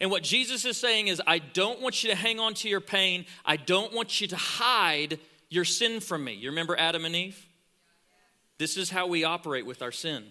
And 0.00 0.10
what 0.10 0.22
Jesus 0.22 0.64
is 0.64 0.76
saying 0.76 1.08
is, 1.08 1.20
I 1.26 1.38
don't 1.38 1.80
want 1.80 2.02
you 2.02 2.10
to 2.10 2.16
hang 2.16 2.38
on 2.38 2.54
to 2.54 2.68
your 2.68 2.80
pain. 2.80 3.26
I 3.44 3.56
don't 3.56 3.92
want 3.92 4.20
you 4.20 4.28
to 4.28 4.36
hide 4.36 5.18
your 5.48 5.64
sin 5.64 6.00
from 6.00 6.24
me. 6.24 6.34
You 6.34 6.50
remember 6.50 6.76
Adam 6.78 7.04
and 7.04 7.16
Eve? 7.16 7.46
This 8.58 8.76
is 8.76 8.90
how 8.90 9.06
we 9.06 9.24
operate 9.24 9.66
with 9.66 9.82
our 9.82 9.92
sin. 9.92 10.24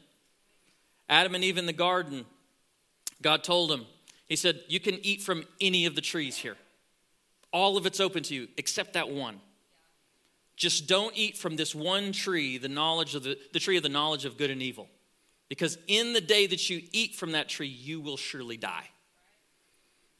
Adam 1.09 1.35
and 1.35 1.43
Eve 1.43 1.57
in 1.57 1.65
the 1.65 1.73
garden, 1.73 2.25
God 3.21 3.43
told 3.43 3.69
them, 3.69 3.85
He 4.25 4.35
said, 4.35 4.61
You 4.67 4.79
can 4.79 4.99
eat 5.05 5.21
from 5.21 5.43
any 5.59 5.85
of 5.85 5.95
the 5.95 6.01
trees 6.01 6.37
here. 6.37 6.57
All 7.51 7.77
of 7.77 7.85
it's 7.85 7.99
open 7.99 8.23
to 8.23 8.35
you 8.35 8.47
except 8.57 8.93
that 8.93 9.09
one. 9.09 9.39
Just 10.55 10.87
don't 10.87 11.15
eat 11.15 11.37
from 11.37 11.55
this 11.55 11.75
one 11.75 12.11
tree, 12.11 12.57
the 12.57 12.67
knowledge 12.67 13.15
of 13.15 13.23
the, 13.23 13.37
the 13.53 13.59
tree 13.59 13.77
of 13.77 13.83
the 13.83 13.89
knowledge 13.89 14.25
of 14.25 14.37
good 14.37 14.49
and 14.49 14.61
evil. 14.61 14.87
Because 15.49 15.77
in 15.87 16.13
the 16.13 16.21
day 16.21 16.47
that 16.47 16.69
you 16.69 16.81
eat 16.91 17.15
from 17.15 17.31
that 17.33 17.47
tree, 17.47 17.67
you 17.67 18.01
will 18.01 18.17
surely 18.17 18.57
die. 18.57 18.89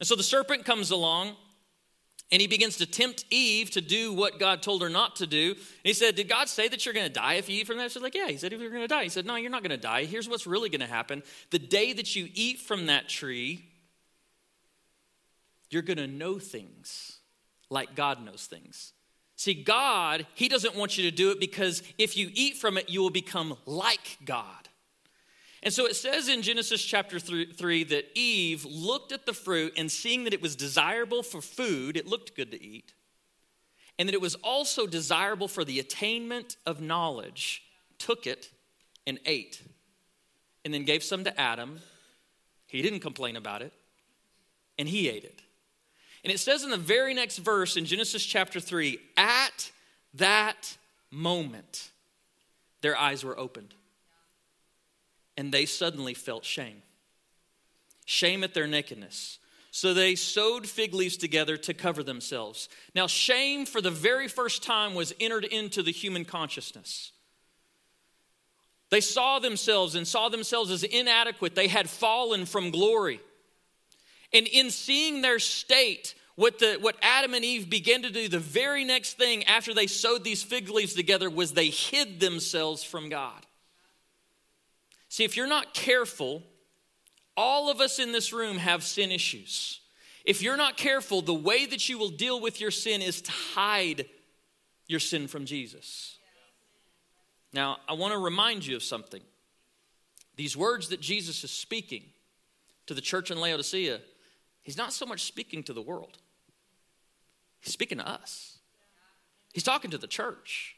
And 0.00 0.06
so 0.06 0.14
the 0.14 0.22
serpent 0.22 0.64
comes 0.64 0.90
along 0.90 1.36
and 2.30 2.40
he 2.40 2.46
begins 2.46 2.76
to 2.76 2.86
tempt 2.86 3.24
Eve 3.30 3.70
to 3.70 3.80
do 3.80 4.12
what 4.12 4.38
God 4.38 4.62
told 4.62 4.82
her 4.82 4.90
not 4.90 5.16
to 5.16 5.26
do. 5.26 5.52
And 5.52 5.58
he 5.82 5.94
said, 5.94 6.14
Did 6.14 6.28
God 6.28 6.48
say 6.48 6.68
that 6.68 6.84
you're 6.84 6.94
going 6.94 7.06
to 7.06 7.12
die 7.12 7.34
if 7.34 7.48
you 7.48 7.60
eat 7.60 7.66
from 7.66 7.78
that? 7.78 7.90
She's 7.90 8.02
like, 8.02 8.14
Yeah. 8.14 8.28
He 8.28 8.36
said, 8.36 8.52
you're 8.52 8.70
going 8.70 8.82
to 8.82 8.88
die. 8.88 9.04
He 9.04 9.08
said, 9.08 9.26
No, 9.26 9.36
you're 9.36 9.50
not 9.50 9.62
going 9.62 9.70
to 9.70 9.76
die. 9.76 10.04
Here's 10.04 10.28
what's 10.28 10.46
really 10.46 10.68
going 10.68 10.80
to 10.80 10.86
happen. 10.86 11.22
The 11.50 11.58
day 11.58 11.92
that 11.94 12.14
you 12.14 12.28
eat 12.34 12.60
from 12.60 12.86
that 12.86 13.08
tree, 13.08 13.64
you're 15.70 15.82
going 15.82 15.98
to 15.98 16.06
know 16.06 16.38
things 16.38 17.18
like 17.70 17.94
God 17.94 18.22
knows 18.24 18.46
things. 18.46 18.92
See, 19.36 19.54
God, 19.54 20.26
He 20.34 20.48
doesn't 20.48 20.74
want 20.74 20.98
you 20.98 21.10
to 21.10 21.16
do 21.16 21.30
it 21.30 21.40
because 21.40 21.82
if 21.96 22.16
you 22.16 22.30
eat 22.34 22.56
from 22.56 22.76
it, 22.76 22.90
you 22.90 23.00
will 23.00 23.10
become 23.10 23.56
like 23.64 24.18
God. 24.24 24.67
And 25.62 25.74
so 25.74 25.86
it 25.86 25.96
says 25.96 26.28
in 26.28 26.42
Genesis 26.42 26.82
chapter 26.84 27.18
3 27.18 27.84
that 27.84 28.06
Eve 28.14 28.64
looked 28.64 29.12
at 29.12 29.26
the 29.26 29.32
fruit 29.32 29.72
and 29.76 29.90
seeing 29.90 30.24
that 30.24 30.34
it 30.34 30.40
was 30.40 30.54
desirable 30.54 31.22
for 31.22 31.40
food, 31.40 31.96
it 31.96 32.06
looked 32.06 32.36
good 32.36 32.52
to 32.52 32.62
eat, 32.62 32.94
and 33.98 34.08
that 34.08 34.14
it 34.14 34.20
was 34.20 34.36
also 34.36 34.86
desirable 34.86 35.48
for 35.48 35.64
the 35.64 35.80
attainment 35.80 36.56
of 36.64 36.80
knowledge, 36.80 37.64
took 37.98 38.26
it 38.26 38.50
and 39.06 39.18
ate, 39.26 39.62
and 40.64 40.72
then 40.72 40.84
gave 40.84 41.02
some 41.02 41.24
to 41.24 41.40
Adam. 41.40 41.80
He 42.68 42.80
didn't 42.80 43.00
complain 43.00 43.34
about 43.34 43.62
it, 43.62 43.72
and 44.78 44.88
he 44.88 45.08
ate 45.08 45.24
it. 45.24 45.42
And 46.22 46.32
it 46.32 46.38
says 46.38 46.62
in 46.62 46.70
the 46.70 46.76
very 46.76 47.14
next 47.14 47.38
verse 47.38 47.76
in 47.76 47.84
Genesis 47.84 48.24
chapter 48.24 48.60
3 48.60 48.98
at 49.16 49.72
that 50.14 50.76
moment, 51.10 51.90
their 52.80 52.96
eyes 52.96 53.24
were 53.24 53.36
opened 53.36 53.74
and 55.38 55.50
they 55.52 55.64
suddenly 55.64 56.12
felt 56.12 56.44
shame 56.44 56.82
shame 58.04 58.42
at 58.42 58.54
their 58.54 58.66
nakedness. 58.66 59.38
So 59.70 59.92
they 59.92 60.14
sewed 60.14 60.66
fig 60.66 60.94
leaves 60.94 61.18
together 61.18 61.58
to 61.58 61.74
cover 61.74 62.02
themselves. 62.02 62.70
Now, 62.94 63.06
shame 63.06 63.66
for 63.66 63.82
the 63.82 63.90
very 63.90 64.28
first 64.28 64.62
time 64.62 64.94
was 64.94 65.14
entered 65.20 65.44
into 65.44 65.82
the 65.82 65.92
human 65.92 66.24
consciousness. 66.24 67.12
They 68.88 69.02
saw 69.02 69.40
themselves 69.40 69.94
and 69.94 70.08
saw 70.08 70.30
themselves 70.30 70.70
as 70.70 70.84
inadequate. 70.84 71.54
They 71.54 71.68
had 71.68 71.90
fallen 71.90 72.46
from 72.46 72.70
glory. 72.70 73.20
And 74.32 74.46
in 74.46 74.70
seeing 74.70 75.20
their 75.20 75.38
state, 75.38 76.14
what, 76.34 76.60
the, 76.60 76.78
what 76.80 76.96
Adam 77.02 77.34
and 77.34 77.44
Eve 77.44 77.68
began 77.68 78.00
to 78.02 78.10
do, 78.10 78.26
the 78.26 78.38
very 78.38 78.86
next 78.86 79.18
thing 79.18 79.44
after 79.44 79.74
they 79.74 79.86
sewed 79.86 80.24
these 80.24 80.42
fig 80.42 80.70
leaves 80.70 80.94
together 80.94 81.28
was 81.28 81.52
they 81.52 81.68
hid 81.68 82.20
themselves 82.20 82.82
from 82.82 83.10
God. 83.10 83.44
See, 85.18 85.24
if 85.24 85.36
you're 85.36 85.48
not 85.48 85.74
careful, 85.74 86.44
all 87.36 87.72
of 87.72 87.80
us 87.80 87.98
in 87.98 88.12
this 88.12 88.32
room 88.32 88.56
have 88.56 88.84
sin 88.84 89.10
issues. 89.10 89.80
If 90.24 90.42
you're 90.42 90.56
not 90.56 90.76
careful, 90.76 91.22
the 91.22 91.34
way 91.34 91.66
that 91.66 91.88
you 91.88 91.98
will 91.98 92.10
deal 92.10 92.40
with 92.40 92.60
your 92.60 92.70
sin 92.70 93.02
is 93.02 93.20
to 93.22 93.32
hide 93.32 94.06
your 94.86 95.00
sin 95.00 95.26
from 95.26 95.44
Jesus. 95.44 96.18
Now, 97.52 97.78
I 97.88 97.94
want 97.94 98.12
to 98.12 98.18
remind 98.20 98.64
you 98.64 98.76
of 98.76 98.82
something. 98.84 99.20
These 100.36 100.56
words 100.56 100.90
that 100.90 101.00
Jesus 101.00 101.42
is 101.42 101.50
speaking 101.50 102.04
to 102.86 102.94
the 102.94 103.00
church 103.00 103.32
in 103.32 103.40
Laodicea, 103.40 103.98
he's 104.62 104.76
not 104.76 104.92
so 104.92 105.04
much 105.04 105.24
speaking 105.24 105.64
to 105.64 105.72
the 105.72 105.82
world, 105.82 106.18
he's 107.58 107.72
speaking 107.72 107.98
to 107.98 108.08
us. 108.08 108.58
He's 109.52 109.64
talking 109.64 109.90
to 109.90 109.98
the 109.98 110.06
church. 110.06 110.76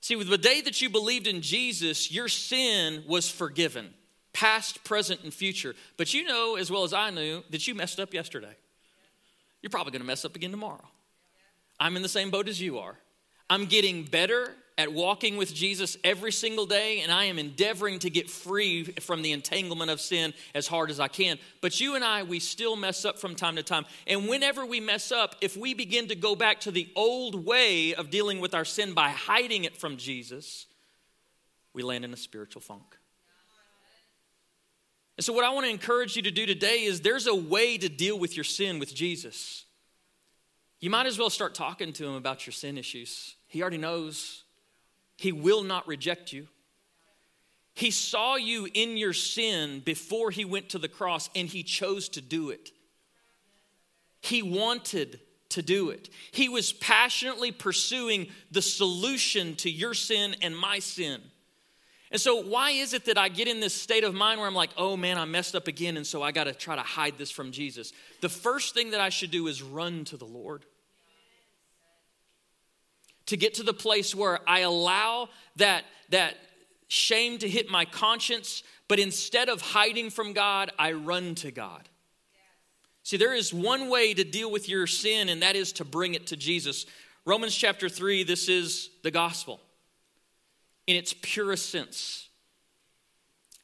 See, 0.00 0.16
with 0.16 0.28
the 0.28 0.38
day 0.38 0.60
that 0.60 0.80
you 0.80 0.90
believed 0.90 1.26
in 1.26 1.42
Jesus, 1.42 2.12
your 2.12 2.28
sin 2.28 3.04
was 3.06 3.28
forgiven, 3.28 3.92
past, 4.32 4.84
present, 4.84 5.22
and 5.24 5.34
future. 5.34 5.74
But 5.96 6.14
you 6.14 6.24
know 6.24 6.56
as 6.56 6.70
well 6.70 6.84
as 6.84 6.92
I 6.92 7.10
knew 7.10 7.42
that 7.50 7.66
you 7.66 7.74
messed 7.74 7.98
up 7.98 8.14
yesterday. 8.14 8.54
You're 9.60 9.70
probably 9.70 9.90
going 9.92 10.02
to 10.02 10.06
mess 10.06 10.24
up 10.24 10.36
again 10.36 10.52
tomorrow. 10.52 10.86
I'm 11.80 11.96
in 11.96 12.02
the 12.02 12.08
same 12.08 12.30
boat 12.30 12.48
as 12.48 12.60
you 12.60 12.78
are. 12.78 12.96
I'm 13.50 13.66
getting 13.66 14.04
better 14.04 14.54
at 14.78 14.92
walking 14.92 15.36
with 15.36 15.52
Jesus 15.52 15.96
every 16.04 16.30
single 16.30 16.64
day, 16.64 17.00
and 17.00 17.10
I 17.10 17.24
am 17.24 17.38
endeavoring 17.38 17.98
to 17.98 18.10
get 18.10 18.30
free 18.30 18.84
from 18.84 19.22
the 19.22 19.32
entanglement 19.32 19.90
of 19.90 20.00
sin 20.00 20.32
as 20.54 20.68
hard 20.68 20.90
as 20.90 21.00
I 21.00 21.08
can. 21.08 21.38
But 21.60 21.80
you 21.80 21.96
and 21.96 22.04
I, 22.04 22.22
we 22.22 22.38
still 22.38 22.76
mess 22.76 23.04
up 23.04 23.18
from 23.18 23.34
time 23.34 23.56
to 23.56 23.64
time. 23.64 23.84
And 24.06 24.28
whenever 24.28 24.64
we 24.64 24.78
mess 24.78 25.10
up, 25.10 25.34
if 25.40 25.56
we 25.56 25.74
begin 25.74 26.06
to 26.08 26.14
go 26.14 26.36
back 26.36 26.60
to 26.60 26.70
the 26.70 26.88
old 26.94 27.44
way 27.44 27.92
of 27.92 28.08
dealing 28.08 28.38
with 28.38 28.54
our 28.54 28.64
sin 28.64 28.94
by 28.94 29.08
hiding 29.08 29.64
it 29.64 29.76
from 29.76 29.96
Jesus, 29.96 30.66
we 31.74 31.82
land 31.82 32.04
in 32.04 32.12
a 32.12 32.16
spiritual 32.16 32.62
funk. 32.62 32.96
And 35.16 35.24
so, 35.24 35.32
what 35.32 35.44
I 35.44 35.50
want 35.50 35.66
to 35.66 35.70
encourage 35.70 36.14
you 36.14 36.22
to 36.22 36.30
do 36.30 36.46
today 36.46 36.84
is 36.84 37.00
there's 37.00 37.26
a 37.26 37.34
way 37.34 37.76
to 37.76 37.88
deal 37.88 38.16
with 38.16 38.36
your 38.36 38.44
sin 38.44 38.78
with 38.78 38.94
Jesus. 38.94 39.64
You 40.78 40.90
might 40.90 41.06
as 41.06 41.18
well 41.18 41.30
start 41.30 41.56
talking 41.56 41.92
to 41.94 42.06
him 42.06 42.14
about 42.14 42.46
your 42.46 42.52
sin 42.52 42.78
issues. 42.78 43.34
He 43.48 43.60
already 43.60 43.78
knows. 43.78 44.44
He 45.18 45.32
will 45.32 45.64
not 45.64 45.86
reject 45.88 46.32
you. 46.32 46.46
He 47.74 47.90
saw 47.90 48.36
you 48.36 48.68
in 48.72 48.96
your 48.96 49.12
sin 49.12 49.80
before 49.80 50.30
he 50.30 50.44
went 50.44 50.70
to 50.70 50.78
the 50.78 50.88
cross 50.88 51.28
and 51.34 51.48
he 51.48 51.62
chose 51.62 52.08
to 52.10 52.20
do 52.20 52.50
it. 52.50 52.70
He 54.20 54.42
wanted 54.42 55.20
to 55.50 55.62
do 55.62 55.90
it. 55.90 56.08
He 56.30 56.48
was 56.48 56.72
passionately 56.72 57.50
pursuing 57.50 58.28
the 58.50 58.62
solution 58.62 59.56
to 59.56 59.70
your 59.70 59.92
sin 59.92 60.36
and 60.40 60.56
my 60.56 60.78
sin. 60.78 61.20
And 62.10 62.20
so, 62.20 62.40
why 62.40 62.70
is 62.70 62.94
it 62.94 63.04
that 63.06 63.18
I 63.18 63.28
get 63.28 63.48
in 63.48 63.60
this 63.60 63.74
state 63.74 64.04
of 64.04 64.14
mind 64.14 64.38
where 64.40 64.48
I'm 64.48 64.54
like, 64.54 64.70
oh 64.76 64.96
man, 64.96 65.18
I 65.18 65.24
messed 65.24 65.54
up 65.54 65.68
again, 65.68 65.96
and 65.96 66.06
so 66.06 66.22
I 66.22 66.32
got 66.32 66.44
to 66.44 66.54
try 66.54 66.74
to 66.76 66.82
hide 66.82 67.18
this 67.18 67.30
from 67.30 67.52
Jesus? 67.52 67.92
The 68.22 68.28
first 68.28 68.72
thing 68.72 68.92
that 68.92 69.00
I 69.00 69.08
should 69.08 69.30
do 69.30 69.46
is 69.46 69.62
run 69.62 70.04
to 70.06 70.16
the 70.16 70.24
Lord 70.24 70.64
to 73.28 73.36
get 73.36 73.54
to 73.54 73.62
the 73.62 73.74
place 73.74 74.14
where 74.14 74.40
I 74.48 74.60
allow 74.60 75.28
that, 75.56 75.84
that 76.08 76.36
shame 76.88 77.38
to 77.38 77.48
hit 77.48 77.70
my 77.70 77.84
conscience, 77.84 78.62
but 78.88 78.98
instead 78.98 79.50
of 79.50 79.60
hiding 79.60 80.10
from 80.10 80.32
God, 80.32 80.72
I 80.78 80.92
run 80.92 81.34
to 81.36 81.50
God. 81.50 81.88
See, 83.02 83.18
there 83.18 83.34
is 83.34 83.52
one 83.52 83.90
way 83.90 84.14
to 84.14 84.24
deal 84.24 84.50
with 84.50 84.68
your 84.68 84.86
sin, 84.86 85.28
and 85.28 85.42
that 85.42 85.56
is 85.56 85.72
to 85.74 85.84
bring 85.84 86.14
it 86.14 86.26
to 86.28 86.36
Jesus. 86.36 86.86
Romans 87.26 87.54
chapter 87.54 87.88
3, 87.88 88.24
this 88.24 88.48
is 88.48 88.90
the 89.02 89.10
gospel 89.10 89.60
in 90.86 90.96
its 90.96 91.14
purest 91.20 91.68
sense. 91.68 92.28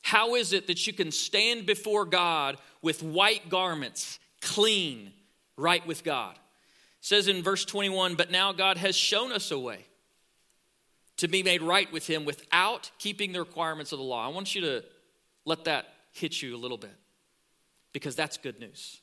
How 0.02 0.34
is 0.34 0.52
it 0.52 0.66
that 0.66 0.86
you 0.86 0.92
can 0.92 1.10
stand 1.10 1.64
before 1.64 2.04
God 2.04 2.58
with 2.82 3.02
white 3.02 3.48
garments, 3.48 4.18
clean, 4.42 5.12
right 5.56 5.86
with 5.86 6.04
God? 6.04 6.38
Says 7.04 7.28
in 7.28 7.42
verse 7.42 7.66
21 7.66 8.14
But 8.14 8.30
now 8.30 8.52
God 8.52 8.78
has 8.78 8.96
shown 8.96 9.30
us 9.30 9.50
a 9.50 9.58
way 9.58 9.84
to 11.18 11.28
be 11.28 11.42
made 11.42 11.60
right 11.60 11.92
with 11.92 12.06
Him 12.06 12.24
without 12.24 12.90
keeping 12.98 13.32
the 13.32 13.40
requirements 13.40 13.92
of 13.92 13.98
the 13.98 14.04
law. 14.04 14.24
I 14.24 14.32
want 14.32 14.54
you 14.54 14.62
to 14.62 14.84
let 15.44 15.64
that 15.64 15.86
hit 16.12 16.40
you 16.40 16.56
a 16.56 16.58
little 16.58 16.78
bit 16.78 16.94
because 17.92 18.16
that's 18.16 18.38
good 18.38 18.58
news. 18.58 19.00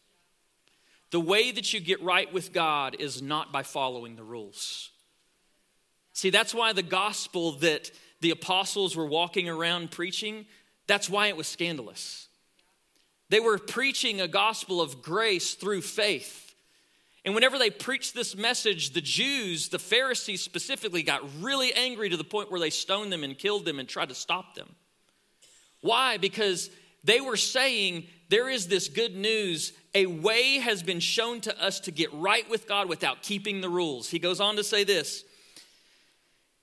The 1.11 1.19
way 1.19 1.51
that 1.51 1.73
you 1.73 1.79
get 1.79 2.01
right 2.01 2.31
with 2.33 2.51
God 2.51 2.95
is 2.99 3.21
not 3.21 3.51
by 3.51 3.61
following 3.61 4.15
the 4.15 4.23
rules. 4.23 4.89
See, 6.13 6.31
that's 6.31 6.55
why 6.55 6.73
the 6.73 6.81
gospel 6.81 7.51
that 7.59 7.91
the 8.19 8.31
apostles 8.31 8.95
were 8.95 9.05
walking 9.05 9.47
around 9.47 9.91
preaching, 9.91 10.47
that's 10.87 11.09
why 11.09 11.27
it 11.27 11.37
was 11.37 11.47
scandalous. 11.47 12.27
They 13.29 13.39
were 13.39 13.59
preaching 13.59 14.19
a 14.19 14.27
gospel 14.27 14.81
of 14.81 15.03
grace 15.03 15.53
through 15.53 15.81
faith. 15.81 16.50
And 17.23 17.36
whenever 17.36 17.60
they 17.60 17.69
preached 17.69 18.15
this 18.15 18.36
message, 18.36 18.91
the 18.91 19.01
Jews, 19.01 19.69
the 19.69 19.79
Pharisees 19.79 20.41
specifically, 20.41 21.03
got 21.03 21.21
really 21.39 21.73
angry 21.73 22.10
to 22.10 22.17
the 22.17 22.23
point 22.23 22.49
where 22.49 22.60
they 22.60 22.71
stoned 22.71 23.12
them 23.12 23.23
and 23.23 23.38
killed 23.38 23.65
them 23.65 23.79
and 23.79 23.88
tried 23.88 24.10
to 24.10 24.15
stop 24.15 24.55
them. 24.55 24.75
Why? 25.81 26.17
Because 26.17 26.69
they 27.03 27.21
were 27.21 27.38
saying 27.38 28.07
there 28.29 28.49
is 28.49 28.67
this 28.67 28.88
good 28.88 29.15
news. 29.15 29.73
A 29.93 30.05
way 30.05 30.60
has 30.60 30.81
been 30.81 30.99
shown 30.99 31.41
to 31.41 31.63
us 31.63 31.79
to 31.81 31.91
get 31.91 32.12
right 32.13 32.49
with 32.49 32.67
God 32.67 32.89
without 32.89 33.21
keeping 33.21 33.62
the 33.62 33.69
rules. 33.69 34.10
He 34.10 34.19
goes 34.19 34.39
on 34.39 34.55
to 34.55 34.63
say 34.63 34.84
this 34.84 35.23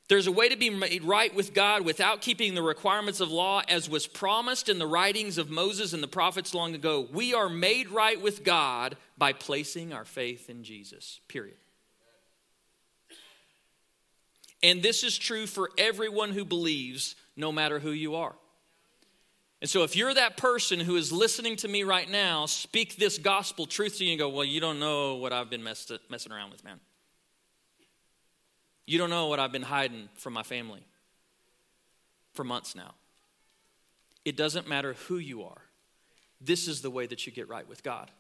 there's 0.09 0.27
a 0.27 0.33
way 0.33 0.49
to 0.49 0.57
be 0.57 0.71
made 0.71 1.05
right 1.05 1.35
with 1.35 1.53
God 1.53 1.85
without 1.85 2.23
keeping 2.23 2.55
the 2.55 2.63
requirements 2.63 3.21
of 3.21 3.31
law, 3.31 3.63
as 3.69 3.91
was 3.91 4.07
promised 4.07 4.71
in 4.71 4.79
the 4.79 4.87
writings 4.87 5.37
of 5.37 5.51
Moses 5.51 5.93
and 5.93 6.03
the 6.03 6.09
prophets 6.09 6.55
long 6.55 6.75
ago. 6.75 7.07
We 7.13 7.35
are 7.35 7.51
made 7.51 7.91
right 7.91 8.21
with 8.21 8.43
God 8.43 8.97
by 9.19 9.35
placing 9.35 9.93
our 9.93 10.07
faith 10.07 10.49
in 10.49 10.65
Jesus, 10.65 11.21
period. 11.29 11.59
And 14.63 14.83
this 14.83 15.05
is 15.05 15.19
true 15.19 15.47
for 15.47 15.71
everyone 15.77 16.31
who 16.31 16.45
believes, 16.45 17.15
no 17.37 17.53
matter 17.53 17.79
who 17.79 17.91
you 17.91 18.15
are. 18.17 18.35
And 19.61 19.69
so, 19.69 19.83
if 19.83 19.95
you're 19.95 20.15
that 20.15 20.37
person 20.37 20.81
who 20.81 20.97
is 20.97 21.13
listening 21.13 21.57
to 21.57 21.69
me 21.69 21.83
right 21.83 22.09
now, 22.09 22.47
speak 22.47 22.97
this 22.97 23.19
gospel 23.19 23.67
truth 23.67 23.99
to 23.99 24.05
you 24.05 24.13
and 24.13 24.19
go, 24.19 24.29
Well, 24.29 24.45
you 24.45 24.61
don't 24.61 24.79
know 24.79 25.17
what 25.17 25.33
I've 25.33 25.51
been 25.51 25.65
messed, 25.65 25.93
messing 26.09 26.33
around 26.33 26.53
with, 26.53 26.65
man. 26.65 26.79
You 28.89 28.97
don't 28.97 29.11
know 29.11 29.27
what 29.27 29.39
I've 29.39 29.53
been 29.53 29.61
hiding 29.61 30.09
from 30.15 30.33
my 30.33 30.43
family 30.43 30.81
for 32.33 32.43
months 32.43 32.75
now. 32.75 32.95
It 34.25 34.35
doesn't 34.35 34.67
matter 34.67 34.95
who 35.09 35.19
you 35.19 35.43
are. 35.43 35.61
This 36.41 36.67
is 36.67 36.81
the 36.81 36.89
way 36.89 37.07
that 37.07 37.27
you 37.27 37.33
get 37.33 37.51
right 37.51 37.69
with 37.69 37.83
God. 37.83 38.11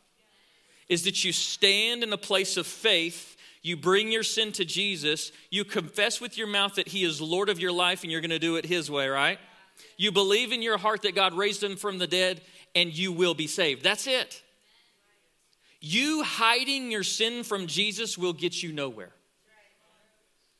Is 0.91 1.05
that 1.05 1.25
you 1.25 1.33
stand 1.33 2.03
in 2.03 2.13
a 2.13 2.19
place 2.19 2.59
of 2.59 2.67
faith, 2.67 3.39
you 3.63 3.79
bring 3.79 4.13
your 4.13 4.23
sin 4.23 4.53
to 4.53 4.65
Jesus, 4.67 5.33
you 5.49 5.65
confess 5.65 6.21
with 6.21 6.37
your 6.37 6.47
mouth 6.47 6.75
that 6.75 6.89
He 6.89 7.03
is 7.03 7.19
Lord 7.19 7.49
of 7.49 7.59
your 7.59 7.73
life 7.73 8.03
and 8.03 8.13
you're 8.13 8.21
going 8.21 8.29
to 8.29 8.39
do 8.39 8.57
it 8.57 8.67
His 8.67 8.91
way, 8.91 9.09
right? 9.09 9.39
You 9.97 10.13
believe 10.13 10.53
in 10.53 10.61
your 10.61 10.77
heart 10.77 11.01
that 11.03 11.15
God 11.15 11.33
raised 11.33 11.63
Him 11.63 11.77
from 11.77 11.97
the 11.97 12.07
dead 12.07 12.43
and 12.75 12.93
you 12.93 13.11
will 13.11 13.35
be 13.35 13.47
saved. 13.47 13.83
That's 13.83 14.07
it. 14.07 14.43
You 15.81 16.25
hiding 16.25 16.91
your 16.91 17.05
sin 17.05 17.43
from 17.43 17.69
Jesus 17.69 18.19
will 18.19 18.35
get 18.35 18.63
you 18.63 18.71
nowhere. 18.71 19.13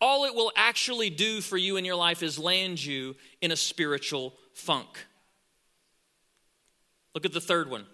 All 0.01 0.25
it 0.25 0.35
will 0.35 0.53
actually 0.57 1.11
do 1.11 1.41
for 1.41 1.57
you 1.57 1.77
in 1.77 1.85
your 1.85 1.97
life 1.97 2.23
is 2.23 2.39
land 2.39 2.85
you 2.85 3.17
in 3.41 3.51
a 3.51 3.57
spiritual 3.57 4.35
funk. 4.55 5.07
Look 7.15 7.25
at 7.25 7.33
the 7.33 7.41
third 7.41 7.71
one. 7.71 7.87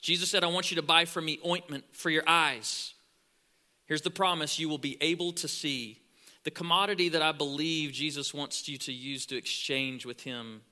Jesus 0.00 0.30
said, 0.30 0.44
I 0.44 0.48
want 0.48 0.70
you 0.70 0.76
to 0.76 0.82
buy 0.82 1.04
from 1.04 1.24
me 1.24 1.40
ointment 1.44 1.84
for 1.92 2.10
your 2.10 2.22
eyes. 2.26 2.94
Here's 3.86 4.02
the 4.02 4.10
promise 4.10 4.58
you 4.58 4.68
will 4.68 4.78
be 4.78 4.96
able 5.00 5.32
to 5.32 5.48
see. 5.48 5.98
The 6.44 6.50
commodity 6.52 7.08
that 7.08 7.22
I 7.22 7.32
believe 7.32 7.92
Jesus 7.92 8.32
wants 8.32 8.68
you 8.68 8.78
to 8.78 8.92
use 8.92 9.26
to 9.26 9.36
exchange 9.36 10.06
with 10.06 10.20
Him 10.20 10.62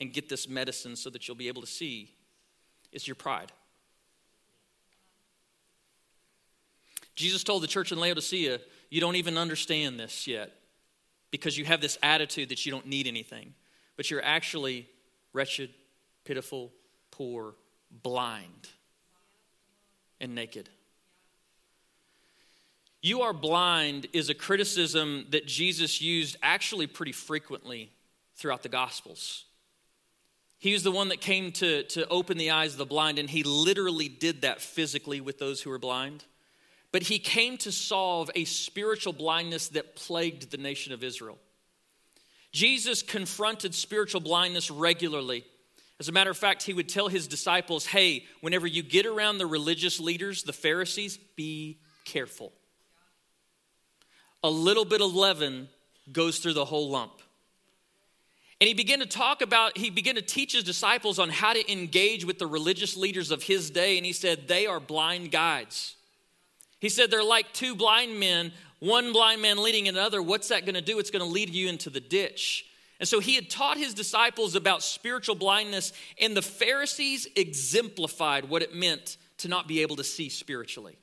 and 0.00 0.12
get 0.12 0.28
this 0.28 0.48
medicine 0.48 0.94
so 0.96 1.08
that 1.10 1.26
you'll 1.26 1.36
be 1.36 1.48
able 1.48 1.62
to 1.62 1.66
see 1.66 2.12
is 2.92 3.08
your 3.08 3.14
pride. 3.14 3.52
Jesus 7.14 7.42
told 7.42 7.62
the 7.62 7.66
church 7.66 7.90
in 7.90 7.98
Laodicea, 7.98 8.60
You 8.90 9.00
don't 9.00 9.16
even 9.16 9.36
understand 9.36 9.98
this 9.98 10.26
yet 10.26 10.52
because 11.30 11.58
you 11.58 11.64
have 11.64 11.80
this 11.80 11.98
attitude 12.02 12.48
that 12.48 12.64
you 12.64 12.72
don't 12.72 12.86
need 12.86 13.06
anything, 13.06 13.54
but 13.96 14.10
you're 14.10 14.24
actually 14.24 14.88
wretched, 15.32 15.70
pitiful, 16.24 16.72
poor, 17.10 17.54
blind, 18.02 18.68
and 20.20 20.34
naked. 20.34 20.68
You 23.00 23.22
are 23.22 23.32
blind 23.32 24.08
is 24.12 24.28
a 24.28 24.34
criticism 24.34 25.26
that 25.30 25.46
Jesus 25.46 26.00
used 26.00 26.36
actually 26.42 26.86
pretty 26.86 27.12
frequently 27.12 27.92
throughout 28.36 28.62
the 28.62 28.68
Gospels. 28.68 29.44
He 30.58 30.72
was 30.72 30.82
the 30.82 30.90
one 30.90 31.08
that 31.10 31.20
came 31.20 31.52
to, 31.52 31.84
to 31.84 32.08
open 32.08 32.36
the 32.36 32.50
eyes 32.50 32.72
of 32.72 32.78
the 32.78 32.86
blind, 32.86 33.18
and 33.18 33.30
he 33.30 33.44
literally 33.44 34.08
did 34.08 34.42
that 34.42 34.60
physically 34.60 35.20
with 35.20 35.38
those 35.38 35.62
who 35.62 35.70
were 35.70 35.78
blind. 35.78 36.24
But 36.98 37.06
he 37.06 37.20
came 37.20 37.56
to 37.58 37.70
solve 37.70 38.28
a 38.34 38.44
spiritual 38.44 39.12
blindness 39.12 39.68
that 39.68 39.94
plagued 39.94 40.50
the 40.50 40.56
nation 40.56 40.92
of 40.92 41.04
Israel. 41.04 41.38
Jesus 42.50 43.02
confronted 43.02 43.72
spiritual 43.72 44.20
blindness 44.20 44.68
regularly. 44.68 45.44
As 46.00 46.08
a 46.08 46.12
matter 46.12 46.32
of 46.32 46.36
fact, 46.36 46.64
he 46.64 46.74
would 46.74 46.88
tell 46.88 47.06
his 47.06 47.28
disciples, 47.28 47.86
hey, 47.86 48.26
whenever 48.40 48.66
you 48.66 48.82
get 48.82 49.06
around 49.06 49.38
the 49.38 49.46
religious 49.46 50.00
leaders, 50.00 50.42
the 50.42 50.52
Pharisees, 50.52 51.18
be 51.36 51.78
careful. 52.04 52.52
A 54.42 54.50
little 54.50 54.84
bit 54.84 55.00
of 55.00 55.14
leaven 55.14 55.68
goes 56.10 56.40
through 56.40 56.54
the 56.54 56.64
whole 56.64 56.90
lump. 56.90 57.22
And 58.60 58.66
he 58.66 58.74
began 58.74 58.98
to 58.98 59.06
talk 59.06 59.40
about, 59.40 59.78
he 59.78 59.90
began 59.90 60.16
to 60.16 60.22
teach 60.22 60.52
his 60.52 60.64
disciples 60.64 61.20
on 61.20 61.30
how 61.30 61.52
to 61.52 61.72
engage 61.72 62.24
with 62.24 62.40
the 62.40 62.48
religious 62.48 62.96
leaders 62.96 63.30
of 63.30 63.44
his 63.44 63.70
day. 63.70 63.98
And 63.98 64.04
he 64.04 64.12
said, 64.12 64.48
they 64.48 64.66
are 64.66 64.80
blind 64.80 65.30
guides. 65.30 65.94
He 66.80 66.88
said, 66.88 67.10
they're 67.10 67.24
like 67.24 67.52
two 67.52 67.74
blind 67.74 68.20
men, 68.20 68.52
one 68.78 69.12
blind 69.12 69.42
man 69.42 69.62
leading 69.62 69.88
another. 69.88 70.22
What's 70.22 70.48
that 70.48 70.64
going 70.64 70.74
to 70.74 70.80
do? 70.80 70.98
It's 70.98 71.10
going 71.10 71.24
to 71.24 71.30
lead 71.30 71.50
you 71.50 71.68
into 71.68 71.90
the 71.90 72.00
ditch. 72.00 72.66
And 73.00 73.08
so 73.08 73.20
he 73.20 73.34
had 73.34 73.48
taught 73.48 73.76
his 73.76 73.94
disciples 73.94 74.54
about 74.54 74.82
spiritual 74.82 75.36
blindness, 75.36 75.92
and 76.20 76.36
the 76.36 76.42
Pharisees 76.42 77.28
exemplified 77.36 78.48
what 78.48 78.62
it 78.62 78.74
meant 78.74 79.16
to 79.38 79.48
not 79.48 79.68
be 79.68 79.82
able 79.82 79.96
to 79.96 80.04
see 80.04 80.28
spiritually. 80.28 80.98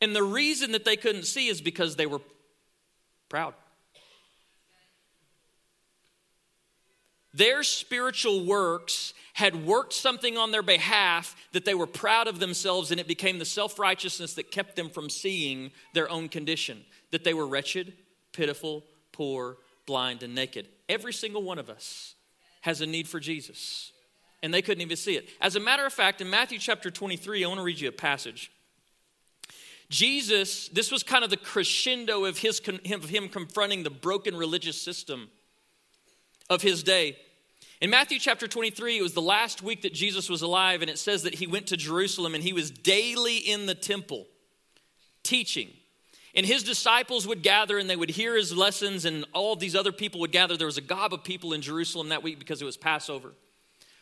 And 0.00 0.16
the 0.16 0.22
reason 0.22 0.72
that 0.72 0.84
they 0.84 0.96
couldn't 0.96 1.24
see 1.24 1.48
is 1.48 1.60
because 1.60 1.96
they 1.96 2.06
were 2.06 2.20
proud. 3.28 3.54
Their 7.34 7.62
spiritual 7.62 8.44
works 8.44 9.14
had 9.34 9.66
worked 9.66 9.94
something 9.94 10.36
on 10.36 10.50
their 10.50 10.62
behalf 10.62 11.34
that 11.52 11.64
they 11.64 11.74
were 11.74 11.86
proud 11.86 12.28
of 12.28 12.38
themselves, 12.38 12.90
and 12.90 13.00
it 13.00 13.08
became 13.08 13.38
the 13.38 13.44
self 13.44 13.78
righteousness 13.78 14.34
that 14.34 14.50
kept 14.50 14.76
them 14.76 14.90
from 14.90 15.08
seeing 15.08 15.70
their 15.94 16.10
own 16.10 16.28
condition 16.28 16.84
that 17.10 17.24
they 17.24 17.34
were 17.34 17.46
wretched, 17.46 17.94
pitiful, 18.32 18.84
poor, 19.12 19.56
blind, 19.86 20.22
and 20.22 20.34
naked. 20.34 20.68
Every 20.88 21.12
single 21.12 21.42
one 21.42 21.58
of 21.58 21.70
us 21.70 22.14
has 22.62 22.80
a 22.80 22.86
need 22.86 23.08
for 23.08 23.20
Jesus, 23.20 23.92
and 24.42 24.52
they 24.52 24.62
couldn't 24.62 24.82
even 24.82 24.96
see 24.96 25.16
it. 25.16 25.28
As 25.40 25.56
a 25.56 25.60
matter 25.60 25.86
of 25.86 25.92
fact, 25.92 26.20
in 26.20 26.28
Matthew 26.28 26.58
chapter 26.58 26.90
23, 26.90 27.44
I 27.44 27.48
want 27.48 27.58
to 27.58 27.64
read 27.64 27.80
you 27.80 27.88
a 27.88 27.92
passage. 27.92 28.50
Jesus, 29.88 30.68
this 30.68 30.90
was 30.90 31.02
kind 31.02 31.24
of 31.24 31.30
the 31.30 31.36
crescendo 31.36 32.24
of, 32.24 32.38
his, 32.38 32.60
of 32.90 33.08
him 33.08 33.28
confronting 33.28 33.82
the 33.82 33.90
broken 33.90 34.36
religious 34.36 34.80
system 34.80 35.28
of 36.48 36.62
his 36.62 36.82
day. 36.82 37.16
In 37.80 37.90
Matthew 37.90 38.18
chapter 38.20 38.46
23, 38.46 38.98
it 38.98 39.02
was 39.02 39.12
the 39.12 39.20
last 39.20 39.62
week 39.62 39.82
that 39.82 39.92
Jesus 39.92 40.30
was 40.30 40.42
alive, 40.42 40.82
and 40.82 40.90
it 40.90 40.98
says 40.98 41.24
that 41.24 41.34
he 41.34 41.48
went 41.48 41.66
to 41.68 41.76
Jerusalem 41.76 42.34
and 42.34 42.44
he 42.44 42.52
was 42.52 42.70
daily 42.70 43.38
in 43.38 43.66
the 43.66 43.74
temple 43.74 44.26
teaching. 45.22 45.68
And 46.34 46.46
his 46.46 46.62
disciples 46.62 47.26
would 47.26 47.42
gather 47.42 47.78
and 47.78 47.90
they 47.90 47.96
would 47.96 48.10
hear 48.10 48.36
his 48.36 48.56
lessons, 48.56 49.04
and 49.04 49.24
all 49.32 49.56
these 49.56 49.76
other 49.76 49.92
people 49.92 50.20
would 50.20 50.32
gather. 50.32 50.56
There 50.56 50.66
was 50.66 50.78
a 50.78 50.82
gob 50.82 51.12
of 51.12 51.24
people 51.24 51.52
in 51.52 51.60
Jerusalem 51.60 52.10
that 52.10 52.22
week 52.22 52.38
because 52.38 52.62
it 52.62 52.64
was 52.64 52.76
Passover. 52.76 53.32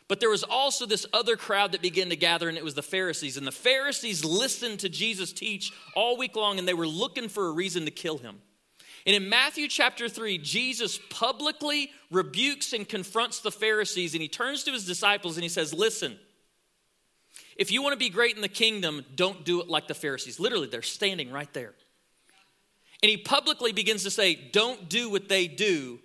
But 0.07 0.19
there 0.19 0.29
was 0.29 0.43
also 0.43 0.85
this 0.85 1.05
other 1.13 1.37
crowd 1.37 1.71
that 1.71 1.81
began 1.81 2.09
to 2.09 2.15
gather, 2.15 2.49
and 2.49 2.57
it 2.57 2.63
was 2.63 2.75
the 2.75 2.83
Pharisees. 2.83 3.37
And 3.37 3.47
the 3.47 3.51
Pharisees 3.51 4.25
listened 4.25 4.79
to 4.81 4.89
Jesus 4.89 5.31
teach 5.31 5.71
all 5.95 6.17
week 6.17 6.35
long, 6.35 6.59
and 6.59 6.67
they 6.67 6.73
were 6.73 6.87
looking 6.87 7.29
for 7.29 7.47
a 7.47 7.51
reason 7.51 7.85
to 7.85 7.91
kill 7.91 8.17
him. 8.17 8.41
And 9.05 9.15
in 9.15 9.29
Matthew 9.29 9.67
chapter 9.67 10.07
3, 10.07 10.37
Jesus 10.37 10.99
publicly 11.09 11.91
rebukes 12.11 12.73
and 12.73 12.87
confronts 12.87 13.39
the 13.39 13.51
Pharisees, 13.51 14.13
and 14.13 14.21
he 14.21 14.27
turns 14.27 14.63
to 14.63 14.71
his 14.71 14.85
disciples 14.85 15.37
and 15.37 15.43
he 15.43 15.49
says, 15.49 15.73
Listen, 15.73 16.17
if 17.55 17.71
you 17.71 17.81
want 17.81 17.93
to 17.93 17.99
be 17.99 18.09
great 18.09 18.35
in 18.35 18.41
the 18.41 18.47
kingdom, 18.47 19.05
don't 19.15 19.43
do 19.43 19.61
it 19.61 19.69
like 19.69 19.87
the 19.87 19.93
Pharisees. 19.93 20.39
Literally, 20.39 20.67
they're 20.67 20.81
standing 20.81 21.31
right 21.31 21.51
there. 21.53 21.73
And 23.03 23.09
he 23.09 23.17
publicly 23.17 23.71
begins 23.71 24.03
to 24.03 24.11
say, 24.11 24.35
Don't 24.35 24.87
do 24.87 25.09
what 25.09 25.29
they 25.29 25.47
do, 25.47 25.99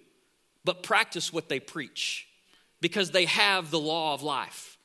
but 0.65 0.83
practice 0.83 1.33
what 1.33 1.49
they 1.49 1.61
preach, 1.61 2.27
because 2.81 3.11
they 3.11 3.27
have 3.27 3.71
the 3.71 3.81
law 3.81 4.15
of 4.15 4.23
life. 4.23 4.76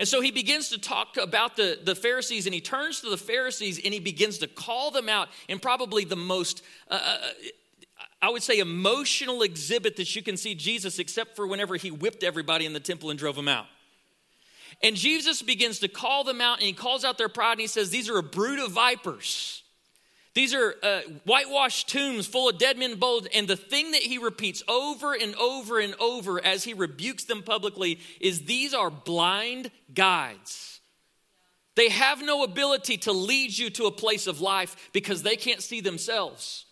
And 0.00 0.08
so 0.08 0.22
he 0.22 0.30
begins 0.30 0.70
to 0.70 0.78
talk 0.78 1.18
about 1.18 1.56
the, 1.56 1.78
the 1.84 1.94
Pharisees 1.94 2.46
and 2.46 2.54
he 2.54 2.60
turns 2.62 3.02
to 3.02 3.10
the 3.10 3.18
Pharisees 3.18 3.78
and 3.84 3.92
he 3.92 4.00
begins 4.00 4.38
to 4.38 4.46
call 4.46 4.90
them 4.90 5.10
out 5.10 5.28
in 5.46 5.58
probably 5.58 6.06
the 6.06 6.16
most, 6.16 6.62
uh, 6.90 6.94
uh, 6.94 7.28
I 8.22 8.30
would 8.30 8.42
say, 8.42 8.60
emotional 8.60 9.42
exhibit 9.42 9.96
that 9.96 10.16
you 10.16 10.22
can 10.22 10.38
see 10.38 10.54
Jesus, 10.54 10.98
except 10.98 11.36
for 11.36 11.46
whenever 11.46 11.76
he 11.76 11.90
whipped 11.90 12.24
everybody 12.24 12.64
in 12.64 12.72
the 12.72 12.80
temple 12.80 13.10
and 13.10 13.18
drove 13.18 13.36
them 13.36 13.46
out. 13.46 13.66
And 14.82 14.96
Jesus 14.96 15.42
begins 15.42 15.80
to 15.80 15.88
call 15.88 16.24
them 16.24 16.40
out 16.40 16.60
and 16.60 16.66
he 16.66 16.72
calls 16.72 17.04
out 17.04 17.18
their 17.18 17.28
pride 17.28 17.52
and 17.52 17.60
he 17.60 17.66
says, 17.66 17.90
These 17.90 18.08
are 18.08 18.16
a 18.16 18.22
brood 18.22 18.58
of 18.58 18.72
vipers. 18.72 19.59
These 20.40 20.54
are 20.54 20.74
uh, 20.82 21.00
whitewashed 21.26 21.90
tombs 21.90 22.26
full 22.26 22.48
of 22.48 22.56
dead 22.56 22.78
men 22.78 22.94
bold. 22.94 23.28
And 23.34 23.46
the 23.46 23.56
thing 23.56 23.90
that 23.90 24.00
he 24.00 24.16
repeats 24.16 24.62
over 24.68 25.12
and 25.12 25.34
over 25.34 25.78
and 25.78 25.94
over 26.00 26.42
as 26.42 26.64
he 26.64 26.72
rebukes 26.72 27.24
them 27.24 27.42
publicly 27.42 28.00
is 28.22 28.46
these 28.46 28.72
are 28.72 28.88
blind 28.88 29.70
guides. 29.92 30.80
They 31.74 31.90
have 31.90 32.22
no 32.22 32.42
ability 32.42 32.96
to 32.96 33.12
lead 33.12 33.58
you 33.58 33.68
to 33.68 33.84
a 33.84 33.90
place 33.90 34.26
of 34.26 34.40
life 34.40 34.88
because 34.94 35.22
they 35.22 35.36
can't 35.36 35.62
see 35.62 35.82
themselves. 35.82 36.64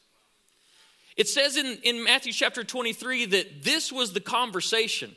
It 1.19 1.29
says 1.29 1.59
in, 1.59 1.79
in 1.83 2.03
Matthew 2.03 2.33
chapter 2.33 2.65
23 2.65 3.27
that 3.27 3.65
this 3.65 3.93
was 3.93 4.15
the 4.15 4.21
conversation. 4.21 5.15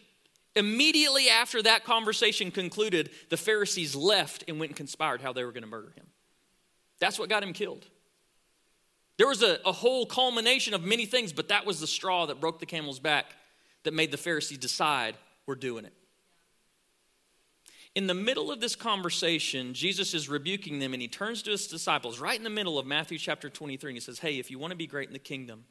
Immediately 0.57 1.29
after 1.29 1.61
that 1.61 1.85
conversation 1.85 2.51
concluded, 2.51 3.11
the 3.29 3.37
Pharisees 3.37 3.95
left 3.95 4.43
and 4.49 4.59
went 4.59 4.71
and 4.71 4.75
conspired 4.77 5.21
how 5.21 5.31
they 5.31 5.45
were 5.45 5.53
going 5.53 5.63
to 5.63 5.69
murder 5.69 5.93
him. 5.95 6.07
That's 6.99 7.17
what 7.17 7.29
got 7.29 7.43
him 7.43 7.53
killed. 7.53 7.87
There 9.21 9.27
was 9.27 9.43
a, 9.43 9.59
a 9.67 9.71
whole 9.71 10.07
culmination 10.07 10.73
of 10.73 10.83
many 10.83 11.05
things, 11.05 11.31
but 11.31 11.49
that 11.49 11.63
was 11.63 11.79
the 11.79 11.85
straw 11.85 12.25
that 12.25 12.41
broke 12.41 12.59
the 12.59 12.65
camel's 12.65 12.97
back 12.97 13.27
that 13.83 13.93
made 13.93 14.09
the 14.09 14.17
Pharisees 14.17 14.57
decide 14.57 15.15
we're 15.45 15.53
doing 15.53 15.85
it. 15.85 15.93
In 17.93 18.07
the 18.07 18.15
middle 18.15 18.51
of 18.51 18.59
this 18.59 18.75
conversation, 18.75 19.75
Jesus 19.75 20.15
is 20.15 20.27
rebuking 20.27 20.79
them 20.79 20.93
and 20.93 21.03
he 21.03 21.07
turns 21.07 21.43
to 21.43 21.51
his 21.51 21.67
disciples 21.67 22.19
right 22.19 22.35
in 22.35 22.43
the 22.43 22.49
middle 22.49 22.79
of 22.79 22.87
Matthew 22.87 23.19
chapter 23.19 23.47
23 23.47 23.91
and 23.91 23.95
he 23.95 24.01
says, 24.01 24.17
Hey, 24.17 24.39
if 24.39 24.49
you 24.49 24.57
want 24.57 24.71
to 24.71 24.75
be 24.75 24.87
great 24.87 25.09
in 25.09 25.13
the 25.13 25.19
kingdom, 25.19 25.65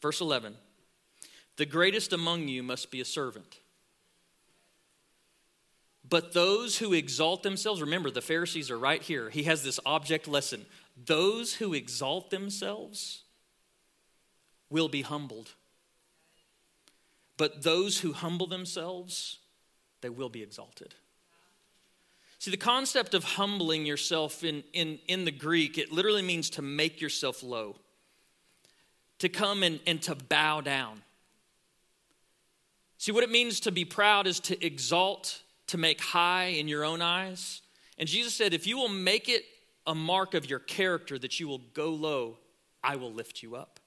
verse 0.00 0.20
11, 0.20 0.54
the 1.56 1.66
greatest 1.66 2.12
among 2.12 2.46
you 2.46 2.62
must 2.62 2.92
be 2.92 3.00
a 3.00 3.04
servant. 3.04 3.58
But 6.08 6.34
those 6.34 6.78
who 6.78 6.92
exalt 6.92 7.42
themselves, 7.42 7.80
remember 7.80 8.10
the 8.10 8.22
Pharisees 8.22 8.70
are 8.70 8.78
right 8.78 9.02
here. 9.02 9.30
He 9.30 9.44
has 9.44 9.62
this 9.62 9.78
object 9.84 10.28
lesson. 10.28 10.66
Those 11.06 11.54
who 11.54 11.72
exalt 11.72 12.30
themselves 12.30 13.22
will 14.68 14.88
be 14.88 15.02
humbled. 15.02 15.50
But 17.36 17.62
those 17.62 18.00
who 18.00 18.12
humble 18.12 18.46
themselves, 18.46 19.38
they 20.02 20.10
will 20.10 20.28
be 20.28 20.42
exalted. 20.42 20.94
See, 22.38 22.50
the 22.50 22.56
concept 22.56 23.14
of 23.14 23.24
humbling 23.24 23.84
yourself 23.84 24.44
in, 24.44 24.62
in, 24.72 24.98
in 25.08 25.24
the 25.24 25.30
Greek, 25.30 25.76
it 25.76 25.92
literally 25.92 26.22
means 26.22 26.50
to 26.50 26.62
make 26.62 27.00
yourself 27.00 27.42
low, 27.42 27.76
to 29.18 29.28
come 29.28 29.62
and, 29.62 29.80
and 29.86 30.00
to 30.02 30.14
bow 30.14 30.60
down. 30.60 31.02
See, 32.98 33.12
what 33.12 33.24
it 33.24 33.30
means 33.30 33.60
to 33.60 33.72
be 33.72 33.84
proud 33.84 34.26
is 34.26 34.40
to 34.40 34.64
exalt, 34.64 35.42
to 35.68 35.78
make 35.78 36.00
high 36.00 36.46
in 36.46 36.68
your 36.68 36.84
own 36.84 37.00
eyes. 37.00 37.62
And 37.96 38.08
Jesus 38.08 38.34
said, 38.34 38.54
if 38.54 38.66
you 38.66 38.76
will 38.76 38.88
make 38.88 39.28
it 39.28 39.44
a 39.90 39.94
mark 39.94 40.34
of 40.34 40.48
your 40.48 40.60
character 40.60 41.18
that 41.18 41.40
you 41.40 41.48
will 41.48 41.62
go 41.74 41.90
low 41.90 42.38
I 42.82 42.94
will 42.94 43.12
lift 43.12 43.42
you 43.42 43.56
up. 43.56 43.80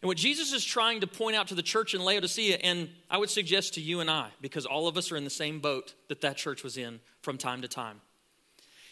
And 0.00 0.08
what 0.08 0.16
Jesus 0.16 0.54
is 0.54 0.64
trying 0.64 1.02
to 1.02 1.06
point 1.06 1.36
out 1.36 1.48
to 1.48 1.54
the 1.54 1.62
church 1.62 1.94
in 1.94 2.02
Laodicea, 2.02 2.56
and 2.56 2.88
I 3.10 3.18
would 3.18 3.28
suggest 3.28 3.74
to 3.74 3.82
you 3.82 4.00
and 4.00 4.10
I, 4.10 4.30
because 4.40 4.64
all 4.64 4.88
of 4.88 4.96
us 4.96 5.12
are 5.12 5.16
in 5.16 5.24
the 5.24 5.30
same 5.30 5.60
boat 5.60 5.94
that 6.08 6.22
that 6.22 6.38
church 6.38 6.64
was 6.64 6.78
in 6.78 7.00
from 7.20 7.36
time 7.36 7.60
to 7.60 7.68
time, 7.68 8.00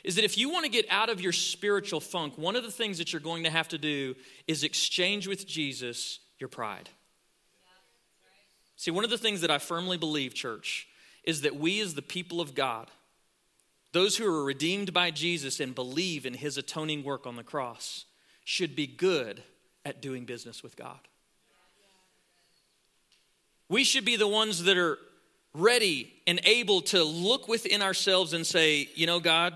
is 0.04 0.16
that 0.16 0.24
if 0.24 0.36
you 0.36 0.50
want 0.50 0.66
to 0.66 0.70
get 0.70 0.84
out 0.90 1.08
of 1.08 1.22
your 1.22 1.32
spiritual 1.32 2.00
funk, 2.00 2.36
one 2.36 2.54
of 2.54 2.62
the 2.62 2.70
things 2.70 2.98
that 2.98 3.12
you're 3.12 3.20
going 3.20 3.44
to 3.44 3.50
have 3.50 3.68
to 3.68 3.78
do 3.78 4.14
is 4.46 4.62
exchange 4.62 5.26
with 5.26 5.46
Jesus 5.46 6.20
your 6.38 6.48
pride. 6.48 6.90
See, 8.76 8.90
one 8.90 9.04
of 9.04 9.10
the 9.10 9.18
things 9.18 9.40
that 9.40 9.50
I 9.50 9.58
firmly 9.58 9.96
believe, 9.96 10.34
church, 10.34 10.86
is 11.24 11.40
that 11.40 11.56
we 11.56 11.80
as 11.80 11.94
the 11.94 12.02
people 12.02 12.40
of 12.42 12.54
God, 12.54 12.90
those 13.98 14.16
who 14.16 14.24
are 14.32 14.44
redeemed 14.44 14.92
by 14.92 15.10
Jesus 15.10 15.58
and 15.58 15.74
believe 15.74 16.24
in 16.24 16.34
his 16.34 16.56
atoning 16.56 17.02
work 17.02 17.26
on 17.26 17.34
the 17.34 17.42
cross, 17.42 18.04
should 18.44 18.76
be 18.76 18.86
good 18.86 19.42
at 19.84 20.00
doing 20.00 20.24
business 20.24 20.62
with 20.62 20.76
God. 20.76 21.00
We 23.68 23.82
should 23.82 24.04
be 24.04 24.14
the 24.14 24.28
ones 24.28 24.62
that 24.62 24.78
are 24.78 24.98
ready 25.52 26.12
and 26.28 26.40
able 26.44 26.80
to 26.82 27.02
look 27.02 27.48
within 27.48 27.82
ourselves 27.82 28.34
and 28.34 28.46
say, 28.46 28.88
you 28.94 29.08
know, 29.08 29.18
God, 29.18 29.52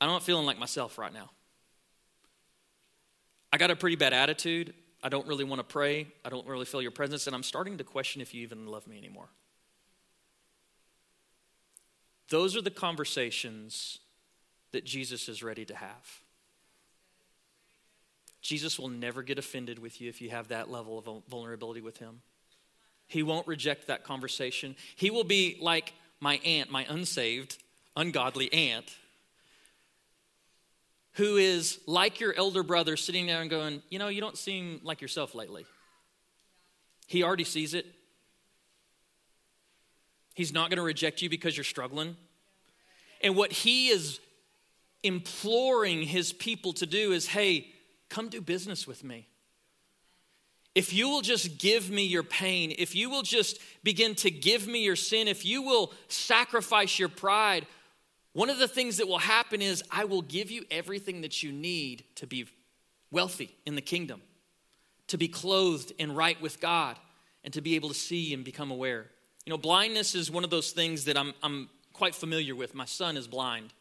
I'm 0.00 0.08
not 0.08 0.24
feeling 0.24 0.44
like 0.44 0.58
myself 0.58 0.98
right 0.98 1.14
now. 1.14 1.30
I 3.52 3.58
got 3.58 3.70
a 3.70 3.76
pretty 3.76 3.94
bad 3.94 4.12
attitude. 4.12 4.74
I 5.00 5.10
don't 5.10 5.28
really 5.28 5.44
want 5.44 5.60
to 5.60 5.64
pray. 5.64 6.08
I 6.24 6.28
don't 6.28 6.44
really 6.44 6.64
feel 6.64 6.82
your 6.82 6.90
presence, 6.90 7.28
and 7.28 7.36
I'm 7.36 7.44
starting 7.44 7.78
to 7.78 7.84
question 7.84 8.20
if 8.20 8.34
you 8.34 8.42
even 8.42 8.66
love 8.66 8.88
me 8.88 8.98
anymore. 8.98 9.28
Those 12.28 12.56
are 12.56 12.62
the 12.62 12.70
conversations 12.70 13.98
that 14.72 14.84
Jesus 14.84 15.28
is 15.28 15.42
ready 15.42 15.64
to 15.64 15.74
have. 15.74 16.20
Jesus 18.40 18.78
will 18.78 18.88
never 18.88 19.22
get 19.22 19.38
offended 19.38 19.78
with 19.78 20.00
you 20.00 20.08
if 20.08 20.20
you 20.20 20.30
have 20.30 20.48
that 20.48 20.70
level 20.70 20.98
of 20.98 21.24
vulnerability 21.28 21.80
with 21.80 21.98
him. 21.98 22.20
He 23.06 23.22
won't 23.22 23.46
reject 23.46 23.86
that 23.86 24.04
conversation. 24.04 24.76
He 24.96 25.10
will 25.10 25.24
be 25.24 25.56
like 25.60 25.94
my 26.20 26.40
aunt, 26.44 26.70
my 26.70 26.86
unsaved, 26.88 27.56
ungodly 27.96 28.52
aunt, 28.52 28.94
who 31.14 31.36
is 31.36 31.80
like 31.86 32.20
your 32.20 32.34
elder 32.34 32.62
brother 32.62 32.96
sitting 32.96 33.26
there 33.26 33.40
and 33.40 33.50
going, 33.50 33.82
You 33.90 33.98
know, 33.98 34.08
you 34.08 34.20
don't 34.20 34.36
seem 34.36 34.80
like 34.84 35.00
yourself 35.00 35.34
lately. 35.34 35.66
He 37.06 37.22
already 37.22 37.44
sees 37.44 37.74
it. 37.74 37.86
He's 40.38 40.52
not 40.52 40.70
going 40.70 40.76
to 40.76 40.84
reject 40.84 41.20
you 41.20 41.28
because 41.28 41.56
you're 41.56 41.64
struggling. 41.64 42.16
And 43.24 43.34
what 43.34 43.50
he 43.50 43.88
is 43.88 44.20
imploring 45.02 46.02
his 46.02 46.32
people 46.32 46.72
to 46.74 46.86
do 46.86 47.10
is 47.10 47.26
hey, 47.26 47.72
come 48.08 48.28
do 48.28 48.40
business 48.40 48.86
with 48.86 49.02
me. 49.02 49.26
If 50.76 50.92
you 50.92 51.08
will 51.08 51.22
just 51.22 51.58
give 51.58 51.90
me 51.90 52.04
your 52.04 52.22
pain, 52.22 52.72
if 52.78 52.94
you 52.94 53.10
will 53.10 53.22
just 53.22 53.58
begin 53.82 54.14
to 54.14 54.30
give 54.30 54.68
me 54.68 54.84
your 54.84 54.94
sin, 54.94 55.26
if 55.26 55.44
you 55.44 55.60
will 55.60 55.92
sacrifice 56.06 57.00
your 57.00 57.08
pride, 57.08 57.66
one 58.32 58.48
of 58.48 58.60
the 58.60 58.68
things 58.68 58.98
that 58.98 59.08
will 59.08 59.18
happen 59.18 59.60
is 59.60 59.82
I 59.90 60.04
will 60.04 60.22
give 60.22 60.52
you 60.52 60.64
everything 60.70 61.22
that 61.22 61.42
you 61.42 61.50
need 61.50 62.04
to 62.14 62.28
be 62.28 62.46
wealthy 63.10 63.56
in 63.66 63.74
the 63.74 63.82
kingdom, 63.82 64.22
to 65.08 65.18
be 65.18 65.26
clothed 65.26 65.94
and 65.98 66.16
right 66.16 66.40
with 66.40 66.60
God, 66.60 66.96
and 67.42 67.52
to 67.54 67.60
be 67.60 67.74
able 67.74 67.88
to 67.88 67.94
see 67.96 68.32
and 68.32 68.44
become 68.44 68.70
aware. 68.70 69.08
You 69.48 69.54
know, 69.54 69.56
blindness 69.56 70.14
is 70.14 70.30
one 70.30 70.44
of 70.44 70.50
those 70.50 70.72
things 70.72 71.06
that 71.06 71.16
I'm, 71.16 71.32
I'm 71.42 71.70
quite 71.94 72.14
familiar 72.14 72.54
with. 72.54 72.74
My 72.74 72.84
son 72.84 73.16
is 73.16 73.26
blind. 73.26 73.72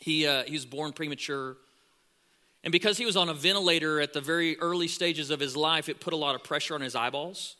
He, 0.00 0.26
uh, 0.26 0.42
he 0.42 0.52
was 0.52 0.66
born 0.66 0.92
premature. 0.92 1.56
And 2.62 2.72
because 2.72 2.98
he 2.98 3.06
was 3.06 3.16
on 3.16 3.30
a 3.30 3.32
ventilator 3.32 4.02
at 4.02 4.12
the 4.12 4.20
very 4.20 4.58
early 4.58 4.86
stages 4.86 5.30
of 5.30 5.40
his 5.40 5.56
life, 5.56 5.88
it 5.88 5.98
put 5.98 6.12
a 6.12 6.16
lot 6.16 6.34
of 6.34 6.44
pressure 6.44 6.74
on 6.74 6.82
his 6.82 6.94
eyeballs. 6.94 7.56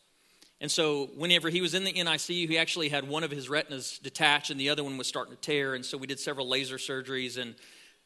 And 0.61 0.71
so, 0.71 1.07
whenever 1.17 1.49
he 1.49 1.63
was 1.63 1.73
in 1.73 1.85
the 1.85 1.93
NICU, 1.95 2.49
he 2.51 2.59
actually 2.59 2.91
had 2.91 3.09
one 3.09 3.25
of 3.25 3.31
his 3.31 3.49
retinas 3.49 3.99
detached 3.99 4.51
and 4.51 4.61
the 4.61 4.69
other 4.69 4.85
one 4.85 4.99
was 4.99 5.07
starting 5.07 5.35
to 5.35 5.41
tear. 5.41 5.75
And 5.75 5.87
so, 5.87 5.97
we 5.97 6.07
did 6.07 6.21
several 6.21 6.47
laser 6.47 6.77
surgeries. 6.77 7.41
And 7.41 7.55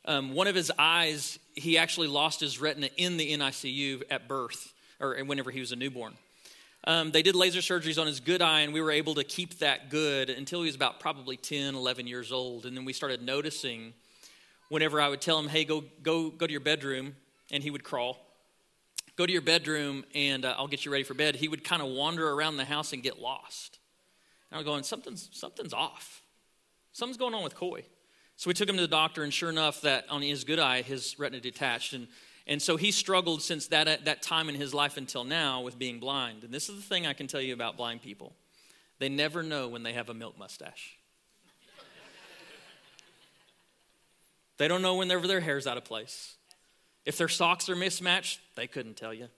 um, 0.05 0.35
one 0.35 0.47
of 0.47 0.55
his 0.55 0.71
eyes, 0.79 1.41
he 1.57 1.79
actually 1.79 2.07
lost 2.07 2.39
his 2.39 2.61
retina 2.61 2.91
in 2.97 3.17
the 3.17 3.37
NICU 3.37 4.05
at 4.09 4.29
birth, 4.29 4.73
or 5.01 5.17
whenever 5.25 5.51
he 5.51 5.59
was 5.59 5.73
a 5.73 5.77
newborn. 5.77 6.15
Um, 6.85 7.11
they 7.11 7.23
did 7.23 7.35
laser 7.35 7.61
surgeries 7.61 8.01
on 8.01 8.07
his 8.07 8.21
good 8.21 8.41
eye, 8.41 8.61
and 8.61 8.73
we 8.73 8.81
were 8.81 8.91
able 8.91 9.15
to 9.17 9.25
keep 9.25 9.59
that 9.59 9.91
good 9.91 10.31
until 10.31 10.61
he 10.61 10.67
was 10.67 10.75
about 10.75 10.99
probably 10.99 11.37
10, 11.37 11.75
11 11.75 12.07
years 12.07 12.33
old. 12.33 12.65
And 12.65 12.77
then 12.77 12.85
we 12.85 12.95
started 12.95 13.23
noticing 13.23 13.93
whenever 14.71 15.01
I 15.01 15.09
would 15.09 15.21
tell 15.21 15.39
him, 15.39 15.49
hey, 15.49 15.65
go, 15.65 15.85
go, 16.03 16.31
go 16.31 16.47
to 16.47 16.53
your 16.53 16.61
bedroom, 16.61 17.17
and 17.51 17.63
he 17.63 17.71
would 17.71 17.85
crawl. 17.85 18.19
Go 19.17 19.27
to 19.27 19.33
your 19.33 19.43
bedroom, 19.43 20.05
and 20.15 20.47
uh, 20.47 20.55
I'll 20.57 20.69
get 20.69 20.87
you 20.87 20.93
ready 20.93 21.05
for 21.05 21.13
bed. 21.13 21.37
He 21.37 21.49
would 21.49 21.65
kind 21.65 21.83
of 21.83 21.89
wander 21.89 22.31
around 22.31 22.57
the 22.57 22.65
house 22.65 22.95
and 22.95 23.03
get 23.03 23.21
lost. 23.21 23.79
And 24.51 24.59
I'm 24.59 24.65
going, 24.65 24.83
something's, 24.83 25.29
something's 25.33 25.75
off. 25.75 26.23
Something's 26.93 27.19
going 27.19 27.35
on 27.35 27.45
with 27.45 27.55
Coy. 27.55 27.85
So 28.37 28.49
we 28.49 28.55
took 28.55 28.71
him 28.71 28.77
to 28.77 28.83
the 28.83 28.89
doctor, 28.89 29.23
and 29.23 29.35
sure 29.35 29.51
enough, 29.51 29.83
that 29.83 30.09
on 30.09 30.23
his 30.23 30.45
good 30.45 30.59
eye, 30.59 30.81
his 30.81 31.19
retina 31.19 31.43
detached. 31.43 31.93
And 31.93 32.09
and 32.47 32.61
so 32.61 32.77
he 32.77 32.91
struggled 32.91 33.43
since 33.43 33.69
that, 33.69 33.89
uh, 33.89 33.97
that 34.05 34.23
time 34.23 34.49
in 34.49 34.55
his 34.55 34.75
life 34.75 34.97
until 34.97 35.25
now 35.25 35.61
with 35.61 35.79
being 35.79 36.01
blind. 36.01 36.45
And 36.45 36.53
this 36.53 36.69
is 36.69 36.77
the 36.77 36.83
thing 36.83 37.07
I 37.07 37.13
can 37.13 37.27
tell 37.27 37.41
you 37.41 37.55
about 37.55 37.77
blind 37.77 38.03
people 38.03 38.35
they 38.99 39.09
never 39.09 39.43
know 39.43 39.67
when 39.67 39.83
they 39.83 39.95
have 39.95 40.11
a 40.11 40.15
milk 40.15 40.39
mustache. 40.39 40.99
they 44.59 44.69
don't 44.69 44.83
know 44.83 44.97
whenever 44.97 45.27
their 45.27 45.41
hair's 45.41 45.67
out 45.67 45.79
of 45.79 45.85
place. 45.85 46.37
If 47.07 47.17
their 47.17 47.29
socks 47.29 47.71
are 47.71 47.77
mismatched, 47.77 48.41
they 48.57 48.67
couldn't 48.67 48.99
tell 48.99 49.15
you. 49.15 49.29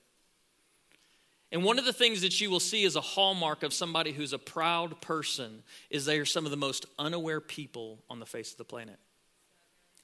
And 1.52 1.62
one 1.62 1.78
of 1.78 1.84
the 1.84 1.92
things 1.92 2.22
that 2.22 2.40
you 2.40 2.50
will 2.50 2.60
see 2.60 2.84
as 2.84 2.96
a 2.96 3.00
hallmark 3.00 3.62
of 3.62 3.72
somebody 3.72 4.12
who's 4.12 4.32
a 4.32 4.38
proud 4.38 5.00
person 5.00 5.62
is 5.90 6.04
they 6.04 6.18
are 6.18 6.24
some 6.24 6.44
of 6.44 6.50
the 6.50 6.56
most 6.56 6.86
unaware 6.98 7.40
people 7.40 8.02
on 8.10 8.18
the 8.18 8.26
face 8.26 8.52
of 8.52 8.58
the 8.58 8.64
planet. 8.64 8.98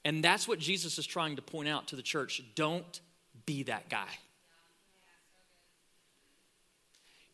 And 0.05 0.23
that's 0.23 0.49
what 0.49 0.59
Jesus 0.59 0.99
is 0.99 1.07
trying 1.07 1.37
to 1.37 1.43
point 1.43 1.69
out 1.69 1.89
to 1.89 1.97
the 1.97 2.03
church. 2.03 2.43
Don't 2.55 3.01
be 3.47 3.65
that 3.65 3.89
guy. 3.89 4.09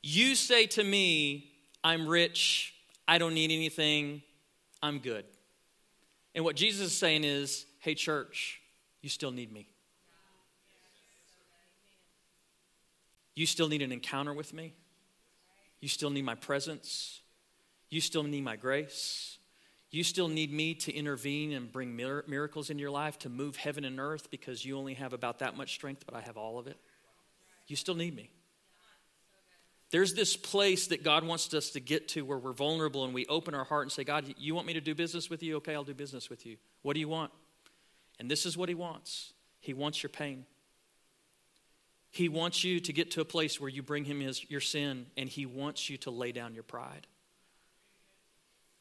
You 0.03 0.35
say 0.35 0.67
to 0.67 0.85
me, 0.85 1.51
I'm 1.83 2.07
rich, 2.07 2.75
I 3.09 3.19
don't 3.19 3.35
need 3.35 3.51
anything, 3.51 4.23
I'm 4.83 4.99
good. 4.99 5.25
And 6.35 6.45
what 6.45 6.57
Jesus 6.57 6.89
is 6.89 6.93
saying 6.93 7.25
is, 7.25 7.65
hey, 7.81 7.95
church, 7.95 8.61
you 9.01 9.09
still 9.09 9.31
need 9.31 9.53
me. 9.53 9.67
You 13.35 13.47
still 13.47 13.69
need 13.69 13.83
an 13.83 13.93
encounter 13.93 14.33
with 14.33 14.53
me. 14.53 14.75
You 15.81 15.89
still 15.89 16.11
need 16.11 16.25
my 16.25 16.35
presence. 16.35 17.21
You 17.91 18.01
still 18.01 18.23
need 18.23 18.43
my 18.43 18.57
grace. 18.57 19.39
You 19.95 20.03
still 20.03 20.27
need 20.27 20.53
me 20.53 20.75
to 20.75 20.93
intervene 20.93 21.53
and 21.53 21.71
bring 21.71 21.95
miracles 21.95 22.69
in 22.69 22.81
your 22.81 22.91
life 22.91 23.17
to 23.21 23.29
move 23.29 23.55
heaven 23.55 23.85
and 23.85 24.01
earth 24.01 24.29
because 24.29 24.65
you 24.65 24.77
only 24.77 24.95
have 24.95 25.13
about 25.13 25.39
that 25.39 25.57
much 25.57 25.73
strength, 25.73 26.03
but 26.05 26.17
I 26.17 26.21
have 26.23 26.37
all 26.37 26.59
of 26.59 26.67
it. 26.67 26.77
You 27.69 27.77
still 27.77 27.95
need 27.95 28.17
me. 28.17 28.31
There's 29.91 30.13
this 30.15 30.37
place 30.37 30.89
that 30.89 31.05
God 31.05 31.25
wants 31.25 31.55
us 31.55 31.71
to 31.71 31.81
get 31.81 32.09
to 32.09 32.23
where 32.23 32.39
we're 32.39 32.53
vulnerable 32.53 33.05
and 33.05 33.15
we 33.15 33.25
open 33.27 33.55
our 33.55 33.63
heart 33.63 33.85
and 33.85 33.93
say, 33.93 34.03
God, 34.03 34.35
you 34.37 34.53
want 34.53 34.67
me 34.67 34.73
to 34.73 34.81
do 34.81 34.97
business 34.97 35.31
with 35.31 35.45
you? 35.45 35.59
Okay, 35.59 35.77
I'll 35.77 35.85
do 35.85 35.95
business 35.95 36.29
with 36.29 36.45
you. 36.45 36.57
What 36.83 36.95
do 36.95 37.01
you 37.01 37.09
want? 37.09 37.31
And 38.19 38.29
this 38.29 38.47
is 38.47 38.57
what 38.57 38.69
He 38.69 38.75
wants 38.75 39.33
He 39.61 39.75
wants 39.75 40.03
your 40.03 40.11
pain. 40.11 40.45
He 42.11 42.29
wants 42.29 42.65
you 42.65 42.81
to 42.81 42.93
get 42.93 43.13
to 43.13 43.21
a 43.21 43.25
place 43.25 43.61
where 43.61 43.71
you 43.71 43.85
bring 43.85 44.05
Him 44.05 44.19
his, 44.19 44.51
your 44.51 44.61
sin 44.61 45.07
and 45.17 45.29
He 45.29 45.47
wants 45.47 45.89
you 45.89 45.99
to 45.99 46.11
lay 46.11 46.33
down 46.33 46.53
your 46.55 46.65
pride. 46.65 47.07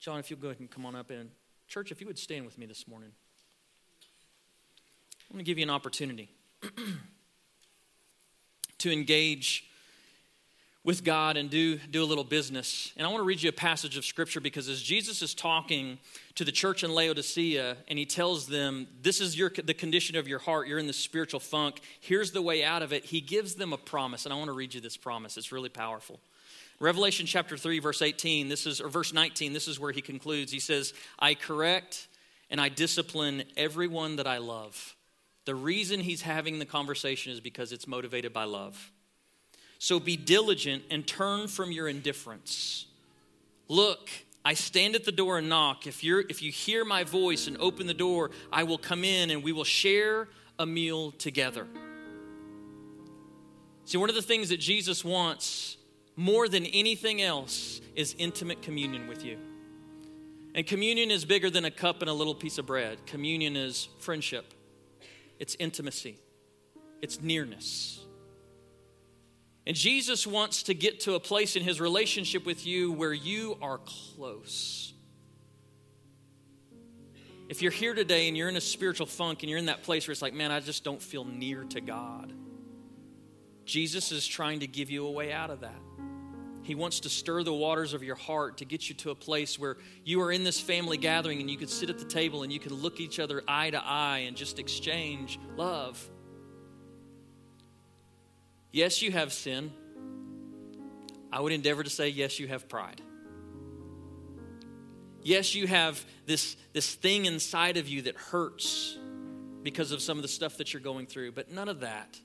John, 0.03 0.19
if 0.19 0.29
you'll 0.29 0.37
go 0.37 0.49
ahead 0.49 0.59
and 0.59 0.69
come 0.69 0.85
on 0.85 0.97
up 0.97 1.11
and 1.11 1.29
church, 1.65 1.89
if 1.89 2.01
you 2.01 2.07
would 2.07 2.19
stand 2.19 2.43
with 2.43 2.57
me 2.57 2.65
this 2.65 2.89
morning. 2.89 3.11
I'm 5.29 5.37
going 5.37 5.45
to 5.45 5.49
give 5.49 5.57
you 5.57 5.63
an 5.63 5.69
opportunity 5.69 6.29
to 8.79 8.91
engage 8.91 9.63
with 10.83 11.05
God 11.05 11.37
and 11.37 11.49
do, 11.49 11.77
do 11.77 12.03
a 12.03 12.05
little 12.05 12.25
business. 12.25 12.91
And 12.97 13.07
I 13.07 13.09
want 13.09 13.21
to 13.21 13.25
read 13.25 13.41
you 13.41 13.47
a 13.47 13.53
passage 13.53 13.95
of 13.95 14.03
scripture 14.03 14.41
because 14.41 14.67
as 14.67 14.81
Jesus 14.81 15.21
is 15.21 15.33
talking 15.33 15.99
to 16.35 16.43
the 16.43 16.51
church 16.51 16.83
in 16.83 16.93
Laodicea 16.93 17.77
and 17.87 17.97
he 17.97 18.05
tells 18.05 18.47
them, 18.47 18.87
This 19.01 19.21
is 19.21 19.37
your, 19.37 19.51
the 19.51 19.73
condition 19.73 20.17
of 20.17 20.27
your 20.27 20.39
heart, 20.39 20.67
you're 20.67 20.79
in 20.79 20.87
the 20.87 20.91
spiritual 20.91 21.39
funk, 21.39 21.79
here's 22.01 22.31
the 22.31 22.41
way 22.41 22.61
out 22.61 22.81
of 22.81 22.91
it, 22.91 23.05
he 23.05 23.21
gives 23.21 23.55
them 23.55 23.71
a 23.71 23.77
promise. 23.77 24.25
And 24.25 24.33
I 24.33 24.35
want 24.35 24.49
to 24.49 24.53
read 24.53 24.73
you 24.73 24.81
this 24.81 24.97
promise, 24.97 25.37
it's 25.37 25.53
really 25.53 25.69
powerful. 25.69 26.19
Revelation 26.83 27.25
chapter 27.25 27.55
3, 27.55 27.79
verse 27.79 28.01
18, 28.01 28.49
this 28.49 28.65
is, 28.65 28.81
or 28.81 28.89
verse 28.89 29.13
19, 29.13 29.53
this 29.53 29.69
is 29.69 29.79
where 29.79 29.93
he 29.93 30.01
concludes. 30.01 30.51
He 30.51 30.59
says, 30.59 30.93
I 31.17 31.33
correct 31.33 32.09
and 32.49 32.59
I 32.59 32.67
discipline 32.67 33.45
everyone 33.55 34.17
that 34.17 34.27
I 34.27 34.39
love. 34.39 34.97
The 35.45 35.55
reason 35.55 36.01
he's 36.01 36.23
having 36.23 36.59
the 36.59 36.65
conversation 36.65 37.31
is 37.31 37.39
because 37.39 37.71
it's 37.71 37.87
motivated 37.87 38.33
by 38.33 38.43
love. 38.43 38.91
So 39.79 39.97
be 39.97 40.17
diligent 40.17 40.83
and 40.91 41.07
turn 41.07 41.47
from 41.47 41.71
your 41.71 41.87
indifference. 41.87 42.85
Look, 43.69 44.09
I 44.43 44.53
stand 44.53 44.93
at 44.95 45.05
the 45.05 45.13
door 45.13 45.37
and 45.37 45.47
knock. 45.47 45.87
If, 45.87 46.03
you're, 46.03 46.25
if 46.27 46.41
you 46.41 46.51
hear 46.51 46.83
my 46.83 47.05
voice 47.05 47.47
and 47.47 47.55
open 47.59 47.87
the 47.87 47.93
door, 47.93 48.31
I 48.51 48.63
will 48.63 48.77
come 48.77 49.05
in 49.05 49.31
and 49.31 49.41
we 49.41 49.53
will 49.53 49.63
share 49.63 50.27
a 50.59 50.65
meal 50.65 51.11
together. 51.11 51.65
See, 53.85 53.97
one 53.97 54.09
of 54.09 54.15
the 54.15 54.21
things 54.21 54.49
that 54.49 54.59
Jesus 54.59 55.05
wants 55.05 55.77
more 56.15 56.47
than 56.47 56.65
anything 56.65 57.21
else 57.21 57.81
is 57.95 58.15
intimate 58.17 58.61
communion 58.61 59.07
with 59.07 59.25
you. 59.25 59.37
And 60.55 60.65
communion 60.67 61.09
is 61.09 61.25
bigger 61.25 61.49
than 61.49 61.65
a 61.65 61.71
cup 61.71 62.01
and 62.01 62.09
a 62.09 62.13
little 62.13 62.35
piece 62.35 62.57
of 62.57 62.65
bread. 62.65 63.05
Communion 63.07 63.55
is 63.55 63.87
friendship, 63.99 64.53
it's 65.39 65.55
intimacy, 65.59 66.17
it's 67.01 67.21
nearness. 67.21 67.99
And 69.65 69.75
Jesus 69.75 70.27
wants 70.27 70.63
to 70.63 70.73
get 70.73 71.01
to 71.01 71.13
a 71.15 71.19
place 71.19 71.55
in 71.55 71.63
his 71.63 71.79
relationship 71.79 72.45
with 72.45 72.65
you 72.65 72.91
where 72.91 73.13
you 73.13 73.57
are 73.61 73.79
close. 73.79 74.93
If 77.47 77.61
you're 77.61 77.71
here 77.71 77.93
today 77.93 78.27
and 78.27 78.35
you're 78.35 78.49
in 78.49 78.57
a 78.57 78.61
spiritual 78.61 79.05
funk 79.05 79.43
and 79.43 79.49
you're 79.49 79.59
in 79.59 79.67
that 79.67 79.83
place 79.83 80.07
where 80.07 80.11
it's 80.11 80.21
like, 80.21 80.33
man, 80.33 80.51
I 80.51 80.59
just 80.59 80.83
don't 80.83 81.01
feel 81.01 81.23
near 81.23 81.63
to 81.65 81.81
God, 81.81 82.33
Jesus 83.65 84.11
is 84.11 84.27
trying 84.27 84.59
to 84.59 84.67
give 84.67 84.89
you 84.89 85.05
a 85.05 85.11
way 85.11 85.31
out 85.31 85.49
of 85.49 85.61
that. 85.61 85.79
He 86.63 86.75
wants 86.75 87.01
to 87.01 87.09
stir 87.09 87.43
the 87.43 87.53
waters 87.53 87.93
of 87.93 88.03
your 88.03 88.15
heart 88.15 88.57
to 88.57 88.65
get 88.65 88.87
you 88.87 88.95
to 88.95 89.11
a 89.11 89.15
place 89.15 89.59
where 89.59 89.77
you 90.05 90.21
are 90.21 90.31
in 90.31 90.45
this 90.45 90.59
family 90.59 90.97
gathering 90.97 91.41
and 91.41 91.49
you 91.49 91.57
can 91.57 91.67
sit 91.67 91.89
at 91.89 91.99
the 91.99 92.05
table 92.05 92.43
and 92.43 92.51
you 92.51 92.59
can 92.59 92.73
look 92.73 93.01
each 93.01 93.19
other 93.19 93.43
eye 93.47 93.69
to 93.69 93.83
eye 93.83 94.19
and 94.19 94.37
just 94.37 94.59
exchange 94.59 95.39
love. 95.57 96.09
Yes, 98.71 99.01
you 99.01 99.11
have 99.11 99.33
sin. 99.33 99.71
I 101.31 101.41
would 101.41 101.51
endeavor 101.51 101.83
to 101.83 101.89
say, 101.89 102.09
yes, 102.09 102.39
you 102.39 102.47
have 102.47 102.69
pride. 102.69 103.01
Yes, 105.21 105.55
you 105.55 105.67
have 105.67 106.03
this, 106.25 106.55
this 106.73 106.95
thing 106.95 107.25
inside 107.25 107.77
of 107.77 107.87
you 107.87 108.03
that 108.03 108.15
hurts 108.15 108.97
because 109.63 109.91
of 109.91 110.01
some 110.01 110.17
of 110.17 110.21
the 110.21 110.27
stuff 110.27 110.57
that 110.57 110.73
you're 110.73 110.81
going 110.81 111.07
through, 111.07 111.33
but 111.33 111.51
none 111.51 111.69
of 111.69 111.81
that 111.81 112.19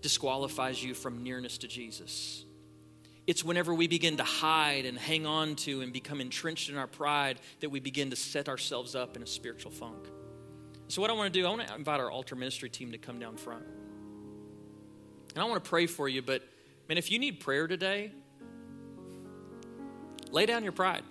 disqualifies 0.00 0.82
you 0.82 0.94
from 0.94 1.22
nearness 1.22 1.58
to 1.58 1.68
Jesus. 1.68 2.44
It's 3.26 3.44
whenever 3.44 3.72
we 3.72 3.86
begin 3.86 4.16
to 4.16 4.24
hide 4.24 4.84
and 4.84 4.98
hang 4.98 5.26
on 5.26 5.54
to 5.56 5.80
and 5.80 5.92
become 5.92 6.20
entrenched 6.20 6.68
in 6.68 6.76
our 6.76 6.88
pride 6.88 7.38
that 7.60 7.70
we 7.70 7.78
begin 7.78 8.10
to 8.10 8.16
set 8.16 8.48
ourselves 8.48 8.94
up 8.94 9.16
in 9.16 9.22
a 9.22 9.26
spiritual 9.26 9.70
funk. 9.70 10.08
So, 10.88 11.00
what 11.00 11.10
I 11.10 11.14
want 11.14 11.32
to 11.32 11.40
do, 11.40 11.46
I 11.46 11.50
want 11.50 11.66
to 11.66 11.74
invite 11.74 12.00
our 12.00 12.10
altar 12.10 12.34
ministry 12.34 12.68
team 12.68 12.92
to 12.92 12.98
come 12.98 13.18
down 13.18 13.36
front. 13.36 13.64
And 15.34 15.42
I 15.42 15.44
want 15.44 15.62
to 15.62 15.70
pray 15.70 15.86
for 15.86 16.08
you, 16.08 16.20
but 16.20 16.42
man, 16.88 16.98
if 16.98 17.10
you 17.10 17.18
need 17.18 17.40
prayer 17.40 17.66
today, 17.66 18.12
lay 20.30 20.44
down 20.44 20.64
your 20.64 20.72
pride. 20.72 21.02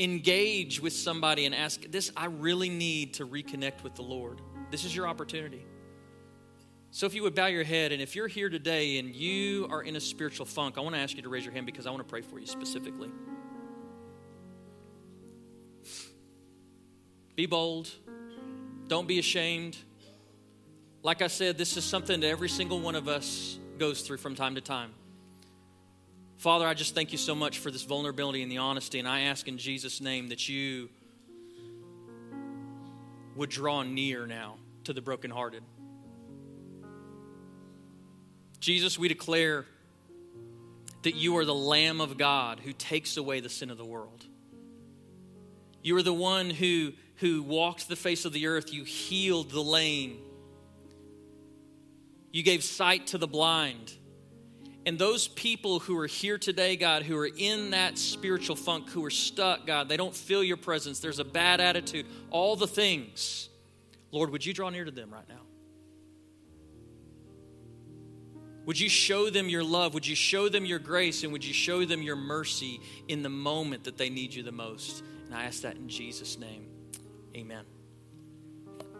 Engage 0.00 0.80
with 0.80 0.94
somebody 0.94 1.44
and 1.44 1.54
ask, 1.54 1.82
This, 1.90 2.10
I 2.16 2.26
really 2.26 2.70
need 2.70 3.14
to 3.14 3.26
reconnect 3.26 3.82
with 3.82 3.94
the 3.94 4.02
Lord. 4.02 4.40
This 4.70 4.84
is 4.84 4.96
your 4.96 5.06
opportunity. 5.06 5.64
So, 6.92 7.06
if 7.06 7.14
you 7.14 7.22
would 7.22 7.36
bow 7.36 7.46
your 7.46 7.62
head, 7.62 7.92
and 7.92 8.02
if 8.02 8.16
you're 8.16 8.26
here 8.26 8.48
today 8.48 8.98
and 8.98 9.14
you 9.14 9.68
are 9.70 9.82
in 9.82 9.94
a 9.94 10.00
spiritual 10.00 10.44
funk, 10.44 10.76
I 10.76 10.80
want 10.80 10.96
to 10.96 11.00
ask 11.00 11.16
you 11.16 11.22
to 11.22 11.28
raise 11.28 11.44
your 11.44 11.54
hand 11.54 11.66
because 11.66 11.86
I 11.86 11.90
want 11.90 12.02
to 12.02 12.10
pray 12.10 12.20
for 12.20 12.40
you 12.40 12.46
specifically. 12.46 13.10
Be 17.36 17.46
bold, 17.46 17.88
don't 18.88 19.06
be 19.06 19.20
ashamed. 19.20 19.76
Like 21.02 21.22
I 21.22 21.28
said, 21.28 21.56
this 21.56 21.76
is 21.76 21.84
something 21.84 22.20
that 22.20 22.26
every 22.26 22.48
single 22.48 22.80
one 22.80 22.96
of 22.96 23.08
us 23.08 23.58
goes 23.78 24.02
through 24.02 24.18
from 24.18 24.34
time 24.34 24.56
to 24.56 24.60
time. 24.60 24.90
Father, 26.38 26.66
I 26.66 26.74
just 26.74 26.94
thank 26.94 27.12
you 27.12 27.18
so 27.18 27.34
much 27.34 27.58
for 27.58 27.70
this 27.70 27.82
vulnerability 27.82 28.42
and 28.42 28.50
the 28.50 28.58
honesty, 28.58 28.98
and 28.98 29.06
I 29.06 29.20
ask 29.20 29.46
in 29.46 29.58
Jesus' 29.58 30.00
name 30.00 30.30
that 30.30 30.48
you 30.48 30.90
would 33.36 33.48
draw 33.48 33.82
near 33.84 34.26
now 34.26 34.56
to 34.84 34.92
the 34.92 35.00
brokenhearted. 35.00 35.62
Jesus, 38.60 38.98
we 38.98 39.08
declare 39.08 39.64
that 41.02 41.14
you 41.14 41.36
are 41.38 41.44
the 41.44 41.54
Lamb 41.54 42.00
of 42.00 42.18
God 42.18 42.60
who 42.60 42.72
takes 42.72 43.16
away 43.16 43.40
the 43.40 43.48
sin 43.48 43.70
of 43.70 43.78
the 43.78 43.84
world. 43.84 44.24
You 45.82 45.96
are 45.96 46.02
the 46.02 46.12
one 46.12 46.50
who, 46.50 46.92
who 47.16 47.42
walked 47.42 47.88
the 47.88 47.96
face 47.96 48.26
of 48.26 48.34
the 48.34 48.46
earth. 48.46 48.72
You 48.72 48.84
healed 48.84 49.50
the 49.50 49.62
lame. 49.62 50.18
You 52.32 52.42
gave 52.42 52.62
sight 52.62 53.08
to 53.08 53.18
the 53.18 53.26
blind. 53.26 53.94
And 54.84 54.98
those 54.98 55.28
people 55.28 55.78
who 55.78 55.98
are 55.98 56.06
here 56.06 56.38
today, 56.38 56.76
God, 56.76 57.02
who 57.02 57.16
are 57.16 57.30
in 57.34 57.70
that 57.70 57.98
spiritual 57.98 58.56
funk, 58.56 58.90
who 58.90 59.04
are 59.04 59.10
stuck, 59.10 59.66
God, 59.66 59.88
they 59.88 59.96
don't 59.96 60.14
feel 60.14 60.42
your 60.44 60.56
presence, 60.56 61.00
there's 61.00 61.18
a 61.18 61.24
bad 61.24 61.60
attitude, 61.60 62.06
all 62.30 62.56
the 62.56 62.66
things. 62.66 63.48
Lord, 64.10 64.30
would 64.30 64.44
you 64.44 64.52
draw 64.52 64.70
near 64.70 64.84
to 64.84 64.90
them 64.90 65.10
right 65.10 65.28
now? 65.28 65.40
Would 68.70 68.78
you 68.78 68.88
show 68.88 69.30
them 69.30 69.48
your 69.48 69.64
love? 69.64 69.94
Would 69.94 70.06
you 70.06 70.14
show 70.14 70.48
them 70.48 70.64
your 70.64 70.78
grace? 70.78 71.24
And 71.24 71.32
would 71.32 71.44
you 71.44 71.52
show 71.52 71.84
them 71.84 72.02
your 72.02 72.14
mercy 72.14 72.80
in 73.08 73.24
the 73.24 73.28
moment 73.28 73.82
that 73.82 73.98
they 73.98 74.08
need 74.08 74.32
you 74.32 74.44
the 74.44 74.52
most? 74.52 75.02
And 75.26 75.34
I 75.34 75.42
ask 75.42 75.62
that 75.62 75.74
in 75.74 75.88
Jesus' 75.88 76.38
name. 76.38 76.68
Amen. 77.34 77.64